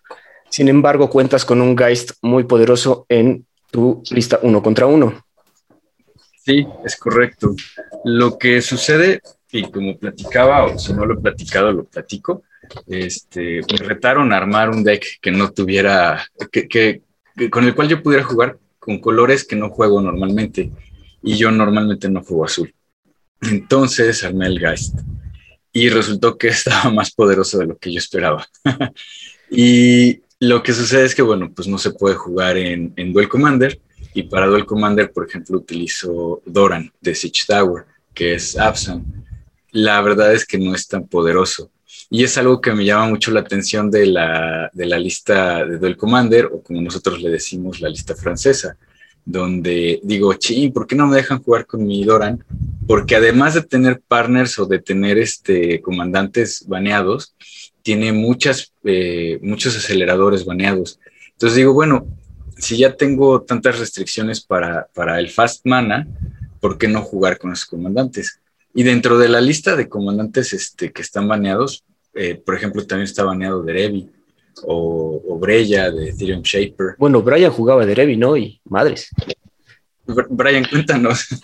Sin 0.50 0.70
embargo, 0.70 1.10
cuentas 1.10 1.44
con 1.44 1.60
un 1.62 1.78
Geist 1.78 2.12
muy 2.22 2.46
poderoso 2.46 3.06
en 3.10 3.46
tu 3.72 4.02
lista 4.10 4.40
uno 4.42 4.64
contra 4.64 4.86
uno. 4.86 5.26
Sí, 6.44 6.66
es 6.84 6.96
correcto. 6.96 7.56
Lo 8.04 8.38
que 8.40 8.62
sucede, 8.62 9.22
y 9.52 9.70
como 9.70 9.98
platicaba, 9.98 10.66
o 10.66 10.80
si 10.80 10.92
no 10.92 11.06
lo 11.06 11.16
he 11.16 11.22
platicado, 11.22 11.72
lo 11.72 11.86
platico, 11.86 12.44
este, 12.88 13.62
me 13.72 13.88
retaron 13.88 14.34
a 14.34 14.38
armar 14.38 14.72
un 14.72 14.84
deck 14.84 15.06
que 15.22 15.32
no 15.32 15.52
tuviera, 15.52 16.26
que, 16.52 17.02
con 17.52 17.66
el 17.66 17.76
cual 17.76 17.90
yo 17.90 18.02
pudiera 18.02 18.24
jugar 18.24 18.58
con 18.80 19.00
colores 19.00 19.44
que 19.44 19.56
no 19.56 19.70
juego 19.70 20.02
normalmente, 20.02 20.72
y 21.22 21.38
yo 21.38 21.52
normalmente 21.52 22.10
no 22.10 22.24
juego 22.24 22.46
azul. 22.46 22.74
Entonces 23.42 24.24
armé 24.24 24.48
el 24.48 24.60
Geist, 24.60 25.00
y 25.72 25.90
resultó 25.90 26.40
que 26.40 26.48
estaba 26.48 26.90
más 26.90 27.12
poderoso 27.12 27.60
de 27.60 27.68
lo 27.68 27.78
que 27.78 27.94
yo 27.94 28.00
esperaba. 28.00 28.48
y 29.52 30.22
lo 30.40 30.64
que 30.64 30.74
sucede 30.74 31.06
es 31.06 31.14
que, 31.14 31.22
bueno, 31.22 31.52
pues 31.54 31.68
no 31.68 31.78
se 31.78 31.92
puede 31.92 32.16
jugar 32.16 32.58
en, 32.58 32.94
en 32.96 33.14
Duel 33.14 33.30
Commander 33.30 33.80
y 34.14 34.24
para 34.24 34.48
Duel 34.48 34.66
Commander, 34.66 35.12
por 35.12 35.28
ejemplo, 35.28 35.58
utilizo 35.58 36.42
Doran 36.46 36.92
de 37.00 37.16
Siege 37.16 37.44
Tower, 37.48 37.86
que 38.14 38.36
es 38.36 38.58
Abson. 38.58 39.26
La 39.72 40.02
verdad 40.02 40.34
es 40.34 40.46
que 40.46 40.58
no 40.58 40.76
es 40.76 40.88
tan 40.88 41.08
poderoso. 41.08 41.72
Y 42.10 42.24
es 42.24 42.38
algo 42.38 42.60
que 42.60 42.74
me 42.74 42.84
llama 42.84 43.08
mucho 43.08 43.32
la 43.32 43.40
atención 43.40 43.90
de 43.90 44.06
la, 44.06 44.70
de 44.74 44.86
la 44.86 45.00
lista 45.00 45.66
de 45.66 45.78
Duel 45.78 45.96
Commander, 45.96 46.48
o 46.48 46.62
como 46.62 46.82
nosotros 46.82 47.22
le 47.22 47.30
decimos, 47.30 47.80
la 47.80 47.88
lista 47.88 48.16
francesa, 48.16 48.78
donde 49.24 50.02
digo, 50.04 50.34
ching, 50.34 50.74
¿por 50.74 50.88
qué 50.88 50.96
no 50.96 51.08
me 51.08 51.16
dejan 51.16 51.42
jugar 51.42 51.66
con 51.66 51.86
mi 51.86 52.04
Doran? 52.04 52.44
Porque 52.86 53.16
además 53.16 53.54
de 53.54 53.62
tener 53.62 54.02
partners 54.06 54.60
o 54.60 54.66
de 54.66 54.80
tener 54.80 55.18
este, 55.18 55.80
comandantes 55.82 56.66
baneados, 56.68 57.34
tiene 57.82 58.12
muchas, 58.12 58.74
eh, 58.84 59.40
muchos 59.42 59.78
aceleradores 59.78 60.44
baneados. 60.44 61.00
Entonces 61.32 61.56
digo, 61.56 61.74
bueno, 61.74 62.08
si 62.62 62.78
ya 62.78 62.96
tengo 62.96 63.42
tantas 63.42 63.80
restricciones 63.80 64.42
para, 64.42 64.88
para 64.94 65.20
el 65.20 65.30
fast 65.30 65.66
mana, 65.66 66.08
¿por 66.60 66.78
qué 66.78 66.88
no 66.88 67.02
jugar 67.02 67.38
con 67.38 67.52
esos 67.52 67.66
comandantes? 67.66 68.40
Y 68.74 68.84
dentro 68.84 69.18
de 69.18 69.28
la 69.28 69.42
lista 69.42 69.76
de 69.76 69.90
comandantes 69.90 70.54
este, 70.54 70.92
que 70.92 71.02
están 71.02 71.28
baneados, 71.28 71.84
eh, 72.14 72.36
por 72.36 72.56
ejemplo, 72.56 72.86
también 72.86 73.06
está 73.06 73.24
baneado 73.24 73.64
Derevi 73.64 74.10
o, 74.64 75.22
o 75.28 75.40
Breya 75.40 75.92
de 75.92 76.10
Ethereum 76.10 76.44
Shaper. 76.44 76.96
Bueno, 76.98 77.22
Brian 77.22 77.52
jugaba 77.52 77.86
Derevi, 77.86 78.16
¿no? 78.16 78.38
Y 78.38 78.62
madres. 78.66 79.10
Brian, 80.30 80.66
cuéntanos. 80.66 81.28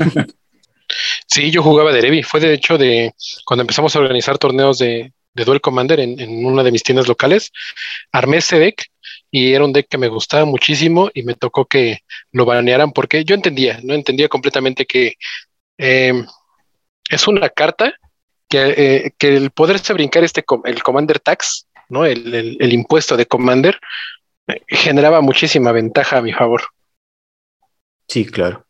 Sí, 1.29 1.51
yo 1.51 1.61
jugaba 1.61 1.91
Derevi. 1.91 2.23
Fue 2.23 2.39
de 2.39 2.53
hecho 2.53 2.77
de 2.77 3.13
cuando 3.45 3.61
empezamos 3.61 3.93
a 3.93 3.99
organizar 3.99 4.37
torneos 4.37 4.79
de, 4.79 5.11
de 5.37 5.45
Duel 5.45 5.61
Commander 5.61 5.99
en, 5.99 6.45
una 6.45 6.63
de 6.63 6.71
mis 6.71 6.83
tiendas 6.83 7.07
locales, 7.07 7.51
armé 8.11 8.37
ese 8.37 8.57
deck 8.57 8.85
y 9.37 9.53
era 9.53 9.63
un 9.63 9.71
deck 9.71 9.87
que 9.87 9.99
me 9.99 10.07
gustaba 10.07 10.45
muchísimo 10.45 11.11
y 11.13 11.21
me 11.21 11.35
tocó 11.35 11.65
que 11.65 11.99
lo 12.31 12.43
banearan 12.43 12.91
porque 12.91 13.23
yo 13.23 13.35
entendía, 13.35 13.79
no 13.83 13.93
entendía 13.93 14.27
completamente 14.29 14.87
que 14.87 15.13
eh, 15.77 16.25
es 17.07 17.27
una 17.27 17.47
carta 17.49 17.93
que, 18.49 18.73
eh, 18.77 19.11
que, 19.15 19.37
el 19.37 19.51
poderse 19.51 19.93
brincar 19.93 20.23
este 20.23 20.43
el 20.63 20.81
Commander 20.81 21.19
Tax, 21.19 21.67
¿no? 21.89 22.03
El, 22.05 22.33
el, 22.33 22.73
impuesto 22.73 23.15
de 23.15 23.27
Commander, 23.27 23.79
eh, 24.47 24.59
generaba 24.69 25.21
muchísima 25.21 25.71
ventaja 25.71 26.17
a 26.17 26.21
mi 26.23 26.33
favor. 26.33 26.63
Sí, 28.07 28.25
claro. 28.25 28.65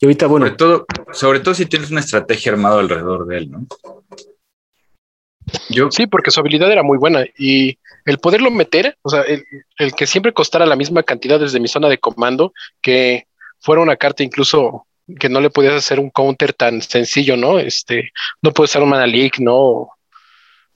Y 0.00 0.06
ahorita, 0.06 0.26
bueno. 0.26 0.46
Sobre 0.46 0.56
todo, 0.56 0.86
sobre 1.12 1.40
todo 1.40 1.54
si 1.54 1.66
tienes 1.66 1.92
una 1.92 2.00
estrategia 2.00 2.50
armada 2.50 2.80
alrededor 2.80 3.26
de 3.26 3.38
él, 3.38 3.50
¿no? 3.52 3.66
Yo... 5.68 5.90
Sí, 5.90 6.06
porque 6.06 6.30
su 6.30 6.40
habilidad 6.40 6.70
era 6.70 6.82
muy 6.82 6.98
buena 6.98 7.24
y 7.38 7.78
el 8.04 8.18
poderlo 8.18 8.50
meter, 8.50 8.96
o 9.02 9.10
sea, 9.10 9.22
el, 9.22 9.44
el, 9.78 9.92
que 9.94 10.06
siempre 10.06 10.32
costara 10.32 10.66
la 10.66 10.76
misma 10.76 11.02
cantidad 11.02 11.40
desde 11.40 11.60
mi 11.60 11.68
zona 11.68 11.88
de 11.88 11.98
comando, 11.98 12.52
que 12.80 13.26
fuera 13.60 13.82
una 13.82 13.96
carta 13.96 14.22
incluso 14.22 14.86
que 15.18 15.28
no 15.28 15.40
le 15.40 15.50
podías 15.50 15.74
hacer 15.74 16.00
un 16.00 16.10
counter 16.10 16.52
tan 16.52 16.80
sencillo, 16.80 17.36
¿no? 17.36 17.58
Este, 17.58 18.10
no 18.42 18.52
puedes 18.52 18.70
usar 18.70 18.82
un 18.82 18.90
mana 18.90 19.06
leak, 19.06 19.38
¿no? 19.38 19.56
O, 19.56 19.88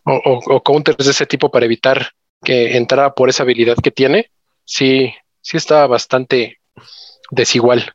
o, 0.05 0.41
o, 0.47 0.63
counters 0.63 1.05
de 1.05 1.11
ese 1.11 1.27
tipo 1.27 1.51
para 1.51 1.67
evitar 1.67 2.13
que 2.43 2.77
entrara 2.77 3.15
por 3.15 3.29
esa 3.29 3.43
habilidad 3.43 3.77
que 3.83 3.91
tiene. 3.91 4.31
Sí, 4.65 5.13
sí 5.41 5.57
estaba 5.57 5.87
bastante 5.87 6.61
desigual. 7.31 7.93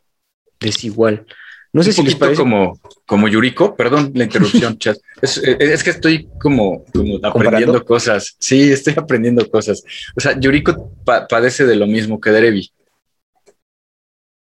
Desigual. 0.60 1.26
No 1.74 1.82
sé 1.82 1.90
un 1.90 1.96
si 1.96 2.04
les 2.04 2.16
parece 2.16 2.42
como, 2.42 2.80
como 3.08 3.28
Yuriko, 3.28 3.76
perdón 3.76 4.12
la 4.14 4.26
interrupción, 4.26 4.78
chat. 4.80 4.96
Es, 5.22 5.38
es, 5.40 5.84
que 5.84 5.90
estoy 5.90 6.30
como, 6.40 6.86
como 6.94 7.16
aprendiendo 7.18 7.32
¿Comparando? 7.32 7.86
cosas. 7.86 8.36
Sí, 8.40 8.72
estoy 8.72 8.94
aprendiendo 8.96 9.50
cosas. 9.50 9.84
O 10.16 10.22
sea, 10.22 10.40
Yuriko 10.40 10.92
pa 11.04 11.28
padece 11.28 11.66
de 11.66 11.76
lo 11.76 11.88
mismo 11.88 12.22
que 12.22 12.30
Derevi. 12.30 12.72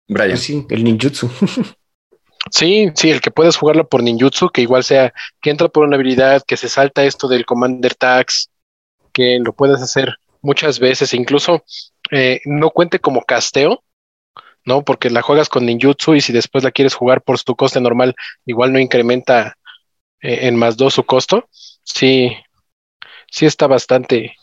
Brian. 0.09 0.39
Sí, 0.39 0.67
el 0.71 0.83
ninjutsu. 0.83 1.31
Sí, 2.51 2.91
sí, 2.95 3.11
el 3.11 3.21
que 3.21 3.31
puedes 3.31 3.57
jugarlo 3.57 3.87
por 3.87 4.03
ninjutsu, 4.03 4.49
que 4.49 4.63
igual 4.63 4.83
sea 4.83 5.13
que 5.43 5.51
entra 5.51 5.69
por 5.69 5.85
una 5.87 5.97
habilidad, 5.97 6.43
que 6.47 6.57
se 6.57 6.71
salta 6.71 7.05
esto 7.05 7.29
del 7.29 7.45
Commander 7.45 7.95
Tax, 7.95 8.49
que 9.13 9.39
lo 9.45 9.53
puedes 9.53 9.83
hacer 9.83 10.17
muchas 10.41 10.79
veces, 10.79 11.13
incluso 11.13 11.63
eh, 12.11 12.41
no 12.47 12.71
cuente 12.71 12.99
como 12.99 13.23
casteo, 13.23 13.85
¿no? 14.65 14.83
Porque 14.83 15.11
la 15.11 15.23
juegas 15.23 15.49
con 15.49 15.67
ninjutsu 15.67 16.15
y 16.15 16.21
si 16.21 16.33
después 16.33 16.65
la 16.65 16.71
quieres 16.71 16.95
jugar 16.95 17.23
por 17.23 17.39
su 17.39 17.57
coste 17.57 17.81
normal, 17.81 18.15
igual 18.47 18.73
no 18.73 18.79
incrementa 18.79 19.57
eh, 20.21 20.41
en 20.43 20.57
más 20.57 20.77
dos 20.77 20.95
su 20.95 21.05
costo. 21.05 21.49
Sí, 21.83 22.37
sí 23.31 23.47
está 23.47 23.67
bastante 23.67 24.35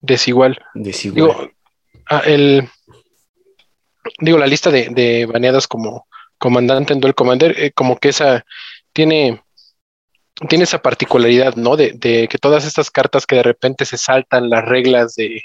desigual. 0.00 0.58
Desigual. 0.74 1.14
Digo, 1.14 1.50
ah, 2.08 2.22
el, 2.24 2.68
digo, 4.18 4.38
la 4.38 4.46
lista 4.46 4.70
de, 4.70 4.88
de 4.90 5.26
baneadas 5.26 5.66
como 5.66 6.06
comandante 6.38 6.92
en 6.92 7.00
Duel 7.00 7.14
Commander, 7.14 7.54
eh, 7.58 7.72
como 7.72 7.98
que 7.98 8.08
esa 8.08 8.44
tiene, 8.92 9.42
tiene 10.48 10.64
esa 10.64 10.80
particularidad, 10.80 11.54
¿no? 11.56 11.76
De, 11.76 11.92
de, 11.92 12.28
que 12.28 12.38
todas 12.38 12.64
estas 12.64 12.90
cartas 12.90 13.26
que 13.26 13.36
de 13.36 13.42
repente 13.42 13.84
se 13.84 13.98
saltan 13.98 14.48
las 14.48 14.64
reglas 14.64 15.14
de, 15.14 15.42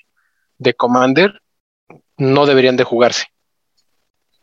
de 0.58 0.74
Commander 0.74 1.41
no 2.18 2.46
deberían 2.46 2.78
de 2.78 2.86
jugarse. 2.86 3.26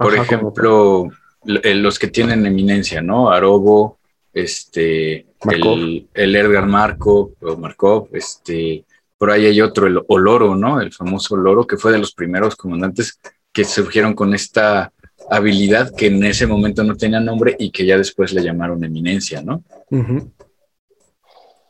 Por 0.03 0.15
Ajá, 0.15 0.23
ejemplo, 0.23 1.09
los 1.45 1.99
que 1.99 2.09
tienen 2.09 2.47
eminencia, 2.47 3.01
¿no? 3.03 3.31
Arobo, 3.31 3.99
este, 4.33 5.27
el, 5.51 6.09
el, 6.15 6.37
Edgar 6.37 6.67
Marco, 6.67 7.33
o 7.41 7.57
Markov, 7.57 8.09
este, 8.13 8.85
por 9.19 9.31
ahí 9.31 9.47
hay 9.47 9.61
otro, 9.61 9.87
el 9.87 10.01
Oloro, 10.09 10.55
¿no? 10.57 10.81
El 10.81 10.93
famoso 10.93 11.35
Oloro, 11.35 11.67
que 11.67 11.77
fue 11.77 11.93
de 11.93 11.99
los 11.99 12.13
primeros 12.13 12.57
comandantes 12.57 13.19
que 13.53 13.65
surgieron 13.65 14.15
con 14.15 14.35
esta 14.35 14.93
habilidad 15.31 15.95
que 15.95 16.07
en 16.07 16.25
ese 16.25 16.47
momento 16.47 16.83
no 16.83 16.97
tenía 16.97 17.21
nombre 17.21 17.55
y 17.59 17.71
que 17.71 17.87
ya 17.87 17.97
después 17.97 18.33
le 18.33 18.43
llamaron 18.43 18.83
eminencia, 18.83 19.43
¿no? 19.43 19.63
Uh 19.91 19.99
-huh. 19.99 20.33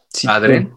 sí, 0.09 0.27
Adren. 0.29 0.73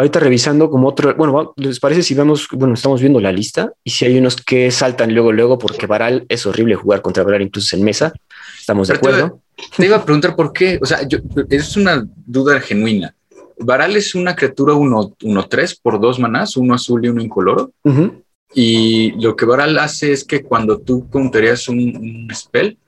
Ahorita 0.00 0.18
revisando 0.18 0.70
como 0.70 0.88
otro, 0.88 1.14
bueno, 1.14 1.52
¿les 1.56 1.78
parece 1.78 2.02
si 2.02 2.14
vemos, 2.14 2.48
bueno, 2.52 2.72
estamos 2.72 3.02
viendo 3.02 3.20
la 3.20 3.30
lista 3.30 3.70
y 3.84 3.90
si 3.90 4.06
hay 4.06 4.16
unos 4.16 4.34
que 4.36 4.70
saltan 4.70 5.12
luego, 5.12 5.30
luego, 5.30 5.58
porque 5.58 5.86
Baral 5.86 6.24
es 6.30 6.46
horrible 6.46 6.74
jugar 6.74 7.02
contra 7.02 7.22
Baral 7.22 7.42
incluso 7.42 7.76
en 7.76 7.84
mesa, 7.84 8.10
estamos 8.58 8.88
de 8.88 8.94
Pero 8.94 9.14
acuerdo. 9.14 9.42
Te, 9.54 9.76
te, 9.76 9.84
iba 9.84 9.96
a 9.96 10.04
preguntar 10.06 10.34
por 10.34 10.54
qué, 10.54 10.78
o 10.80 10.86
sea, 10.86 11.06
yo, 11.06 11.18
es 11.50 11.76
una 11.76 12.02
duda 12.24 12.58
genuina. 12.60 13.14
Baral 13.58 13.94
es 13.94 14.14
una 14.14 14.34
criatura 14.34 14.72
1-3 14.72 15.78
por 15.82 16.00
dos 16.00 16.18
manás, 16.18 16.56
uno 16.56 16.72
azul 16.72 17.04
y 17.04 17.08
uno 17.10 17.20
incoloro. 17.20 17.70
Uh 17.84 17.90
-huh. 17.90 18.22
Y 18.54 19.10
lo 19.22 19.36
que 19.36 19.44
Baral 19.44 19.78
hace 19.78 20.12
es 20.12 20.24
que 20.24 20.42
cuando 20.42 20.78
tú 20.78 21.10
counterías 21.10 21.68
un, 21.68 21.78
un, 21.78 22.34
spell, 22.34 22.78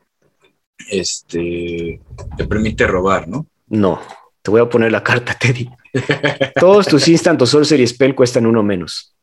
este, 0.89 2.01
te 2.39 2.47
permite 2.47 2.87
robar, 2.87 3.29
¿no? 3.29 3.47
No, 3.69 4.01
te 4.43 4.51
voy 4.51 4.61
a 4.61 4.69
poner 4.69 4.93
la 4.93 5.03
carta, 5.03 5.35
Teddy. 5.41 5.69
Todos 6.59 6.87
tus 6.87 7.09
instant 7.09 7.41
o 7.43 7.47
sorcery 7.47 7.87
spell 7.87 8.15
cuestan 8.15 8.47
uno 8.47 8.63
menos. 8.63 9.15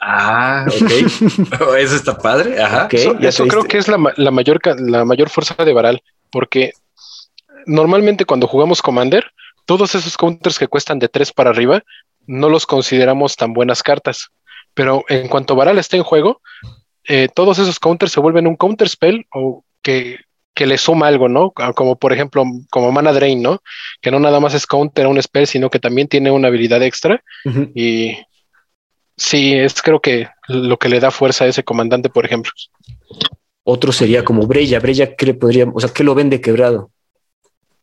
Ah, 0.00 0.66
ok. 0.66 0.90
eso 1.78 1.94
está 1.94 2.18
padre. 2.18 2.60
Ajá. 2.60 2.86
Okay, 2.86 3.00
eso, 3.00 3.18
eso 3.20 3.46
creo 3.46 3.64
que 3.64 3.78
es 3.78 3.86
la, 3.88 3.98
la, 4.16 4.30
mayor, 4.30 4.60
la 4.80 5.04
mayor 5.04 5.28
fuerza 5.28 5.54
de 5.64 5.72
Baral, 5.72 6.02
porque 6.30 6.72
normalmente 7.66 8.24
cuando 8.24 8.48
jugamos 8.48 8.82
Commander, 8.82 9.30
todos 9.64 9.94
esos 9.94 10.16
counters 10.16 10.58
que 10.58 10.66
cuestan 10.66 10.98
de 10.98 11.08
3 11.08 11.32
para 11.32 11.50
arriba, 11.50 11.82
no 12.26 12.48
los 12.48 12.66
consideramos 12.66 13.36
tan 13.36 13.52
buenas 13.52 13.82
cartas. 13.82 14.30
Pero 14.74 15.04
en 15.08 15.28
cuanto 15.28 15.54
Baral 15.54 15.78
esté 15.78 15.98
en 15.98 16.02
juego, 16.02 16.40
eh, 17.04 17.28
todos 17.32 17.58
esos 17.58 17.78
counters 17.78 18.12
se 18.12 18.20
vuelven 18.20 18.46
un 18.46 18.56
counter 18.56 18.88
spell 18.88 19.26
o 19.32 19.64
que, 19.82 20.18
que, 20.54 20.66
le 20.66 20.78
suma 20.78 21.08
algo, 21.08 21.28
¿no? 21.28 21.50
Como 21.50 21.96
por 21.96 22.12
ejemplo, 22.12 22.44
como 22.70 22.92
Mana 22.92 23.12
Drain, 23.12 23.42
¿no? 23.42 23.62
Que 24.00 24.10
no 24.10 24.18
nada 24.18 24.40
más 24.40 24.54
es 24.54 24.66
counter 24.66 25.06
a 25.06 25.08
un 25.08 25.22
spell, 25.22 25.46
sino 25.46 25.70
que 25.70 25.78
también 25.78 26.08
tiene 26.08 26.30
una 26.30 26.48
habilidad 26.48 26.82
extra. 26.82 27.22
Uh 27.44 27.50
-huh. 27.50 27.72
Y 27.74 28.16
sí, 29.16 29.54
es 29.54 29.80
creo 29.82 30.00
que 30.00 30.28
lo 30.48 30.78
que 30.78 30.88
le 30.88 31.00
da 31.00 31.10
fuerza 31.10 31.44
a 31.44 31.48
ese 31.48 31.62
comandante, 31.62 32.08
por 32.08 32.24
ejemplo. 32.24 32.52
Otro 33.64 33.92
sería 33.92 34.24
como 34.24 34.46
Breya. 34.46 34.80
Breya, 34.80 35.14
¿qué 35.14 35.26
le 35.26 35.34
podría, 35.34 35.66
o 35.72 35.80
sea, 35.80 35.90
qué 35.90 36.04
lo 36.04 36.14
vende 36.14 36.40
quebrado? 36.40 36.90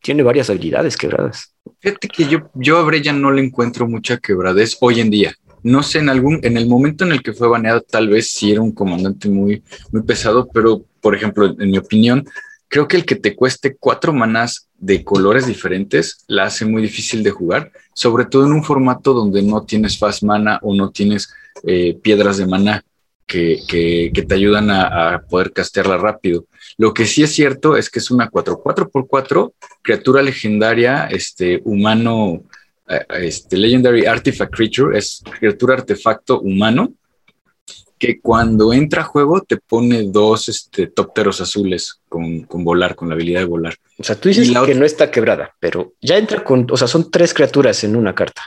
Tiene 0.02 0.22
varias 0.22 0.48
habilidades 0.50 0.96
quebradas. 0.96 1.54
Fíjate 1.80 2.08
que 2.08 2.26
yo, 2.26 2.50
yo 2.54 2.78
a 2.78 2.82
Breya 2.82 3.12
no 3.12 3.30
le 3.30 3.42
encuentro 3.42 3.86
mucha 3.86 4.18
quebradez 4.18 4.76
hoy 4.80 5.00
en 5.00 5.10
día 5.10 5.34
no 5.62 5.82
sé, 5.82 5.98
en 5.98 6.08
algún, 6.08 6.40
en 6.42 6.56
el 6.56 6.66
momento 6.66 7.04
en 7.04 7.12
el 7.12 7.22
que 7.22 7.32
fue 7.32 7.48
baneado, 7.48 7.80
tal 7.82 8.08
vez 8.08 8.30
sí 8.32 8.52
era 8.52 8.60
un 8.60 8.72
comandante 8.72 9.28
muy, 9.28 9.62
muy 9.92 10.02
pesado, 10.02 10.48
pero 10.52 10.84
por 11.00 11.14
ejemplo, 11.14 11.54
en 11.58 11.70
mi 11.70 11.78
opinión, 11.78 12.26
creo 12.70 12.88
que 12.88 12.96
el 12.96 13.04
que 13.04 13.16
te 13.16 13.34
cueste 13.34 13.76
cuatro 13.78 14.12
manás 14.12 14.68
de 14.78 15.04
colores 15.04 15.46
diferentes 15.46 16.24
la 16.28 16.44
hace 16.44 16.64
muy 16.64 16.80
difícil 16.80 17.22
de 17.22 17.32
jugar, 17.32 17.72
sobre 17.94 18.24
todo 18.24 18.46
en 18.46 18.52
un 18.52 18.64
formato 18.64 19.12
donde 19.12 19.42
no 19.42 19.64
tienes 19.64 19.98
fast 19.98 20.22
mana 20.22 20.58
o 20.62 20.74
no 20.74 20.90
tienes 20.90 21.34
eh, 21.64 21.98
piedras 22.00 22.38
de 22.38 22.46
mana 22.46 22.84
que, 23.26 23.60
que, 23.68 24.12
que 24.14 24.22
te 24.22 24.34
ayudan 24.34 24.70
a, 24.70 25.22
poder 25.28 25.52
castearla 25.52 25.98
rápido. 25.98 26.46
Lo 26.78 26.94
que 26.94 27.06
sí 27.06 27.22
es 27.22 27.34
cierto 27.34 27.76
es 27.76 27.90
que 27.90 27.98
es 27.98 28.10
una 28.10 28.30
4-4 28.30 28.90
por 28.90 29.06
4 29.06 29.52
criatura 29.82 30.22
legendaria, 30.22 31.06
este 31.06 31.60
humano 31.64 32.44
este 33.20 33.56
Legendary 33.56 34.04
Artifact 34.04 34.52
Creature 34.52 34.98
es 34.98 35.22
criatura 35.38 35.74
artefacto 35.74 36.40
humano 36.40 36.92
que 38.00 38.18
cuando 38.18 38.72
entra 38.72 39.02
a 39.02 39.04
juego 39.04 39.42
te 39.42 39.58
pone 39.58 40.04
dos 40.04 40.48
este, 40.48 40.86
topteros 40.86 41.42
azules 41.42 42.00
con, 42.08 42.40
con, 42.44 42.64
volar, 42.64 42.96
con 42.96 43.10
la 43.10 43.14
habilidad 43.14 43.40
de 43.40 43.44
volar. 43.44 43.76
O 43.98 44.02
sea, 44.02 44.16
tú 44.16 44.30
dices 44.30 44.50
que 44.50 44.58
otra... 44.58 44.74
no 44.74 44.86
está 44.86 45.10
quebrada, 45.10 45.54
pero 45.60 45.92
ya 46.00 46.16
entra 46.16 46.42
con, 46.42 46.66
o 46.70 46.76
sea, 46.78 46.88
son 46.88 47.10
tres 47.10 47.34
criaturas 47.34 47.84
en 47.84 47.94
una 47.94 48.14
carta. 48.14 48.42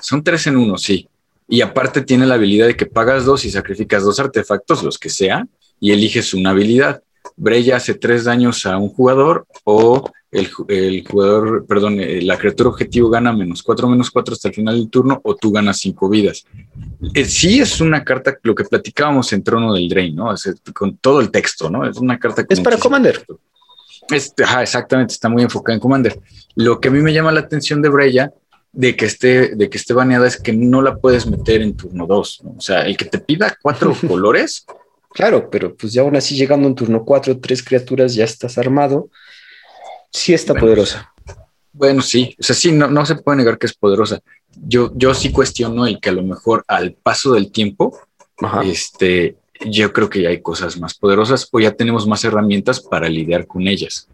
Son 0.00 0.24
tres 0.24 0.46
en 0.46 0.56
uno, 0.56 0.78
sí. 0.78 1.08
Y 1.46 1.60
aparte 1.60 2.00
tiene 2.00 2.26
la 2.26 2.36
habilidad 2.36 2.68
de 2.68 2.74
que 2.74 2.86
pagas 2.86 3.26
dos 3.26 3.44
y 3.44 3.50
sacrificas 3.50 4.02
dos 4.02 4.18
artefactos, 4.18 4.82
los 4.82 4.98
que 4.98 5.10
sea, 5.10 5.46
y 5.78 5.92
eliges 5.92 6.32
una 6.32 6.50
habilidad. 6.50 7.02
Breya 7.36 7.76
hace 7.76 7.92
tres 7.92 8.24
daños 8.24 8.64
a 8.64 8.78
un 8.78 8.88
jugador 8.88 9.46
o 9.64 10.10
el, 10.36 10.50
el, 10.68 11.06
jugador, 11.06 11.66
perdón, 11.66 11.98
eh, 12.00 12.20
la 12.22 12.36
criatura 12.36 12.68
objetivo 12.68 13.08
gana 13.08 13.32
menos 13.32 13.62
4, 13.62 13.88
menos 13.88 14.10
4 14.10 14.34
hasta 14.34 14.48
el 14.48 14.54
final 14.54 14.76
del 14.76 14.90
turno 14.90 15.20
o 15.24 15.34
tú 15.34 15.50
ganas 15.50 15.78
5 15.78 16.08
vidas. 16.08 16.44
Eh, 17.14 17.24
sí 17.24 17.60
es 17.60 17.80
una 17.80 18.04
carta, 18.04 18.36
lo 18.42 18.54
que 18.54 18.64
platicábamos 18.64 19.32
en 19.32 19.42
Trono 19.42 19.72
del 19.72 19.88
Drain, 19.88 20.14
¿no? 20.14 20.32
Es, 20.32 20.54
con 20.74 20.96
todo 20.98 21.20
el 21.20 21.30
texto, 21.30 21.70
¿no? 21.70 21.88
Es 21.88 21.96
una 21.96 22.18
carta... 22.18 22.44
Es 22.48 22.60
para 22.60 22.76
Commander. 22.76 23.24
Es, 24.10 24.34
ajá, 24.42 24.62
exactamente, 24.62 25.14
está 25.14 25.28
muy 25.28 25.42
enfocada 25.42 25.74
en 25.74 25.80
Commander. 25.80 26.20
Lo 26.54 26.80
que 26.80 26.88
a 26.88 26.90
mí 26.90 27.00
me 27.00 27.12
llama 27.12 27.32
la 27.32 27.40
atención 27.40 27.80
de 27.80 27.88
Breya 27.88 28.32
de 28.72 28.94
que 28.94 29.06
esté, 29.06 29.56
de 29.56 29.70
que 29.70 29.78
esté 29.78 29.94
baneada 29.94 30.26
es 30.26 30.36
que 30.36 30.52
no 30.52 30.82
la 30.82 30.96
puedes 30.96 31.26
meter 31.26 31.62
en 31.62 31.74
turno 31.74 32.06
2, 32.06 32.40
¿no? 32.44 32.54
O 32.58 32.60
sea, 32.60 32.82
el 32.82 32.96
que 32.96 33.06
te 33.06 33.18
pida 33.18 33.56
cuatro 33.60 33.96
colores... 34.06 34.66
Claro, 35.12 35.48
pero 35.48 35.74
pues 35.74 35.94
ya 35.94 36.02
aún 36.02 36.14
así 36.14 36.36
llegando 36.36 36.68
en 36.68 36.74
turno 36.74 37.02
4, 37.02 37.38
tres 37.38 37.62
criaturas, 37.62 38.14
ya 38.14 38.24
estás 38.24 38.58
armado 38.58 39.08
sí 40.16 40.34
está 40.34 40.52
bueno, 40.52 40.66
poderosa. 40.66 41.12
Bueno, 41.72 42.02
sí, 42.02 42.34
o 42.40 42.42
sea, 42.42 42.56
sí, 42.56 42.72
no, 42.72 42.88
no 42.88 43.04
se 43.04 43.16
puede 43.16 43.38
negar 43.38 43.58
que 43.58 43.66
es 43.66 43.74
poderosa. 43.74 44.20
Yo, 44.66 44.90
yo 44.94 45.12
sí 45.14 45.30
cuestiono 45.30 45.86
el 45.86 46.00
que 46.00 46.08
a 46.08 46.12
lo 46.12 46.22
mejor 46.22 46.64
al 46.68 46.94
paso 46.94 47.32
del 47.34 47.52
tiempo 47.52 47.98
este, 48.64 49.36
yo 49.60 49.92
creo 49.92 50.08
que 50.08 50.22
ya 50.22 50.30
hay 50.30 50.40
cosas 50.40 50.78
más 50.78 50.94
poderosas 50.94 51.48
o 51.50 51.60
ya 51.60 51.72
tenemos 51.72 52.06
más 52.06 52.24
herramientas 52.24 52.80
para 52.80 53.08
lidiar 53.08 53.46
con 53.46 53.66
ellas. 53.66 54.08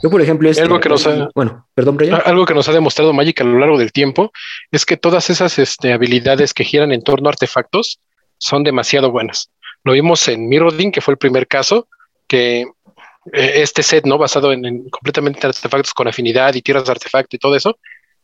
Yo, 0.00 0.10
por 0.10 0.22
ejemplo, 0.22 0.48
este, 0.48 0.62
algo 0.62 0.78
que 0.78 0.88
nos 0.88 1.06
ha, 1.08 1.28
bueno, 1.34 1.66
perdón, 1.74 1.98
Algo 2.24 2.46
que 2.46 2.54
nos 2.54 2.68
ha 2.68 2.72
demostrado 2.72 3.12
Magic 3.12 3.40
a 3.40 3.44
lo 3.44 3.58
largo 3.58 3.78
del 3.78 3.90
tiempo 3.90 4.30
es 4.70 4.86
que 4.86 4.96
todas 4.96 5.28
esas 5.28 5.58
este, 5.58 5.92
habilidades 5.92 6.54
que 6.54 6.64
giran 6.64 6.92
en 6.92 7.02
torno 7.02 7.28
a 7.28 7.32
artefactos 7.32 7.98
son 8.38 8.62
demasiado 8.62 9.10
buenas. 9.10 9.50
Lo 9.82 9.92
vimos 9.92 10.28
en 10.28 10.48
Mirrodin, 10.48 10.92
que 10.92 11.00
fue 11.00 11.12
el 11.12 11.18
primer 11.18 11.48
caso, 11.48 11.88
que 12.28 12.66
este 13.32 13.82
set, 13.82 14.06
¿no? 14.06 14.18
Basado 14.18 14.52
en, 14.52 14.88
completamente 14.90 15.46
artefactos 15.46 15.94
con 15.94 16.08
afinidad 16.08 16.54
y 16.54 16.62
tierras 16.62 16.84
de 16.84 16.92
artefacto 16.92 17.36
y 17.36 17.38
todo 17.38 17.56
eso, 17.56 17.78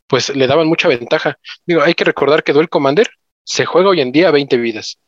pues 0.07 0.35
le 0.35 0.47
daban 0.47 0.67
mucha 0.67 0.89
ventaja. 0.89 1.39
Digo, 1.67 1.83
hay 1.83 1.95
que 1.95 2.05
recordar 2.05 2.43
que 2.43 2.53
Duel 2.53 2.69
Commander 2.69 3.09
se 3.45 3.65
juega 3.67 3.91
hoy 3.91 4.01
en 4.01 4.13
día 4.13 4.29
a 4.29 4.33
20 4.33 4.57
vidas. 4.57 4.99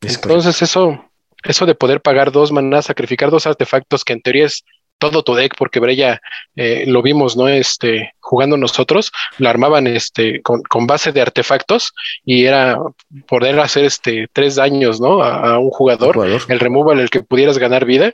Entonces, 0.00 0.62
eso, 0.62 1.10
eso 1.42 1.66
de 1.66 1.74
poder 1.74 2.00
pagar 2.00 2.32
dos 2.32 2.52
manas, 2.52 2.86
sacrificar 2.86 3.30
dos 3.30 3.46
artefactos 3.46 4.04
que 4.04 4.12
en 4.12 4.22
teoría 4.22 4.46
es 4.46 4.64
todo 4.98 5.22
tu 5.22 5.34
deck, 5.34 5.54
porque 5.56 5.80
Breya 5.80 6.20
eh, 6.56 6.84
lo 6.86 7.02
vimos, 7.02 7.36
¿no? 7.36 7.48
Este, 7.48 8.12
jugando 8.18 8.56
nosotros, 8.56 9.12
lo 9.38 9.48
armaban 9.48 9.86
este, 9.86 10.42
con, 10.42 10.86
base 10.86 11.12
de 11.12 11.20
artefactos 11.20 11.92
y 12.24 12.46
era 12.46 12.78
poder 13.26 13.58
hacer 13.60 13.84
este 13.84 14.28
tres 14.32 14.56
daños, 14.56 15.00
¿no? 15.00 15.22
A, 15.22 15.58
un 15.58 15.70
jugador, 15.70 16.18
el 16.48 16.60
removal, 16.60 16.98
el 16.98 17.10
que 17.10 17.22
pudieras 17.22 17.58
ganar 17.58 17.84
vida. 17.84 18.12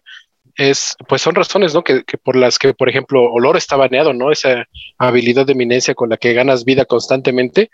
Es, 0.57 0.96
pues 1.09 1.22
son 1.22 1.34
razones, 1.34 1.74
¿no? 1.74 1.82
Que, 1.82 2.05
que, 2.05 2.16
por 2.16 2.36
las 2.36 2.59
que, 2.59 2.74
por 2.74 2.88
ejemplo, 2.88 3.24
Olor 3.24 3.57
está 3.57 3.76
baneado, 3.76 4.12
¿no? 4.12 4.30
Esa 4.30 4.66
habilidad 4.98 5.46
de 5.46 5.52
eminencia 5.52 5.94
con 5.94 6.11
la 6.11 6.16
que 6.16 6.32
ganas 6.32 6.64
vida 6.64 6.84
constantemente 6.84 7.70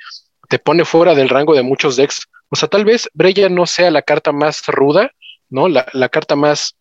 te 0.48 0.58
pone 0.58 0.84
fuera 0.84 1.14
del 1.14 1.28
rango 1.28 1.54
de 1.54 1.62
muchos 1.62 1.96
decks. 1.96 2.26
O 2.48 2.56
sea, 2.56 2.68
tal 2.68 2.84
vez 2.84 3.08
Breya 3.12 3.48
no 3.48 3.66
sea 3.66 3.90
la 3.90 4.02
carta 4.02 4.32
más 4.32 4.66
ruda, 4.66 5.12
¿no? 5.48 5.68
La, 5.68 5.86
la 5.92 6.08
carta 6.08 6.36
más 6.36 6.74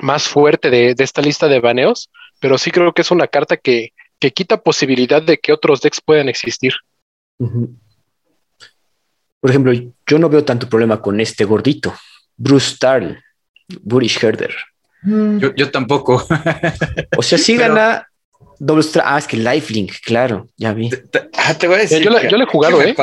más 0.00 0.28
fuerte 0.28 0.70
de, 0.70 0.94
esta 0.98 1.22
lista 1.22 1.48
de 1.48 1.60
baneos, 1.60 2.10
pero 2.40 2.58
sí 2.58 2.70
creo 2.70 2.92
que 2.92 3.02
es 3.02 3.10
una 3.10 3.26
carta 3.26 3.56
que, 3.56 3.92
quita 4.34 4.60
posibilidad 4.60 5.22
de 5.22 5.38
que 5.38 5.52
otros 5.52 5.80
decks 5.80 6.00
puedan 6.00 6.28
existir. 6.28 6.72
Por 7.38 9.50
ejemplo, 9.50 9.72
yo 9.72 10.18
no 10.18 10.28
veo 10.28 10.44
tanto 10.44 10.68
problema 10.68 11.00
con 11.00 11.20
este 11.20 11.44
gordito, 11.44 11.94
Bruce 12.36 12.74
Starl, 12.74 13.22
Burish 13.82 14.24
Herder. 14.24 14.52
Mm. 15.06 15.38
Yo, 15.38 15.70
tampoco. 15.70 16.26
o 17.16 17.22
sea, 17.22 17.38
sí 17.38 17.56
gana 17.56 18.08
doble 18.58 18.84
Ah, 19.02 19.18
es 19.18 19.26
que 19.26 19.36
Lifelink, 19.36 19.92
claro, 20.04 20.48
ya 20.56 20.74
vi. 20.74 20.90
ah, 21.34 21.54
te 21.54 21.66
voy 21.66 21.76
a 21.76 21.80
decir. 21.80 22.02
Yo, 22.02 22.10
le 22.10 22.42
he 22.42 22.46
jugado, 22.46 22.82
¿eh? 22.82 22.94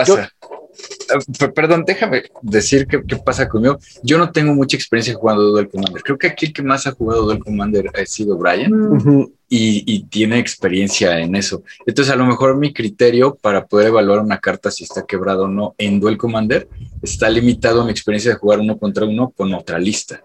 Eh, 1.09 1.47
perdón, 1.49 1.83
déjame 1.85 2.23
decir 2.41 2.87
qué, 2.87 2.99
pasa 3.17 3.47
conmigo. 3.47 3.77
Yo 4.01 4.17
no 4.17 4.31
tengo 4.31 4.53
mucha 4.53 4.75
experiencia 4.75 5.13
jugando 5.13 5.43
Duel 5.43 5.69
Commander. 5.69 6.01
Creo 6.03 6.17
que 6.17 6.27
aquí 6.27 6.47
el 6.47 6.53
que 6.53 6.63
más 6.63 6.87
ha 6.87 6.91
jugado 6.91 7.23
Duel 7.23 7.39
Commander 7.39 7.89
ha 7.93 8.05
sido 8.05 8.37
Brian 8.37 8.71
y, 9.47 10.03
tiene 10.05 10.39
experiencia 10.39 11.19
en 11.19 11.35
eso. 11.35 11.63
Entonces, 11.85 12.13
a 12.13 12.17
lo 12.17 12.25
mejor 12.25 12.57
mi 12.57 12.73
criterio 12.73 13.35
para 13.35 13.65
poder 13.65 13.87
evaluar 13.87 14.19
una 14.19 14.39
carta 14.39 14.71
si 14.71 14.83
está 14.83 15.05
quebrado 15.05 15.43
o 15.43 15.47
no 15.47 15.75
en 15.77 15.99
Duel 15.99 16.17
Commander 16.17 16.67
está 17.01 17.29
limitado 17.29 17.81
a 17.81 17.85
mi 17.85 17.91
experiencia 17.91 18.31
de 18.31 18.37
jugar 18.37 18.59
uno 18.59 18.77
contra 18.77 19.05
uno 19.05 19.29
con 19.29 19.53
otra 19.53 19.77
lista. 19.77 20.23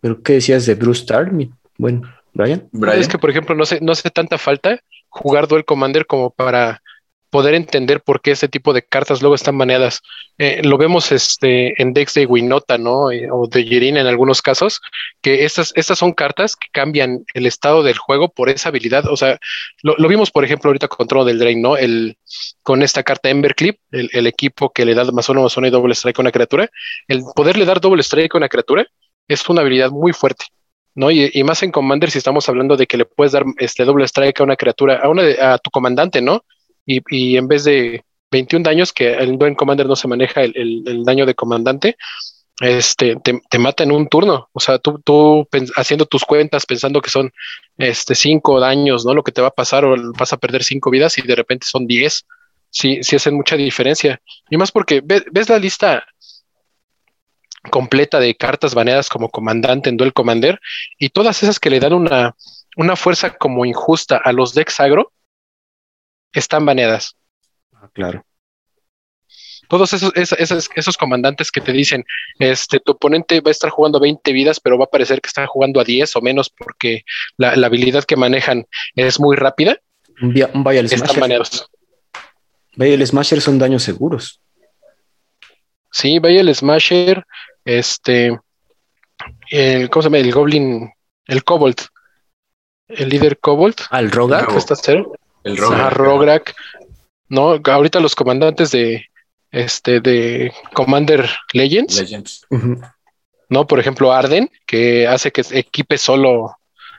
¿Pero 0.00 0.22
qué 0.22 0.34
decías 0.34 0.66
de 0.66 0.74
Bruce 0.74 1.00
Star? 1.00 1.30
Bueno, 1.78 2.02
Brian. 2.32 2.68
Es 2.94 3.08
que, 3.08 3.18
por 3.18 3.30
ejemplo, 3.30 3.54
no 3.54 3.64
sé, 3.64 3.80
no 3.80 3.92
hace 3.92 4.10
tanta 4.10 4.38
falta 4.38 4.80
jugar 5.08 5.48
Duel 5.48 5.64
Commander 5.64 6.06
como 6.06 6.30
para 6.30 6.82
poder 7.30 7.54
entender 7.54 8.00
por 8.02 8.20
qué 8.20 8.30
este 8.30 8.48
tipo 8.48 8.72
de 8.72 8.82
cartas 8.82 9.20
luego 9.20 9.34
están 9.34 9.58
baneadas. 9.58 10.00
Eh, 10.38 10.62
lo 10.62 10.78
vemos 10.78 11.12
este, 11.12 11.80
en 11.82 11.92
decks 11.92 12.14
de 12.14 12.26
Winota, 12.26 12.78
¿no? 12.78 13.10
Eh, 13.10 13.28
o 13.30 13.46
de 13.46 13.64
Jirin 13.64 13.96
en 13.96 14.06
algunos 14.06 14.40
casos, 14.42 14.80
que 15.20 15.44
estas, 15.44 15.72
estas 15.74 15.98
son 15.98 16.12
cartas 16.12 16.56
que 16.56 16.68
cambian 16.72 17.24
el 17.34 17.46
estado 17.46 17.82
del 17.82 17.98
juego 17.98 18.28
por 18.30 18.48
esa 18.48 18.68
habilidad. 18.68 19.06
O 19.08 19.16
sea, 19.16 19.38
lo, 19.82 20.08
vimos, 20.08 20.30
por 20.30 20.44
ejemplo, 20.44 20.68
ahorita 20.68 20.88
con 20.88 21.08
Trono 21.08 21.24
del 21.24 21.38
Drain, 21.38 21.60
¿no? 21.60 21.76
El, 21.76 22.16
con 22.62 22.82
esta 22.82 23.02
carta 23.02 23.28
Emberclip, 23.28 23.80
el, 23.90 24.08
el 24.12 24.26
equipo 24.26 24.70
que 24.70 24.84
le 24.84 24.94
da 24.94 25.04
más 25.10 25.28
uno, 25.28 25.42
más 25.42 25.56
uno 25.56 25.66
y 25.66 25.70
doble 25.70 25.94
strike 25.94 26.18
a 26.18 26.22
una 26.22 26.32
criatura. 26.32 26.70
El 27.08 27.22
poderle 27.34 27.64
dar 27.64 27.80
doble 27.80 28.02
strike 28.02 28.34
a 28.34 28.38
una 28.38 28.48
criatura 28.48 28.86
es 29.28 29.48
una 29.48 29.62
habilidad 29.62 29.90
muy 29.90 30.12
fuerte. 30.12 30.46
¿no? 30.94 31.10
Y, 31.10 31.30
y, 31.32 31.44
más 31.44 31.62
en 31.62 31.72
Commander, 31.72 32.10
si 32.10 32.16
estamos 32.16 32.48
hablando 32.48 32.76
de 32.76 32.86
que 32.86 32.96
le 32.96 33.04
puedes 33.04 33.32
dar 33.32 33.44
este 33.58 33.84
doble 33.84 34.06
strike 34.06 34.40
a 34.40 34.44
una 34.44 34.56
criatura, 34.56 35.00
a 35.02 35.10
una 35.10 35.24
a 35.40 35.58
tu 35.58 35.70
comandante, 35.70 36.22
¿no? 36.22 36.42
y, 36.86 37.36
en 37.36 37.48
vez 37.48 37.64
de 37.64 38.04
21 38.30 38.62
daños, 38.62 38.92
que 38.92 39.12
el 39.12 39.38
Dwayne 39.38 39.56
Commander 39.56 39.86
no 39.86 39.96
se 39.96 40.08
maneja 40.08 40.42
el, 40.42 41.04
daño 41.04 41.26
de 41.26 41.34
comandante, 41.34 41.96
este, 42.60 43.16
te, 43.16 43.58
mata 43.58 43.82
en 43.82 43.92
un 43.92 44.08
turno. 44.08 44.48
O 44.52 44.60
sea, 44.60 44.78
tú, 44.78 45.00
tú 45.04 45.46
haciendo 45.76 46.06
tus 46.06 46.24
cuentas 46.24 46.64
pensando 46.64 47.00
que 47.02 47.10
son 47.10 47.32
este, 47.76 48.14
cinco 48.14 48.60
daños, 48.60 49.04
¿no? 49.04 49.14
Lo 49.14 49.22
que 49.22 49.32
te 49.32 49.42
va 49.42 49.48
a 49.48 49.54
pasar 49.54 49.84
o 49.84 49.94
vas 50.12 50.32
a 50.32 50.38
perder 50.38 50.64
cinco 50.64 50.90
vidas 50.90 51.18
y 51.18 51.22
de 51.22 51.34
repente 51.34 51.66
son 51.68 51.86
10. 51.86 52.24
Sí, 52.70 52.98
sí 53.02 53.16
hacen 53.16 53.34
mucha 53.34 53.56
diferencia. 53.56 54.20
Y 54.50 54.56
más 54.56 54.72
porque 54.72 55.02
ves, 55.04 55.48
la 55.48 55.58
lista 55.58 56.04
completa 57.70 58.20
de 58.20 58.36
cartas 58.36 58.74
baneadas 58.74 59.08
como 59.08 59.30
comandante 59.30 59.88
en 59.88 59.96
Duel 59.96 60.12
Commander 60.12 60.60
y 60.98 61.10
todas 61.10 61.42
esas 61.42 61.58
que 61.58 61.70
le 61.70 61.80
dan 61.80 61.92
una, 61.92 62.34
una 62.76 62.96
fuerza 62.96 63.36
como 63.36 63.64
injusta 63.64 64.16
a 64.16 64.32
los 64.32 64.54
decks 64.54 64.80
agro, 64.80 65.12
están 66.32 66.64
baneadas. 66.66 67.16
Ah, 67.72 67.88
claro. 67.92 68.24
Todos 69.68 69.92
esos, 69.94 70.12
esos, 70.14 70.70
esos, 70.74 70.96
comandantes 70.96 71.50
que 71.50 71.60
te 71.60 71.72
dicen, 71.72 72.04
este, 72.38 72.78
tu 72.78 72.92
oponente 72.92 73.40
va 73.40 73.50
a 73.50 73.52
estar 73.52 73.70
jugando 73.70 73.98
a 73.98 74.00
20 74.00 74.32
vidas, 74.32 74.60
pero 74.60 74.78
va 74.78 74.84
a 74.84 74.90
parecer 74.90 75.20
que 75.20 75.26
está 75.26 75.46
jugando 75.46 75.80
a 75.80 75.84
10 75.84 76.14
o 76.16 76.20
menos 76.20 76.50
porque 76.50 77.02
la, 77.36 77.50
habilidad 77.50 78.04
que 78.04 78.16
manejan 78.16 78.66
es 78.94 79.18
muy 79.18 79.36
rápida. 79.36 79.78
Un, 80.22 80.32
Vial 80.32 80.86
Están 80.86 81.18
baneados. 81.18 81.68
Vial 82.76 83.04
Smasher 83.04 83.40
son 83.40 83.58
daños 83.58 83.82
seguros. 83.82 84.40
Sí, 85.90 86.18
Vial 86.20 86.54
Smasher, 86.54 87.24
este, 87.66 88.38
el, 89.50 89.90
¿cómo 89.90 90.02
se 90.02 90.06
llama? 90.06 90.18
El 90.18 90.32
Goblin, 90.32 90.90
el 91.26 91.44
Cobalt, 91.44 91.82
el 92.88 93.08
líder 93.10 93.38
Cobalt. 93.38 93.82
Al 93.90 94.10
Roga. 94.10 94.46
está 94.56 94.76
cero. 94.76 95.12
El 95.44 95.56
Rograk. 95.58 96.54
No, 97.28 97.60
ahorita 97.62 98.00
los 98.00 98.14
comandantes 98.14 98.70
de 98.70 99.06
este 99.50 100.00
de 100.00 100.52
Commander 100.72 101.28
Legends. 101.52 102.00
Legends. 102.00 102.46
No, 103.48 103.66
por 103.66 103.80
ejemplo, 103.80 104.12
Arden, 104.12 104.50
que 104.64 105.06
hace 105.06 105.32
que 105.32 105.42
equipe 105.50 105.98
solo 105.98 106.56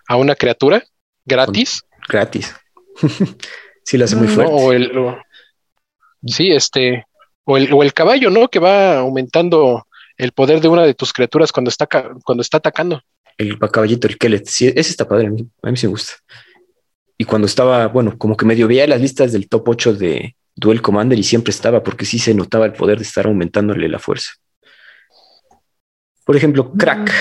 a 0.08 0.16
una 0.18 0.36
criatura 0.36 0.84
gratis. 1.26 1.84
Gratis. 2.08 2.56
sí, 3.84 3.98
lo 3.98 4.06
hace 4.06 4.16
muy 4.16 4.28
fuerte. 4.28 4.54
o 4.54 4.74
el, 4.74 4.92
sí, 6.26 6.52
este, 6.52 7.06
o 7.46 7.58
el, 7.58 7.72
o 7.74 7.84
el 7.84 7.94
caballo, 7.94 8.30
¿no? 8.30 8.48
Que 8.50 8.60
va 8.60 9.00
aumentando 9.00 9.87
el 10.18 10.32
poder 10.32 10.62
de 10.62 10.68
una 10.68 10.84
de 10.84 10.94
tus 10.94 11.14
criaturas 11.14 11.52
cuando 11.52 11.70
está, 11.70 11.88
cuando 11.88 12.42
está 12.42 12.58
atacando. 12.58 13.02
El 13.38 13.60
caballito, 13.60 14.08
el 14.08 14.18
Kelet. 14.18 14.48
Sí, 14.48 14.68
ese 14.68 14.92
está 14.92 15.08
padre. 15.08 15.28
A 15.28 15.30
mí, 15.30 15.48
a 15.62 15.72
mí 15.72 15.78
sí 15.78 15.88
me 15.88 15.92
gusta 15.92 16.14
y 17.18 17.26
cuando 17.26 17.48
estaba, 17.48 17.88
bueno, 17.88 18.18
como 18.18 18.38
que 18.38 18.46
medio 18.46 18.68
veía 18.68 18.86
las 18.88 19.02
listas 19.02 19.32
del 19.32 19.50
top 19.50 19.70
8 19.70 19.94
de 19.94 20.36
Duel 20.56 20.82
Commander 20.82 21.18
y 21.18 21.24
siempre 21.24 21.52
estaba, 21.52 21.82
porque 21.82 22.06
sí 22.06 22.20
se 22.20 22.34
notaba 22.34 22.66
el 22.66 22.74
poder 22.74 23.00
de 23.00 23.04
estar 23.04 23.26
aumentándole 23.26 23.90
la 23.90 24.00
fuerza. 24.00 24.34
Por 26.24 26.36
ejemplo, 26.36 26.72
crack. 26.74 27.12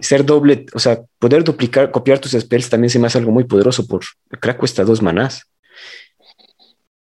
Ser 0.00 0.24
doble, 0.24 0.66
o 0.72 0.78
sea, 0.78 1.00
poder 1.18 1.42
duplicar, 1.44 1.90
copiar 1.90 2.18
tus 2.18 2.32
spells 2.32 2.70
también 2.70 2.90
se 2.90 2.98
me 2.98 3.06
hace 3.06 3.18
algo 3.18 3.32
muy 3.32 3.44
poderoso. 3.44 3.86
Por 3.86 4.02
crack 4.40 4.58
cuesta 4.58 4.84
dos 4.84 5.02
manás. 5.02 5.42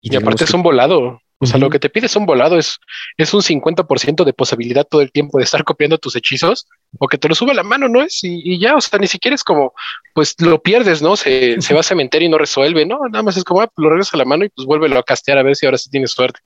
Y, 0.02 0.16
aparte 0.16 0.46
es 0.46 0.54
un 0.54 0.64
volado. 0.64 1.22
O 1.42 1.46
sea, 1.46 1.58
lo 1.58 1.70
que 1.70 1.80
te 1.80 1.90
pide 1.90 2.08
es 2.08 2.16
un 2.18 2.26
volado, 2.26 2.58
es, 2.58 2.80
es 3.18 3.34
un 3.34 3.42
50% 3.42 4.26
de 4.26 4.34
posibilidad 4.34 4.86
todo 4.86 5.02
el 5.02 5.12
tiempo 5.12 5.38
de 5.38 5.46
estar 5.46 5.64
copiando 5.64 5.98
tus 5.98 6.18
hechizos 6.18 6.68
o 6.98 7.08
que 7.08 7.18
te 7.18 7.30
lo 7.30 7.36
sube 7.36 7.54
la 7.54 7.64
mano, 7.64 7.88
¿no 7.88 8.02
es? 8.02 8.20
Y, 8.24 8.60
ya, 8.60 8.76
o 8.76 8.82
sea, 8.82 9.00
ni 9.00 9.08
siquiera 9.08 9.36
es 9.36 9.44
como, 9.46 9.74
pues 10.14 10.36
lo 10.40 10.62
pierdes, 10.62 11.02
¿no? 11.02 11.16
Se, 11.16 11.58
va 11.74 11.80
a 11.80 11.84
cementerio 11.84 12.28
y 12.28 12.32
no 12.32 12.38
resuelve, 12.38 12.86
¿no? 12.86 13.00
Nada 13.10 13.24
más 13.24 13.38
es 13.38 13.46
como, 13.46 13.62
ah, 13.62 13.72
lo 13.78 13.90
regresa 13.90 14.12
a 14.16 14.18
la 14.18 14.26
mano 14.26 14.44
y 14.44 14.50
pues 14.50 14.68
vuélvelo 14.68 15.00
a 15.00 15.04
castear 15.04 15.38
a 15.38 15.44
ver 15.44 15.56
si 15.56 15.66
ahora 15.66 15.78
sí 15.78 15.90
tienes 15.90 16.12
suerte. 16.12 16.42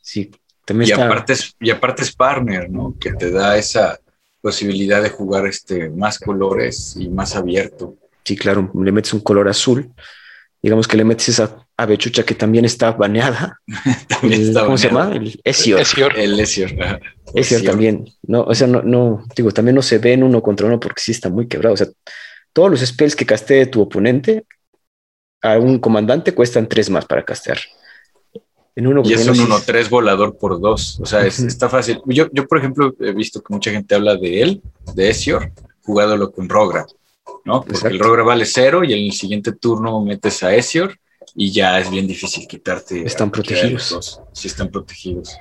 Sí, 0.00 0.30
también 0.64 0.88
y, 0.88 0.92
aparte 0.92 1.34
es, 1.34 1.54
y 1.60 1.70
aparte 1.70 2.02
es 2.02 2.14
partner, 2.14 2.70
¿no? 2.70 2.94
Que 2.98 3.12
te 3.12 3.30
da 3.30 3.58
esa 3.58 4.00
posibilidad 4.40 5.02
de 5.02 5.10
jugar 5.10 5.46
este, 5.46 5.90
más 5.90 6.18
colores 6.18 6.96
y 6.98 7.08
más 7.08 7.36
abierto. 7.36 7.96
Sí, 8.24 8.36
claro, 8.36 8.70
le 8.74 8.90
metes 8.90 9.12
un 9.12 9.20
color 9.20 9.48
azul 9.48 9.92
digamos 10.64 10.88
que 10.88 10.96
le 10.96 11.04
metes 11.04 11.28
esa 11.28 11.63
avechucha 11.76 12.24
que 12.24 12.34
también 12.34 12.64
está 12.64 12.92
baneada. 12.92 13.60
¿Cómo 14.20 14.78
se 14.78 14.88
llama? 14.88 15.12
El 15.14 15.40
Esior. 15.44 15.80
El 16.16 16.38
Esior. 16.38 16.72
Esior 17.34 17.62
también. 17.62 18.04
No, 18.22 18.42
o 18.42 18.54
sea, 18.54 18.66
no, 18.66 18.82
no, 18.82 19.24
digo, 19.34 19.50
también 19.50 19.74
no 19.74 19.82
se 19.82 19.98
ven 19.98 20.22
uno 20.22 20.42
contra 20.42 20.66
uno 20.66 20.78
porque 20.78 21.00
sí 21.00 21.12
está 21.12 21.28
muy 21.28 21.48
quebrado. 21.48 21.74
O 21.74 21.76
sea, 21.76 21.88
todos 22.52 22.70
los 22.70 22.80
spells 22.80 23.16
que 23.16 23.26
castee 23.26 23.66
tu 23.66 23.80
oponente 23.80 24.44
a 25.42 25.58
un 25.58 25.78
comandante 25.78 26.34
cuestan 26.34 26.68
tres 26.68 26.88
más 26.90 27.04
para 27.04 27.24
castear. 27.24 27.58
En 28.76 28.88
uno 28.88 29.02
y 29.04 29.12
es 29.12 29.26
un 29.28 29.36
1-3 29.36 29.88
volador 29.88 30.36
por 30.36 30.60
dos. 30.60 30.98
O 31.00 31.06
sea, 31.06 31.24
está 31.26 31.68
fácil. 31.68 32.00
Yo, 32.06 32.28
yo, 32.32 32.46
por 32.46 32.58
ejemplo, 32.58 32.92
he 32.98 33.12
visto 33.12 33.40
que 33.40 33.54
mucha 33.54 33.70
gente 33.70 33.94
habla 33.94 34.16
de 34.16 34.42
él, 34.42 34.62
de 34.94 35.10
Esior, 35.10 35.52
jugándolo 35.84 36.32
con 36.32 36.48
Rogra, 36.48 36.84
¿no? 37.44 37.62
Porque 37.62 37.86
el 37.86 38.00
Rogra 38.00 38.24
vale 38.24 38.46
cero 38.46 38.82
y 38.82 38.92
en 38.92 38.98
el 38.98 39.12
siguiente 39.12 39.52
turno 39.52 40.00
metes 40.04 40.42
a 40.42 40.54
Esior 40.54 40.98
y 41.34 41.50
ya 41.50 41.78
es 41.80 41.90
bien 41.90 42.06
difícil 42.06 42.46
quitarte. 42.46 43.04
Están 43.04 43.30
protegidos. 43.30 44.20
Sí, 44.32 44.48
están 44.48 44.70
protegidos. 44.70 45.36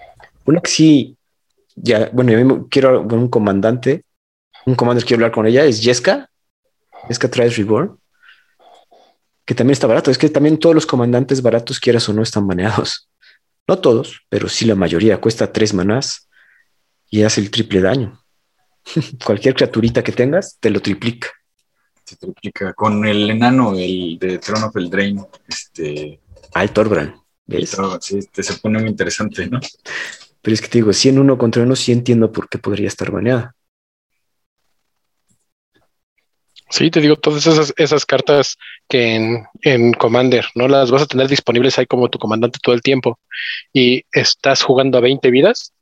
Una 0.45 0.59
que 0.59 0.71
sí, 0.71 1.17
ya, 1.75 2.09
bueno, 2.11 2.31
yo 2.31 2.67
quiero 2.69 3.01
un 3.01 3.27
comandante, 3.29 4.03
un 4.65 4.75
comandante 4.75 5.07
quiero 5.07 5.23
hablar 5.23 5.31
con 5.31 5.45
ella, 5.45 5.65
es 5.65 5.81
Jessica, 5.81 6.29
Jessica 7.07 7.29
Trials 7.29 7.57
Reborn, 7.57 7.97
que 9.45 9.55
también 9.55 9.73
está 9.73 9.87
barato. 9.87 10.09
Es 10.09 10.17
que 10.17 10.29
también 10.29 10.57
todos 10.57 10.75
los 10.75 10.85
comandantes 10.85 11.41
baratos, 11.41 11.79
quieras 11.79 12.07
o 12.09 12.13
no, 12.13 12.23
están 12.23 12.47
baneados. 12.47 13.09
No 13.67 13.79
todos, 13.79 14.21
pero 14.29 14.49
sí 14.49 14.65
la 14.65 14.75
mayoría. 14.75 15.21
Cuesta 15.21 15.51
tres 15.51 15.73
manás 15.73 16.29
y 17.09 17.23
hace 17.23 17.39
el 17.39 17.51
triple 17.51 17.81
daño. 17.81 18.21
Cualquier 19.25 19.53
criaturita 19.53 20.03
que 20.03 20.11
tengas 20.11 20.57
te 20.59 20.69
lo 20.69 20.81
triplica. 20.81 21.29
Se 22.05 22.15
triplica. 22.17 22.73
Con 22.73 23.05
el 23.05 23.29
enano, 23.29 23.73
el 23.77 24.17
de 24.19 24.37
Throne 24.39 24.65
of 24.65 24.75
Eldraine, 24.75 25.23
este. 25.47 26.19
Ah, 26.53 26.63
el 26.63 26.71
Torbran. 26.71 27.15
Sí, 27.99 28.19
te 28.31 28.43
se 28.43 28.53
pone 28.55 28.79
muy 28.79 28.89
interesante, 28.89 29.47
¿no? 29.47 29.59
Pero 30.41 30.53
es 30.53 30.61
que 30.61 30.67
te 30.67 30.77
digo, 30.79 30.93
si 30.93 31.09
en 31.09 31.19
uno 31.19 31.37
contra 31.37 31.63
uno, 31.63 31.75
sí 31.75 31.91
entiendo 31.91 32.31
por 32.31 32.49
qué 32.49 32.57
podría 32.57 32.87
estar 32.87 33.11
baneada. 33.11 33.55
Sí, 36.69 36.89
te 36.89 37.01
digo, 37.01 37.17
todas 37.17 37.45
esas, 37.45 37.73
esas 37.77 38.05
cartas 38.05 38.57
que 38.89 39.15
en, 39.15 39.45
en, 39.61 39.93
Commander 39.93 40.45
no 40.55 40.67
las 40.67 40.89
vas 40.89 41.03
a 41.03 41.05
tener 41.05 41.27
disponibles 41.27 41.77
ahí 41.77 41.85
como 41.85 42.09
tu 42.09 42.17
comandante 42.17 42.59
todo 42.63 42.73
el 42.73 42.81
tiempo 42.81 43.19
y 43.71 44.03
estás 44.11 44.63
jugando 44.63 44.97
a 44.97 45.01
20 45.01 45.29
vidas 45.29 45.73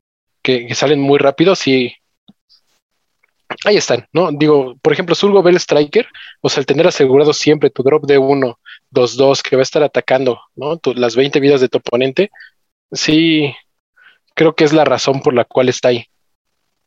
que, 0.42 0.74
salen 0.74 1.00
muy 1.00 1.18
rápido, 1.18 1.54
sí. 1.54 1.94
Ahí 3.64 3.76
están, 3.76 4.06
¿no? 4.12 4.30
Digo, 4.32 4.76
por 4.82 4.92
ejemplo, 4.92 5.14
Surgo 5.14 5.42
Bell 5.42 5.56
Striker, 5.56 6.06
o 6.40 6.48
sea, 6.48 6.60
el 6.60 6.66
tener 6.66 6.86
asegurado 6.86 7.32
siempre 7.32 7.70
tu 7.70 7.82
drop 7.82 8.06
de 8.06 8.18
1, 8.18 8.58
2, 8.90 9.16
2, 9.16 9.42
que 9.42 9.56
va 9.56 9.60
a 9.60 9.62
estar 9.62 9.82
atacando, 9.82 10.40
¿no? 10.56 10.80
las 10.96 11.14
20 11.14 11.38
vidas 11.38 11.60
de 11.60 11.68
tu 11.68 11.78
oponente, 11.78 12.30
sí, 12.90 13.54
creo 14.34 14.54
que 14.54 14.64
es 14.64 14.72
la 14.72 14.84
razón 14.84 15.22
por 15.22 15.34
la 15.34 15.44
cual 15.44 15.68
está 15.68 15.88
ahí. 15.88 16.06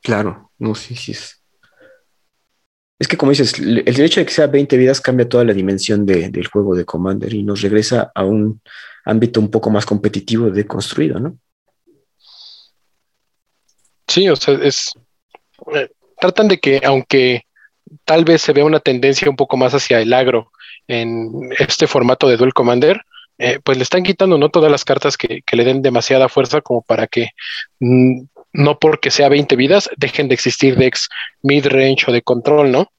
Claro, 0.02 0.52
no, 0.58 0.76
sí, 0.76 0.96
sí 0.96 1.14
es. 1.14 1.42
Es 2.98 3.08
que 3.08 3.18
como 3.18 3.32
dices, 3.32 3.60
el 3.60 4.02
hecho 4.02 4.22
de 4.22 4.26
que 4.26 4.32
sea 4.32 4.48
20 4.48 4.78
vidas 4.78 5.02
cambia 5.02 5.28
toda 5.28 5.44
la 5.44 5.54
dimensión 5.54 6.06
del 6.06 6.48
juego 6.48 6.76
de 6.76 6.86
Commander 6.86 7.34
y 7.34 7.44
nos 7.44 7.62
regresa 7.62 8.12
a 8.16 8.24
un 8.24 8.62
ámbito 9.04 9.40
un 9.42 9.52
poco 9.52 9.70
más 9.70 9.86
competitivo 9.86 10.50
de 10.50 10.66
construido, 10.66 11.20
¿no? 11.20 11.38
Sí, 14.08 14.30
o 14.30 14.36
sea, 14.36 14.54
es... 14.56 14.92
Tratan 16.20 16.48
de 16.48 16.60
que, 16.60 16.82
aunque 16.84 17.46
tal 18.04 18.26
vez 18.26 18.42
se 18.42 18.54
vea 18.54 18.66
una 18.66 18.80
tendencia 18.80 19.30
un 19.30 19.36
poco 19.36 19.58
más 19.58 19.74
hacia 19.74 20.00
el 20.00 20.14
agro 20.14 20.52
en 20.88 21.50
este 21.58 21.88
formato 21.88 22.28
de 22.28 22.38
Duel 22.38 22.54
Commander, 22.54 23.02
eh, 23.38 23.60
pues 23.64 23.78
le 23.78 23.84
están 23.84 24.04
quitando 24.04 24.38
no 24.38 24.50
todas 24.50 24.72
las 24.72 24.86
cartas 24.86 25.18
que, 25.18 25.44
le 25.52 25.66
den 25.66 25.82
demasiada 25.82 26.30
fuerza 26.30 26.62
como 26.62 26.82
para 26.82 27.08
que 27.08 27.32
mm, 27.80 28.22
no 28.54 28.80
porque 28.80 29.12
sea 29.12 29.28
20 29.28 29.56
vidas 29.58 29.90
dejen 29.98 30.30
de 30.30 30.36
existir 30.36 30.78
decks 30.78 31.10
mid-range 31.42 32.06
o 32.08 32.14
de 32.14 32.22
control, 32.22 32.72
¿no? 32.72 32.90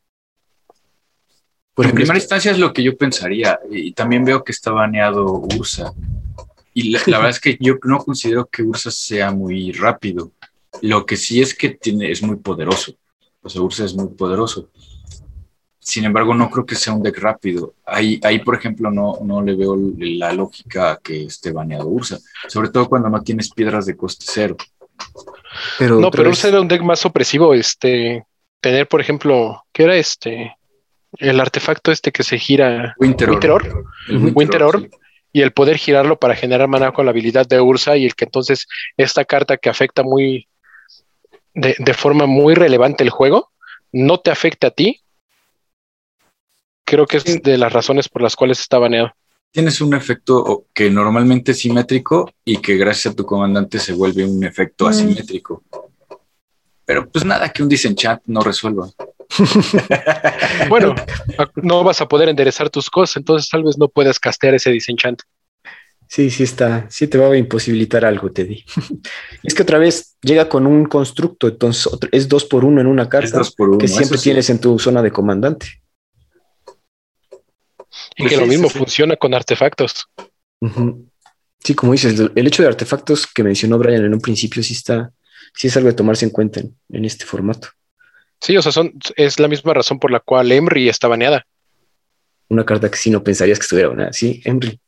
Pues 1.75 1.89
en 1.89 1.95
primera 1.95 2.19
instancia 2.19 2.51
es 2.51 2.59
lo 2.59 2.73
que 2.73 2.83
yo 2.83 2.97
pensaría 2.97 3.59
y 3.71 3.93
también 3.93 4.25
veo 4.25 4.43
que 4.45 4.53
está 4.53 4.71
baneado 4.71 5.25
Ursa. 5.57 5.93
Y 6.73 6.91
la, 6.91 7.01
verdad 7.07 7.31
es 7.31 7.41
que 7.41 7.57
yo 7.61 7.77
no 7.85 7.99
considero 7.99 8.47
que 8.47 8.63
Ursa 8.63 8.91
sea 8.91 9.31
muy 9.31 9.73
rápido. 9.73 10.33
Lo 10.83 11.07
que 11.07 11.17
sí 11.17 11.41
es 11.41 11.55
que 11.55 11.71
tiene, 11.71 12.11
es 12.11 12.23
muy 12.23 12.37
poderoso. 12.37 12.95
O 13.47 13.49
sea, 13.49 13.63
Ursa 13.63 13.85
es 13.85 13.95
muy 13.95 14.09
poderoso. 14.09 14.71
Sin 15.79 16.05
embargo, 16.05 16.35
no 16.35 16.51
creo 16.51 16.67
que 16.67 16.75
sea 16.75 16.93
un 16.93 17.03
deck 17.03 17.17
rápido. 17.19 17.75
Ahí, 17.85 18.19
ahí 18.25 18.41
por 18.41 18.57
ejemplo, 18.57 18.91
no, 18.91 19.21
no 19.23 19.41
le 19.41 19.55
veo 19.55 19.79
la 19.99 20.33
lógica 20.33 20.91
a 20.91 20.97
que 20.97 21.27
esté 21.27 21.53
baneado 21.53 21.87
Ursa, 21.87 22.19
sobre 22.49 22.71
todo 22.71 22.89
cuando 22.89 23.09
no 23.09 23.23
tienes 23.23 23.51
piedras 23.51 23.87
de 23.87 23.97
coste 23.97 24.25
cero. 24.29 24.57
Pero 25.79 26.01
no, 26.01 26.11
pero 26.11 26.29
Ursa 26.29 26.49
era 26.49 26.61
un 26.61 26.67
deck 26.67 26.83
más 26.83 27.07
opresivo. 27.07 27.55
Este, 27.55 28.25
tener, 28.61 28.89
por 28.89 29.01
ejemplo, 29.01 29.63
¿qué 29.73 29.85
era 29.85 29.95
este? 29.95 30.57
El 31.19 31.39
artefacto 31.39 31.93
este 31.93 32.11
que 32.11 32.25
se 32.25 32.41
gira. 32.41 32.97
Winter, 32.99 33.31
Winter 33.31 33.51
Orb. 33.53 33.85
Winter, 34.35 34.63
Orb. 34.65 34.91
Y 35.33 35.43
el 35.43 35.53
poder 35.53 35.77
girarlo 35.77 36.19
para 36.19 36.35
generar 36.35 36.67
mana 36.67 36.91
con 36.91 37.05
la 37.05 37.13
habilidad 37.13 37.47
de 37.47 37.61
Ursa 37.61 37.97
y 37.97 38.07
el 38.07 38.17
que 38.17 38.25
entonces 38.25 38.67
esta 38.97 39.25
carta 39.25 39.57
que 39.57 39.69
afecta 39.69 40.03
muy 40.03 40.46
de, 41.57 41.75
de 41.79 41.95
forma 41.95 42.27
muy 42.27 42.55
relevante 42.55 43.03
el 43.03 43.11
juego 43.11 43.51
no 43.93 44.19
te 44.19 44.31
afecta 44.31 44.69
a 44.69 44.71
ti, 44.71 45.01
creo 46.85 47.07
que 47.07 47.17
es 47.17 47.43
de 47.43 47.59
las 47.59 47.73
razones 47.73 48.09
por 48.09 48.23
las 48.23 48.37
cuales 48.37 48.61
está 48.61 48.79
baneado. 48.79 49.13
Tienes 49.51 49.81
un 49.81 49.95
efecto 49.95 50.67
que 50.75 50.91
normalmente 50.91 51.53
es 51.53 51.61
simétrico 51.61 52.31
y 52.45 52.59
que 52.59 52.77
gracias 52.77 53.13
a 53.13 53.17
tu 53.17 53.25
comandante 53.25 53.79
se 53.79 53.95
vuelve 53.95 54.25
un 54.25 54.45
efecto 54.45 54.85
mm. 54.85 54.89
asimétrico. 54.89 55.63
Pero 56.85 57.09
pues 57.09 57.25
nada 57.25 57.49
que 57.49 57.63
un 57.63 57.69
disenchant 57.69 58.23
no 58.27 58.41
resuelva. 58.41 58.89
bueno, 60.69 60.95
no 61.57 61.83
vas 61.83 62.01
a 62.01 62.07
poder 62.07 62.29
enderezar 62.29 62.69
tus 62.71 62.91
cosas, 62.91 63.17
entonces 63.17 63.49
tal 63.49 63.65
vez 63.65 63.79
no 63.79 63.89
puedas 63.89 64.21
castear 64.21 64.55
ese 64.55 64.71
disenchant. 64.71 65.23
Sí, 66.09 66.31
sí 66.31 66.45
está, 66.45 66.87
sí 66.89 67.09
te 67.09 67.19
va 67.19 67.29
a 67.29 67.37
imposibilitar 67.37 68.05
algo, 68.05 68.31
Teddy. 68.31 68.65
es 69.43 69.55
que 69.55 69.63
otra 69.63 69.79
vez 69.79 70.17
llega 70.23 70.49
con 70.49 70.67
un 70.67 70.87
constructo, 70.87 71.49
entonces 71.49 71.89
es 72.13 72.29
dos 72.29 72.45
por 72.45 72.65
uno 72.65 72.81
en 72.81 72.87
una 72.87 73.09
carta 73.09 73.43
que 73.79 73.89
siempre 73.89 74.19
tienes 74.19 74.49
en 74.51 74.61
tu 74.61 74.79
zona 74.79 75.03
de 75.03 75.11
comandante. 75.11 75.83
Y 78.17 78.23
pues 78.23 78.33
que 78.33 78.41
lo 78.41 78.47
mismo 78.47 78.69
funciona 78.69 79.17
con 79.17 79.35
artefactos. 79.35 80.07
Sí, 81.63 81.75
como 81.75 81.93
dices, 81.93 82.21
el 82.35 82.47
hecho 82.47 82.63
de 82.63 82.69
artefactos 82.69 83.27
que 83.27 83.43
mencionó 83.43 83.79
Brian 83.79 84.05
en 84.05 84.15
un 84.15 84.21
principio 84.21 84.63
sí 84.63 84.75
está, 84.75 85.13
sí 85.55 85.67
es 85.67 85.77
algo 85.77 85.89
de 85.89 85.95
tomarse 85.95 86.25
en 86.25 86.31
cuenta 86.31 86.61
en, 86.61 87.05
este 87.05 87.25
formato. 87.25 87.69
Sí, 88.41 88.57
o 88.57 88.63
sea, 88.63 88.71
son, 88.71 88.93
es 89.17 89.41
la 89.41 89.49
misma 89.49 89.75
razón 89.75 89.99
por 89.99 90.11
la 90.11 90.21
cual 90.21 90.53
Emry 90.53 90.89
está 90.89 91.09
baneada. 91.09 91.47
Una 92.49 92.65
carta 92.65 92.91
que 92.91 92.97
sí 92.97 93.11
no 93.11 93.25
pensarías 93.25 93.59
que 93.59 93.65
estuviera 93.65 93.89
baneada. 93.89 94.13
Sí, 94.13 94.41
Emry. 94.45 94.79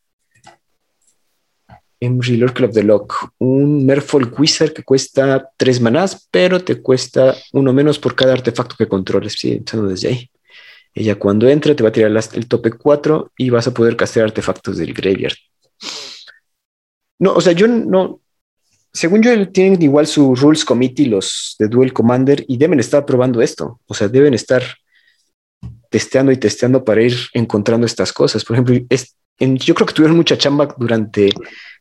Emry, 2.01 2.37
Lord 2.37 2.55
Club 2.55 2.73
de 2.73 2.83
Lock. 2.83 3.33
Un 3.39 3.85
Merfolk 3.85 4.39
Wizard 4.39 4.73
que 4.73 4.83
cuesta 4.83 5.51
tres 5.57 5.81
manás, 5.81 6.29
pero 6.31 6.63
te 6.63 6.81
cuesta 6.81 7.35
uno 7.53 7.73
menos 7.73 7.99
por 7.99 8.15
cada 8.15 8.33
artefacto 8.33 8.77
que 8.77 8.89
controles. 8.89 9.35
Sí, 9.35 9.53
empezando 9.53 9.89
desde 9.89 10.09
ahí. 10.09 10.31
Ella 10.95 11.17
cuando 11.17 11.49
entre 11.49 11.75
te 11.75 11.83
va 11.83 11.91
a 11.91 11.93
tirar 11.93 12.13
el 12.33 12.49
tope 12.49 12.73
4 12.73 13.33
y 13.37 13.51
vas 13.51 13.67
a 13.67 13.75
poder 13.75 13.97
castear 13.97 14.27
artefactos 14.27 14.79
del 14.79 14.95
graveyard. 14.95 15.37
No, 17.19 17.35
o 17.35 17.41
sea, 17.41 17.53
yo 17.53 17.67
no. 17.69 18.21
Según 18.93 19.23
yo, 19.23 19.49
tienen 19.51 19.81
igual 19.83 20.07
su 20.07 20.35
Rules 20.35 20.65
Committee, 20.65 21.07
los 21.07 21.57
de 21.59 21.69
Duel 21.69 21.93
Commander, 21.93 22.45
y 22.49 22.57
deben 22.57 22.81
estar 22.81 23.05
probando 23.05 23.43
esto. 23.43 23.81
O 23.87 23.95
sea, 23.95 24.09
deben 24.09 24.35
estar 24.35 24.63
testeando 25.91 26.33
y 26.33 26.37
testeando 26.37 26.85
para 26.85 27.03
ir 27.03 27.17
encontrando 27.33 27.87
estas 27.87 28.13
cosas. 28.13 28.45
Por 28.45 28.57
ejemplo, 28.57 28.77
yo 29.39 29.75
creo 29.75 29.87
que 29.87 29.95
tuvieron 29.95 30.17
mucha 30.17 30.37
chamba 30.37 30.75
durante 30.79 31.31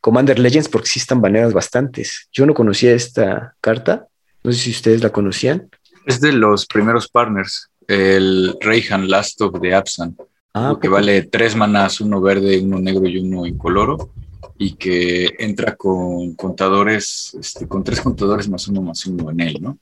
Commander 0.00 0.38
Legends 0.38 0.68
porque 0.68 0.88
sí 0.88 1.00
están 1.00 1.20
baneadas 1.20 1.52
bastantes. 1.52 2.28
Yo 2.32 2.46
no 2.46 2.54
conocía 2.54 2.92
esta 2.92 3.54
carta. 3.60 4.06
No 4.44 4.52
sé 4.52 4.58
si 4.58 4.70
ustedes 4.70 5.02
la 5.02 5.10
conocían. 5.10 5.68
Es 6.06 6.20
de 6.20 6.32
los 6.32 6.66
primeros 6.66 7.08
partners 7.08 7.68
el 7.88 8.54
Reyhan 8.60 9.08
Lastov 9.08 9.58
de 9.60 9.74
Absan, 9.74 10.16
ah, 10.54 10.76
que 10.80 10.88
vale 10.88 11.22
tres 11.22 11.56
manas, 11.56 12.00
uno 12.00 12.20
verde, 12.20 12.60
uno 12.60 12.78
negro 12.78 13.08
y 13.08 13.18
uno 13.18 13.46
incoloro, 13.46 14.10
y 14.58 14.74
que 14.74 15.30
entra 15.38 15.74
con 15.74 16.34
contadores, 16.34 17.34
este, 17.40 17.66
con 17.66 17.82
tres 17.82 18.00
contadores 18.02 18.48
más 18.48 18.68
uno 18.68 18.82
más 18.82 19.06
uno 19.06 19.30
en 19.30 19.40
él, 19.40 19.58
¿no? 19.60 19.78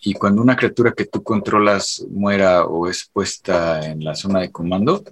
Y 0.00 0.12
cuando 0.12 0.42
una 0.42 0.54
criatura 0.54 0.92
que 0.92 1.06
tú 1.06 1.22
controlas 1.22 2.04
muera 2.10 2.66
o 2.66 2.88
es 2.88 3.08
puesta 3.10 3.80
en 3.86 4.04
la 4.04 4.14
zona 4.14 4.40
de 4.40 4.52
comando, 4.52 5.02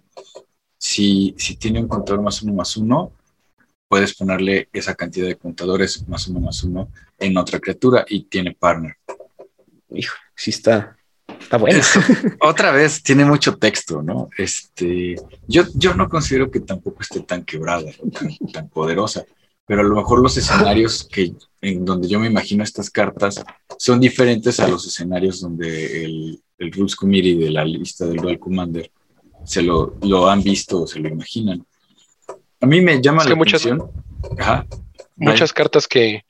si, 0.83 1.33
si 1.39 1.55
tiene 1.55 1.79
un 1.79 1.87
contador 1.87 2.23
más 2.23 2.43
uno 2.43 2.55
más 2.55 2.77
uno, 2.77 3.13
puedes 3.87 4.15
ponerle 4.15 4.69
esa 4.73 4.97
cantidad 4.97 5.29
de 5.29 5.37
contadores 5.37 6.09
más 6.09 6.27
uno 6.27 6.41
más 6.41 6.65
uno 6.65 6.89
en 7.21 7.37
otra 7.37 7.61
criatura 7.61 8.05
y 8.09 8.25
tiene 8.25 8.53
partner. 8.53 8.97
Hijo, 9.91 10.17
sí 10.35 10.51
está, 10.51 10.97
Está 11.29 11.57
bueno. 11.57 11.81
otra 12.41 12.73
vez 12.73 13.01
tiene 13.01 13.25
mucho 13.25 13.57
texto, 13.59 14.03
¿no? 14.03 14.29
Este, 14.37 15.15
yo, 15.47 15.63
yo 15.75 15.95
no 15.95 16.09
considero 16.09 16.51
que 16.51 16.59
tampoco 16.59 17.03
esté 17.03 17.21
tan 17.21 17.45
quebrada, 17.45 17.89
tan, 18.53 18.69
poderosa, 18.69 19.25
pero 19.65 19.83
a 19.83 19.85
lo 19.85 19.95
mejor 19.95 20.21
los 20.21 20.37
escenarios 20.37 21.05
que 21.05 21.33
en 21.61 21.85
donde 21.85 22.09
yo 22.09 22.19
me 22.19 22.27
imagino 22.27 22.65
estas 22.65 22.91
cartas 22.91 23.41
son 23.79 24.01
diferentes 24.01 24.59
a 24.59 24.67
los 24.67 24.85
escenarios 24.85 25.41
donde 25.41 26.05
el, 26.05 26.43
el 26.59 26.73
Rules 26.73 26.97
Committee 26.97 27.37
de 27.37 27.51
la 27.51 27.65
lista 27.65 28.05
del 28.05 28.17
Dual 28.17 28.41
Commander 28.41 28.91
se 29.45 29.63
lo, 29.63 29.95
lo 30.03 30.29
han 30.29 30.43
visto 30.43 30.83
o 30.83 30.87
se 30.87 31.01
lo 31.01 31.09
imaginan. 31.09 31.65
A 32.61 32.67
mí 32.67 32.81
me 32.81 33.01
llama 33.01 33.25
la 33.25 33.35
atención. 33.35 33.91
Ajá. 34.39 34.67
muchas 35.17 35.53
cartas 35.53 35.89
que 35.89 36.25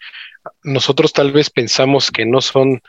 nosotros 0.62 1.12
tal 1.12 1.30
vez 1.30 1.50
pensamos 1.50 2.10
que 2.10 2.24
no 2.24 2.40
son 2.40 2.80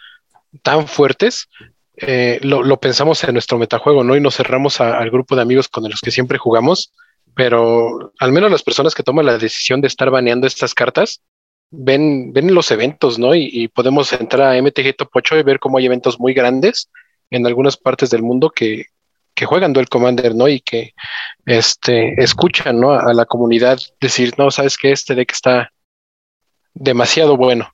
tan 0.61 0.87
fuertes, 0.87 1.49
eh, 1.95 2.39
lo, 2.41 2.79
pensamos 2.79 3.23
en 3.23 3.33
nuestro 3.33 3.57
metajuego, 3.57 4.03
¿no? 4.03 4.15
Y 4.15 4.21
nos 4.21 4.35
cerramos 4.35 4.81
al 4.81 5.09
grupo 5.11 5.35
de 5.35 5.41
amigos 5.41 5.67
con 5.67 5.83
los 5.83 6.01
que 6.01 6.11
siempre 6.11 6.37
jugamos, 6.37 6.93
pero 7.35 8.13
al 8.19 8.31
menos 8.31 8.51
las 8.51 8.63
personas 8.63 8.95
que 8.95 9.03
toman 9.03 9.25
la 9.25 9.37
decisión 9.37 9.81
de 9.81 9.87
estar 9.87 10.09
baneando 10.09 10.47
estas 10.47 10.73
cartas, 10.73 11.21
ven, 11.69 12.33
ven 12.33 12.53
los 12.53 12.71
eventos, 12.71 13.19
¿no? 13.19 13.35
Y, 13.35 13.67
podemos 13.67 14.13
entrar 14.13 14.55
a 14.55 14.61
MTG 14.61 14.95
Top 14.97 15.09
8 15.13 15.37
y 15.37 15.43
ver 15.43 15.59
cómo 15.59 15.77
hay 15.77 15.85
eventos 15.85 16.19
muy 16.19 16.33
grandes 16.33 16.89
en 17.29 17.45
algunas 17.45 17.77
partes 17.77 18.09
del 18.09 18.23
mundo 18.23 18.49
que, 18.49 18.85
que 19.35 19.45
juegan 19.45 19.73
Duel 19.73 19.89
Commander, 19.89 20.35
¿no? 20.35 20.47
Y 20.47 20.61
que 20.61 20.93
este, 21.45 22.21
escuchan, 22.21 22.79
¿no? 22.79 22.91
A 22.91 23.13
la 23.13 23.25
comunidad 23.25 23.79
decir, 23.99 24.33
no, 24.37 24.51
sabes 24.51 24.77
que 24.77 24.91
este 24.91 25.15
deck 25.15 25.31
está 25.31 25.71
demasiado 26.73 27.37
bueno. 27.37 27.73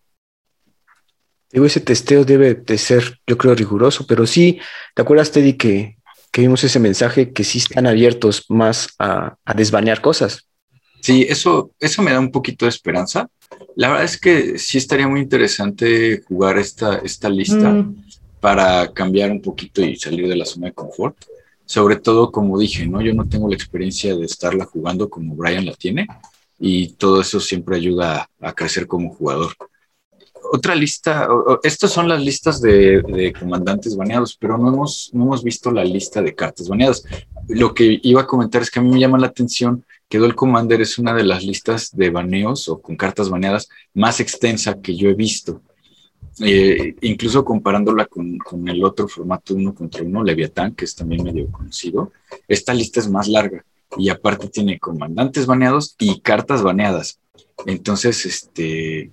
Digo, 1.51 1.65
ese 1.65 1.79
testeo 1.79 2.25
debe 2.25 2.53
de 2.53 2.77
ser, 2.77 3.19
yo 3.25 3.37
creo, 3.37 3.55
riguroso, 3.55 4.05
pero 4.05 4.27
sí, 4.27 4.59
¿te 4.93 5.01
acuerdas, 5.01 5.31
Teddy, 5.31 5.53
que, 5.53 5.97
que 6.31 6.41
vimos 6.41 6.63
ese 6.63 6.79
mensaje 6.79 7.33
que 7.33 7.43
sí 7.43 7.57
están 7.57 7.87
abiertos 7.87 8.45
más 8.49 8.89
a, 8.99 9.35
a, 9.43 9.53
desbanear 9.55 9.99
cosas? 9.99 10.47
Sí, 11.01 11.25
eso, 11.27 11.71
eso 11.79 12.03
me 12.03 12.11
da 12.11 12.19
un 12.19 12.31
poquito 12.31 12.65
de 12.65 12.69
esperanza. 12.69 13.27
La 13.75 13.89
verdad 13.89 14.05
es 14.05 14.19
que 14.19 14.59
sí 14.59 14.77
estaría 14.77 15.07
muy 15.07 15.21
interesante 15.21 16.21
jugar 16.27 16.59
esta, 16.59 16.97
esta 16.97 17.29
lista 17.29 17.71
mm. 17.71 18.03
para 18.39 18.91
cambiar 18.93 19.31
un 19.31 19.41
poquito 19.41 19.81
y 19.81 19.95
salir 19.95 20.27
de 20.27 20.35
la 20.35 20.45
zona 20.45 20.67
de 20.67 20.73
confort. 20.73 21.17
Sobre 21.69 21.97
todo, 21.97 22.31
como 22.31 22.57
dije, 22.57 22.87
¿no? 22.87 22.99
Yo 22.99 23.13
no 23.13 23.29
tengo 23.29 23.47
la 23.47 23.53
experiencia 23.53 24.15
de 24.15 24.25
estarla 24.25 24.65
jugando 24.65 25.07
como 25.07 25.35
Brian 25.35 25.67
la 25.67 25.75
tiene 25.75 26.07
y 26.57 26.93
todo 26.93 27.21
eso 27.21 27.39
siempre 27.39 27.75
ayuda 27.75 28.27
a, 28.41 28.53
crecer 28.53 28.87
como 28.87 29.13
jugador. 29.13 29.53
Otra 30.51 30.73
lista, 30.73 31.27
estas 31.61 31.91
son 31.91 32.09
las 32.09 32.23
listas 32.23 32.59
de, 32.59 33.31
comandantes 33.39 33.95
baneados, 33.95 34.35
pero 34.35 34.57
no 34.57 34.69
hemos, 34.69 35.11
no 35.13 35.25
hemos 35.25 35.43
visto 35.43 35.69
la 35.69 35.83
lista 35.83 36.23
de 36.23 36.33
cartas 36.33 36.67
baneadas. 36.67 37.03
Lo 37.47 37.71
que 37.75 37.99
iba 38.01 38.21
a 38.21 38.27
comentar 38.27 38.63
es 38.63 38.71
que 38.71 38.79
a 38.79 38.81
mí 38.81 38.89
me 38.89 38.99
llama 38.99 39.19
la 39.19 39.27
atención 39.27 39.85
que 40.07 40.17
Duel 40.17 40.33
Commander 40.33 40.81
es 40.81 40.97
una 40.97 41.13
de 41.13 41.23
las 41.23 41.43
listas 41.43 41.95
de 41.95 42.09
baneos 42.09 42.67
o 42.67 42.81
con 42.81 42.95
cartas 42.95 43.29
baneadas 43.29 43.69
más 43.93 44.19
extensa 44.19 44.81
que 44.81 44.95
yo 44.95 45.07
he 45.07 45.13
visto. 45.13 45.61
Eh, 46.41 46.95
incluso 47.01 47.43
comparándola 47.43 48.05
con, 48.05 48.37
con, 48.37 48.67
el 48.69 48.83
otro 48.83 49.07
formato 49.07 49.55
uno 49.55 49.73
contra 49.73 50.03
uno, 50.03 50.23
Leviatán, 50.23 50.73
que 50.73 50.85
es 50.85 50.95
también 50.95 51.23
medio 51.23 51.51
conocido, 51.51 52.13
esta 52.47 52.73
lista 52.73 52.99
es 52.99 53.09
más 53.09 53.27
larga 53.27 53.65
y 53.97 54.09
aparte 54.09 54.47
tiene 54.47 54.79
comandantes 54.79 55.45
baneados 55.45 55.95
y 55.99 56.19
cartas 56.21 56.61
baneadas. 56.61 57.19
Entonces, 57.65 58.25
este, 58.25 59.11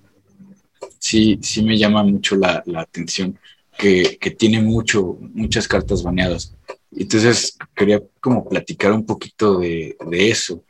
sí, 0.99 1.39
sí 1.41 1.63
me 1.63 1.77
llama 1.77 2.03
mucho 2.03 2.35
la, 2.35 2.63
atención 2.75 3.37
que, 3.77 4.17
tiene 4.37 4.61
mucho, 4.61 5.17
muchas 5.33 5.67
cartas 5.67 6.03
baneadas. 6.03 6.55
Entonces, 6.91 7.57
quería 7.75 8.01
como 8.21 8.47
platicar 8.47 8.91
un 8.91 9.05
poquito 9.05 9.59
de, 9.59 9.95
eso, 10.11 10.63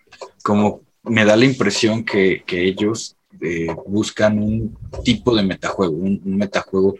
como 0.43 0.81
me 1.03 1.25
da 1.25 1.35
la 1.35 1.45
impresión 1.45 2.03
que, 2.03 2.43
ellos 2.47 3.15
eh, 3.41 3.67
buscan 3.85 4.39
un 4.39 4.77
tipo 5.03 5.35
de 5.35 5.43
metajuego, 5.43 5.95
un, 5.95 6.21
un 6.23 6.37
metajuego, 6.37 6.95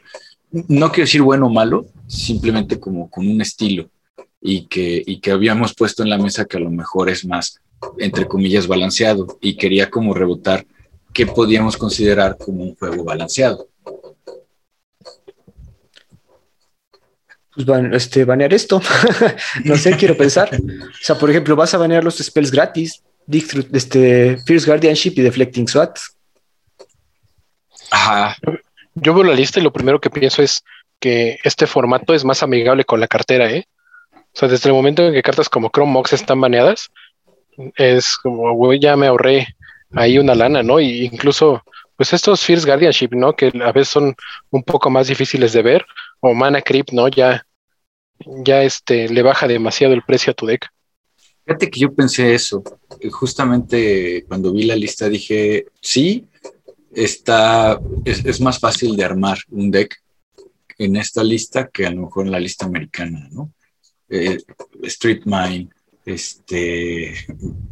no 0.52 0.90
quiero 0.90 1.06
decir 1.06 1.22
bueno 1.22 1.48
o 1.48 1.50
malo, 1.50 1.86
simplemente 2.08 2.80
como 2.80 3.10
con 3.10 3.28
un 3.28 3.42
estilo 3.42 3.90
y 4.42 4.68
que, 4.68 5.04
y 5.06 5.20
que 5.20 5.32
habíamos 5.32 5.74
puesto 5.74 6.04
en 6.04 6.10
la 6.10 6.18
mesa 6.18 6.46
que 6.46 6.58
a 6.58 6.62
lo 6.62 6.70
mejor 6.70 7.10
es 7.10 7.26
más, 7.26 7.60
entre 7.98 8.28
comillas, 8.28 8.68
balanceado 8.68 9.38
y 9.42 9.58
quería 9.58 9.90
como 9.90 10.14
rebotar 10.14 10.66
qué 11.14 11.26
podíamos 11.26 11.78
considerar 11.78 12.38
como 12.38 12.64
un 12.64 12.76
juego 12.76 13.04
balanceado. 13.04 13.68
Pues 17.54 17.66
van, 17.66 17.94
este, 17.94 18.24
banear 18.24 18.54
esto. 18.54 18.80
no 19.66 19.76
sé, 19.78 19.98
quiero 19.98 20.16
pensar. 20.16 20.50
O 20.54 21.04
sea, 21.04 21.18
por 21.18 21.30
ejemplo, 21.32 21.56
vas 21.56 21.74
a 21.74 21.80
banear 21.80 22.04
los 22.04 22.18
spells 22.20 22.52
gratis, 22.52 23.02
este, 23.74 24.38
Fierce 24.46 24.68
Guardianship 24.68 25.14
y 25.16 25.22
Deflecting 25.22 25.68
SWAT. 25.68 25.98
Ajá. 27.92 28.36
Yo 28.96 29.14
veo 29.14 29.24
la 29.24 29.34
lista 29.34 29.60
y 29.60 29.64
lo 29.64 29.72
primero 29.72 30.00
que 30.00 30.10
pienso 30.10 30.42
es 30.42 30.64
que 31.00 31.40
este 31.44 31.68
formato 31.68 32.14
es 32.14 32.26
más 32.26 32.44
amigable 32.44 32.84
con 32.84 33.00
la 33.00 33.08
cartera, 33.08 33.52
¿eh? 33.52 33.68
O 34.14 34.40
sea, 34.40 34.48
desde 34.48 34.70
el 34.70 34.76
momento 34.76 35.06
en 35.06 35.14
que 35.14 35.22
cartas 35.22 35.50
como 35.50 35.70
Chrome 35.70 35.92
Mox 35.92 36.14
están 36.14 36.42
baneadas, 36.42 36.90
es 37.76 38.18
como, 38.18 38.54
güey, 38.54 38.80
ya 38.80 38.96
me 38.96 39.08
ahorré 39.08 39.48
ahí 39.94 40.20
una 40.20 40.36
lana, 40.36 40.64
¿no? 40.64 40.80
Y 40.80 41.06
incluso, 41.06 41.64
pues 41.96 42.14
estos 42.14 42.44
Fierce 42.44 42.68
Guardianship, 42.68 43.10
¿no? 43.12 43.36
Que 43.36 43.52
a 43.64 43.72
veces 43.72 43.90
son 43.90 44.16
un 44.52 44.64
poco 44.64 44.90
más 44.90 45.08
difíciles 45.08 45.54
de 45.54 45.62
ver, 45.62 45.86
o 46.20 46.34
Mana 46.34 46.62
Creep, 46.62 46.92
¿no? 46.92 47.08
Ya, 47.08 47.46
ya 48.20 48.64
este, 48.64 49.10
le 49.10 49.22
baja 49.22 49.48
demasiado 49.48 49.94
el 49.94 50.04
precio 50.04 50.32
a 50.32 50.36
tu 50.36 50.46
deck. 50.46 50.68
Fíjate 51.46 51.70
que 51.72 51.80
yo 51.80 51.94
pensé 51.94 52.34
eso. 52.36 52.62
Justamente 53.10 54.26
cuando 54.28 54.52
vi 54.52 54.64
la 54.64 54.76
lista 54.76 55.08
dije, 55.08 55.66
sí, 55.82 56.28
está, 57.04 57.80
es, 58.06 58.26
es 58.26 58.42
más 58.42 58.60
fácil 58.60 58.96
de 58.96 59.06
armar 59.06 59.38
un 59.50 59.72
deck 59.72 59.96
en 60.78 60.96
esta 60.96 61.24
lista 61.24 61.70
que 61.70 61.86
a 61.86 61.92
lo 61.92 62.02
mejor 62.02 62.26
en 62.26 62.32
la 62.32 62.40
lista 62.40 62.66
americana, 62.66 63.28
¿no? 63.32 63.52
eh, 64.10 64.38
Street 64.84 65.24
Mine, 65.26 65.70
este, 66.06 67.14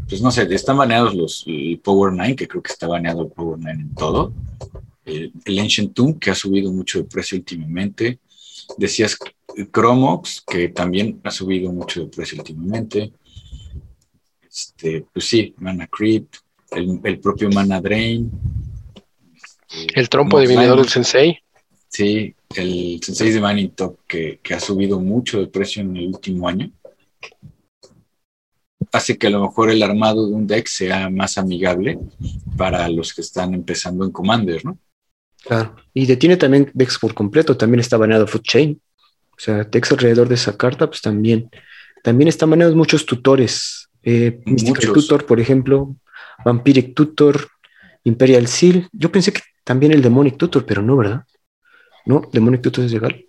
pues 0.07 0.21
no 0.21 0.31
sé, 0.31 0.53
están 0.53 0.77
baneados 0.77 1.15
los 1.15 1.43
el 1.47 1.79
Power 1.79 2.13
9, 2.13 2.35
que 2.35 2.47
creo 2.47 2.61
que 2.61 2.71
está 2.71 2.87
baneado 2.87 3.23
el 3.23 3.29
Power 3.29 3.57
9 3.59 3.79
en 3.79 3.95
todo. 3.95 4.33
El, 5.05 5.59
Ancient 5.59 5.93
Tomb, 5.93 6.19
que 6.19 6.31
ha 6.31 6.35
subido 6.35 6.71
mucho 6.71 6.99
de 6.99 7.05
precio 7.05 7.37
últimamente. 7.37 8.19
Decías 8.77 9.17
Chromox, 9.71 10.41
que 10.41 10.69
también 10.69 11.21
ha 11.23 11.31
subido 11.31 11.71
mucho 11.71 12.01
de 12.01 12.07
precio 12.07 12.39
últimamente. 12.39 13.13
Este, 14.41 15.05
pues 15.13 15.25
sí, 15.25 15.53
Mana 15.57 15.87
Creep, 15.87 16.27
el, 16.71 17.19
propio 17.19 17.49
Mana 17.49 17.79
Drain. 17.79 18.31
El 19.93 20.09
trompo 20.09 20.39
divinador 20.39 20.77
del 20.77 20.89
Sensei. 20.89 21.39
Sí, 21.89 22.35
el 22.55 22.99
Sensei 23.01 23.31
de 23.31 23.41
Mining 23.41 23.71
Top, 23.71 23.99
que, 24.07 24.39
ha 24.53 24.59
subido 24.59 24.99
mucho 24.99 25.39
de 25.39 25.47
precio 25.47 25.81
en 25.81 25.95
el 25.95 26.07
último 26.07 26.47
año, 26.47 26.71
hace 28.91 29.17
que 29.17 29.27
a 29.27 29.29
lo 29.29 29.41
mejor 29.41 29.69
el 29.69 29.81
armado 29.83 30.27
de 30.27 30.33
un 30.33 30.47
deck 30.47 30.67
sea 30.67 31.09
más 31.09 31.37
amigable 31.37 31.97
para 32.57 32.87
los 32.89 33.13
que 33.13 33.21
están 33.21 33.53
empezando 33.53 34.05
en 34.05 34.11
Commander, 34.11 34.63
¿no? 34.65 34.77
Claro, 35.43 35.75
y 35.93 36.05
detiene 36.05 36.37
también 36.37 36.71
decks 36.73 36.97
por 36.97 37.13
completo, 37.13 37.55
también 37.55 37.79
está 37.79 37.97
baneado 37.97 38.27
Food 38.27 38.41
Chain, 38.41 38.81
o 39.31 39.39
sea, 39.39 39.63
decks 39.63 39.91
alrededor 39.91 40.27
de 40.27 40.35
esa 40.35 40.57
carta, 40.57 40.87
pues 40.87 41.01
también. 41.01 41.49
También 42.03 42.27
están 42.27 42.49
baneados 42.49 42.75
muchos 42.75 43.05
tutores, 43.05 43.89
eh, 44.03 44.39
Mystical 44.45 44.93
Tutor, 44.93 45.25
por 45.25 45.39
ejemplo, 45.39 45.95
Vampiric 46.43 46.93
Tutor, 46.93 47.49
Imperial 48.03 48.47
Seal, 48.47 48.87
yo 48.91 49.11
pensé 49.11 49.33
que 49.33 49.41
también 49.65 49.91
el 49.91 50.01
Demonic 50.01 50.37
Tutor, 50.37 50.65
pero 50.65 50.81
no, 50.81 50.95
¿verdad? 50.95 51.25
¿No? 52.05 52.21
Demonic 52.31 52.61
Tutor 52.61 52.85
es 52.85 52.93
legal. 52.93 53.25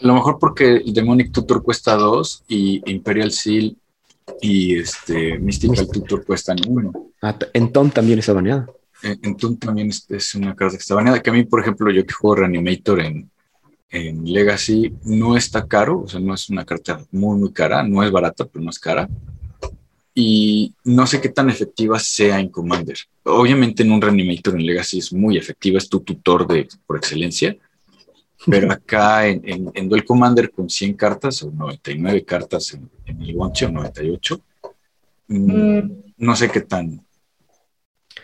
A 0.00 0.06
lo 0.06 0.14
mejor 0.14 0.38
porque 0.38 0.76
el 0.76 0.94
Demonic 0.94 1.32
Tutor 1.32 1.62
cuesta 1.62 1.96
dos 1.96 2.44
y 2.48 2.80
Imperial 2.90 3.32
Seal 3.32 3.76
y 4.40 4.78
este 4.78 5.38
Mystical 5.38 5.88
Tutor 5.88 6.24
cuestan 6.24 6.58
uno. 6.68 6.92
Ah, 7.20 7.36
en 7.52 7.72
Tom 7.72 7.90
también 7.90 8.20
está 8.20 8.32
baneada. 8.32 8.66
En, 9.02 9.36
Tom 9.36 9.58
también 9.58 9.90
es, 9.90 10.34
una 10.34 10.54
carta 10.54 10.76
que 10.76 10.80
está 10.80 10.94
baneada. 10.94 11.20
Que 11.20 11.30
a 11.30 11.32
mí, 11.32 11.44
por 11.44 11.60
ejemplo, 11.60 11.90
yo 11.90 12.06
que 12.06 12.14
juego 12.14 12.36
Reanimator 12.36 13.00
en, 13.00 13.30
en 13.90 14.24
Legacy, 14.24 14.94
no 15.04 15.36
está 15.36 15.66
caro, 15.66 16.02
o 16.02 16.08
sea, 16.08 16.20
no 16.20 16.34
es 16.34 16.48
una 16.48 16.64
carta 16.64 17.04
muy, 17.10 17.38
muy 17.38 17.52
cara, 17.52 17.82
no 17.82 18.02
es 18.02 18.10
barata, 18.10 18.46
pero 18.46 18.64
no 18.64 18.70
es 18.70 18.78
cara. 18.78 19.08
Y 20.14 20.72
no 20.84 21.06
sé 21.06 21.20
qué 21.20 21.28
tan 21.28 21.50
efectiva 21.50 21.98
sea 21.98 22.38
en 22.38 22.48
Commander 22.48 22.96
obviamente 23.24 23.82
en 23.82 23.92
un 23.92 24.00
Reanimator 24.00 24.54
en 24.54 24.66
Legacy 24.66 24.98
es 24.98 25.12
muy 25.12 25.36
efectiva, 25.36 25.78
es 25.78 25.88
tu 25.88 26.00
tutor 26.00 26.46
de, 26.46 26.68
por 26.86 26.96
excelencia, 26.96 27.56
pero 28.46 28.70
acá 28.72 29.26
en, 29.26 29.70
en, 29.74 29.88
Duel 29.88 30.04
Commander 30.04 30.50
con 30.50 30.68
100 30.68 30.94
cartas 30.94 31.42
o 31.42 31.50
99 31.50 32.24
cartas 32.24 32.74
en, 32.74 33.22
el 33.22 33.34
Wanchi 33.34 33.64
o 33.64 33.70
98, 33.70 34.40
mm, 35.28 35.80
no 36.18 36.36
sé 36.36 36.50
qué 36.50 36.60
tan, 36.60 37.04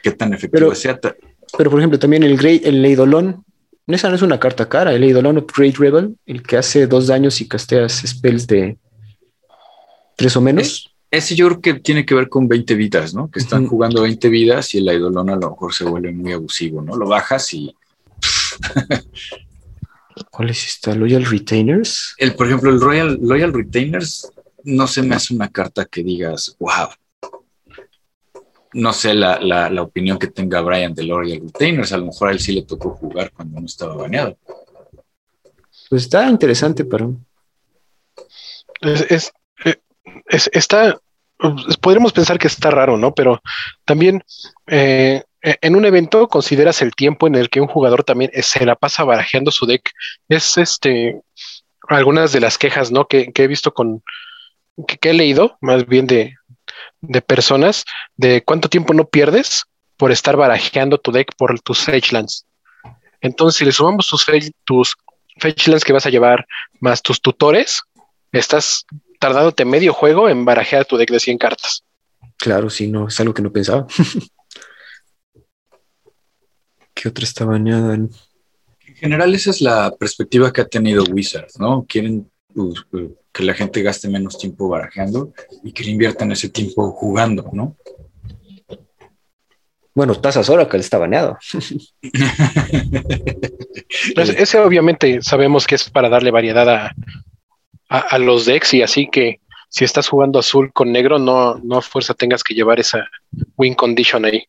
qué 0.02 0.12
tan 0.12 0.34
efectiva 0.34 0.74
sea. 0.74 0.98
Pero 0.98 1.70
por 1.70 1.80
ejemplo, 1.80 1.98
también 1.98 2.22
el, 2.22 2.36
Great, 2.36 2.64
el 2.64 2.84
Eidolon, 2.84 3.44
esa 3.86 4.08
no 4.08 4.14
es 4.14 4.22
una 4.22 4.38
carta 4.38 4.68
cara, 4.68 4.92
el 4.92 5.02
Eidolon 5.02 5.44
Great 5.56 5.76
Rebel, 5.76 6.16
el 6.26 6.42
que 6.42 6.56
hace 6.56 6.86
dos 6.86 7.08
daños 7.08 7.40
y 7.40 7.48
casteas 7.48 8.02
spells 8.06 8.46
de 8.46 8.78
tres 10.16 10.36
o 10.36 10.40
menos. 10.40 10.89
Ese 11.10 11.34
yo 11.34 11.48
creo 11.48 11.60
que 11.60 11.74
tiene 11.74 12.06
que 12.06 12.14
ver 12.14 12.28
con 12.28 12.46
20 12.46 12.74
vidas, 12.76 13.14
¿no? 13.14 13.30
Que 13.30 13.40
están 13.40 13.66
jugando 13.66 14.02
20 14.02 14.28
vidas 14.28 14.74
y 14.74 14.78
el 14.78 14.88
Eidolon 14.88 15.30
a 15.30 15.36
lo 15.36 15.50
mejor 15.50 15.74
se 15.74 15.84
vuelve 15.84 16.12
muy 16.12 16.32
abusivo, 16.32 16.82
¿no? 16.82 16.96
Lo 16.96 17.08
bajas 17.08 17.52
y. 17.52 17.74
¿Cuál 20.30 20.50
es 20.50 20.66
esta? 20.66 20.94
¿Loyal 20.94 21.24
Retainers? 21.24 22.14
El, 22.18 22.34
por 22.34 22.46
ejemplo, 22.46 22.70
el 22.70 22.80
Royal, 22.80 23.18
Loyal 23.20 23.52
Retainers 23.52 24.30
no 24.64 24.86
se 24.86 25.02
me 25.02 25.16
hace 25.16 25.34
una 25.34 25.48
carta 25.48 25.86
que 25.86 26.02
digas, 26.02 26.54
wow. 26.58 26.88
no 28.74 28.92
sé 28.92 29.14
la, 29.14 29.40
la, 29.40 29.70
la, 29.70 29.82
opinión 29.82 30.18
que 30.18 30.28
tenga 30.28 30.60
Brian 30.60 30.94
de 30.94 31.04
L'Oreal 31.04 31.40
Retainers. 31.40 31.92
A 31.92 31.98
lo 31.98 32.06
mejor 32.06 32.28
a 32.28 32.32
él 32.32 32.38
sí 32.38 32.52
le 32.52 32.62
tocó 32.62 32.90
jugar 32.90 33.32
cuando 33.32 33.58
no 33.58 33.66
estaba 33.66 33.94
baneado. 33.94 34.36
Pues 35.88 36.02
está 36.02 36.28
interesante. 36.28 36.86
Es, 38.82 39.10
es, 39.10 39.32
está. 40.30 40.98
Podríamos 41.80 42.12
pensar 42.12 42.38
que 42.38 42.46
está 42.46 42.70
raro, 42.70 42.96
¿no? 42.96 43.14
Pero 43.14 43.40
también 43.84 44.22
eh, 44.66 45.22
en 45.42 45.74
un 45.74 45.84
evento 45.86 46.28
consideras 46.28 46.82
el 46.82 46.94
tiempo 46.94 47.26
en 47.26 47.34
el 47.34 47.48
que 47.48 47.62
un 47.62 47.66
jugador 47.66 48.04
también 48.04 48.30
se 48.42 48.64
la 48.66 48.76
pasa 48.76 49.04
barajeando 49.04 49.50
su 49.50 49.66
deck. 49.66 49.90
Es 50.28 50.58
este 50.58 51.20
algunas 51.88 52.32
de 52.32 52.40
las 52.40 52.58
quejas, 52.58 52.92
¿no? 52.92 53.06
Que, 53.06 53.32
he 53.34 53.46
visto 53.46 53.72
con 53.72 54.02
que, 54.86 54.98
que, 54.98 55.10
he 55.10 55.14
leído, 55.14 55.56
más 55.60 55.86
bien 55.86 56.06
de, 56.06 56.34
de 57.00 57.22
personas 57.22 57.84
de 58.16 58.42
cuánto 58.42 58.68
tiempo 58.68 58.94
no 58.94 59.08
pierdes 59.08 59.64
por 59.96 60.12
estar 60.12 60.36
barajeando 60.36 60.98
tu 60.98 61.12
deck 61.12 61.34
por 61.36 61.58
tus 61.60 61.80
Fetchlands. 61.80 62.46
Entonces, 63.20 63.58
si 63.58 63.64
le 63.64 63.72
sumamos 63.72 64.08
tus, 64.08 64.26
tus 64.64 64.96
Fetchlands 65.38 65.84
que 65.84 65.92
vas 65.92 66.06
a 66.06 66.10
llevar 66.10 66.46
más 66.80 67.02
tus 67.02 67.20
tutores, 67.20 67.82
estás 68.32 68.86
tardándote 69.20 69.64
medio 69.64 69.92
juego 69.92 70.28
en 70.28 70.44
barajear 70.44 70.84
tu 70.84 70.96
deck 70.96 71.10
de 71.10 71.20
100 71.20 71.38
cartas. 71.38 71.84
Claro, 72.36 72.70
sí, 72.70 72.88
no, 72.88 73.06
es 73.06 73.20
algo 73.20 73.34
que 73.34 73.42
no 73.42 73.52
pensaba. 73.52 73.86
¿Qué 76.94 77.08
otra 77.08 77.24
está 77.24 77.44
bañada? 77.44 77.94
En 77.94 78.10
general, 78.96 79.32
esa 79.34 79.50
es 79.50 79.60
la 79.60 79.94
perspectiva 79.96 80.52
que 80.52 80.62
ha 80.62 80.66
tenido 80.66 81.04
Wizards, 81.04 81.60
¿no? 81.60 81.84
Quieren 81.86 82.28
pues, 82.52 82.74
que 83.32 83.44
la 83.44 83.54
gente 83.54 83.82
gaste 83.82 84.08
menos 84.08 84.38
tiempo 84.38 84.68
barajeando 84.68 85.32
y 85.62 85.72
que 85.72 85.84
le 85.84 85.90
inviertan 85.90 86.32
ese 86.32 86.48
tiempo 86.48 86.90
jugando, 86.92 87.48
¿no? 87.52 87.76
Bueno, 89.94 90.14
Tazas 90.14 90.48
Oracle 90.48 90.80
está 90.80 90.98
baneado. 90.98 91.38
pues 94.14 94.28
ese 94.30 94.58
obviamente 94.58 95.20
sabemos 95.20 95.66
que 95.66 95.74
es 95.74 95.90
para 95.90 96.08
darle 96.08 96.30
variedad 96.30 96.68
a, 96.68 96.94
a, 97.90 98.18
los 98.18 98.46
decks 98.46 98.72
y 98.74 98.82
así 98.82 99.08
que 99.10 99.40
si 99.68 99.84
estás 99.84 100.08
jugando 100.08 100.38
azul 100.38 100.72
con 100.72 100.92
negro, 100.92 101.18
no, 101.18 101.56
no 101.62 101.78
a 101.78 101.82
fuerza 101.82 102.14
tengas 102.14 102.42
que 102.42 102.54
llevar 102.54 102.78
esa 102.78 103.08
win 103.56 103.74
condition 103.74 104.24
ahí. 104.24 104.44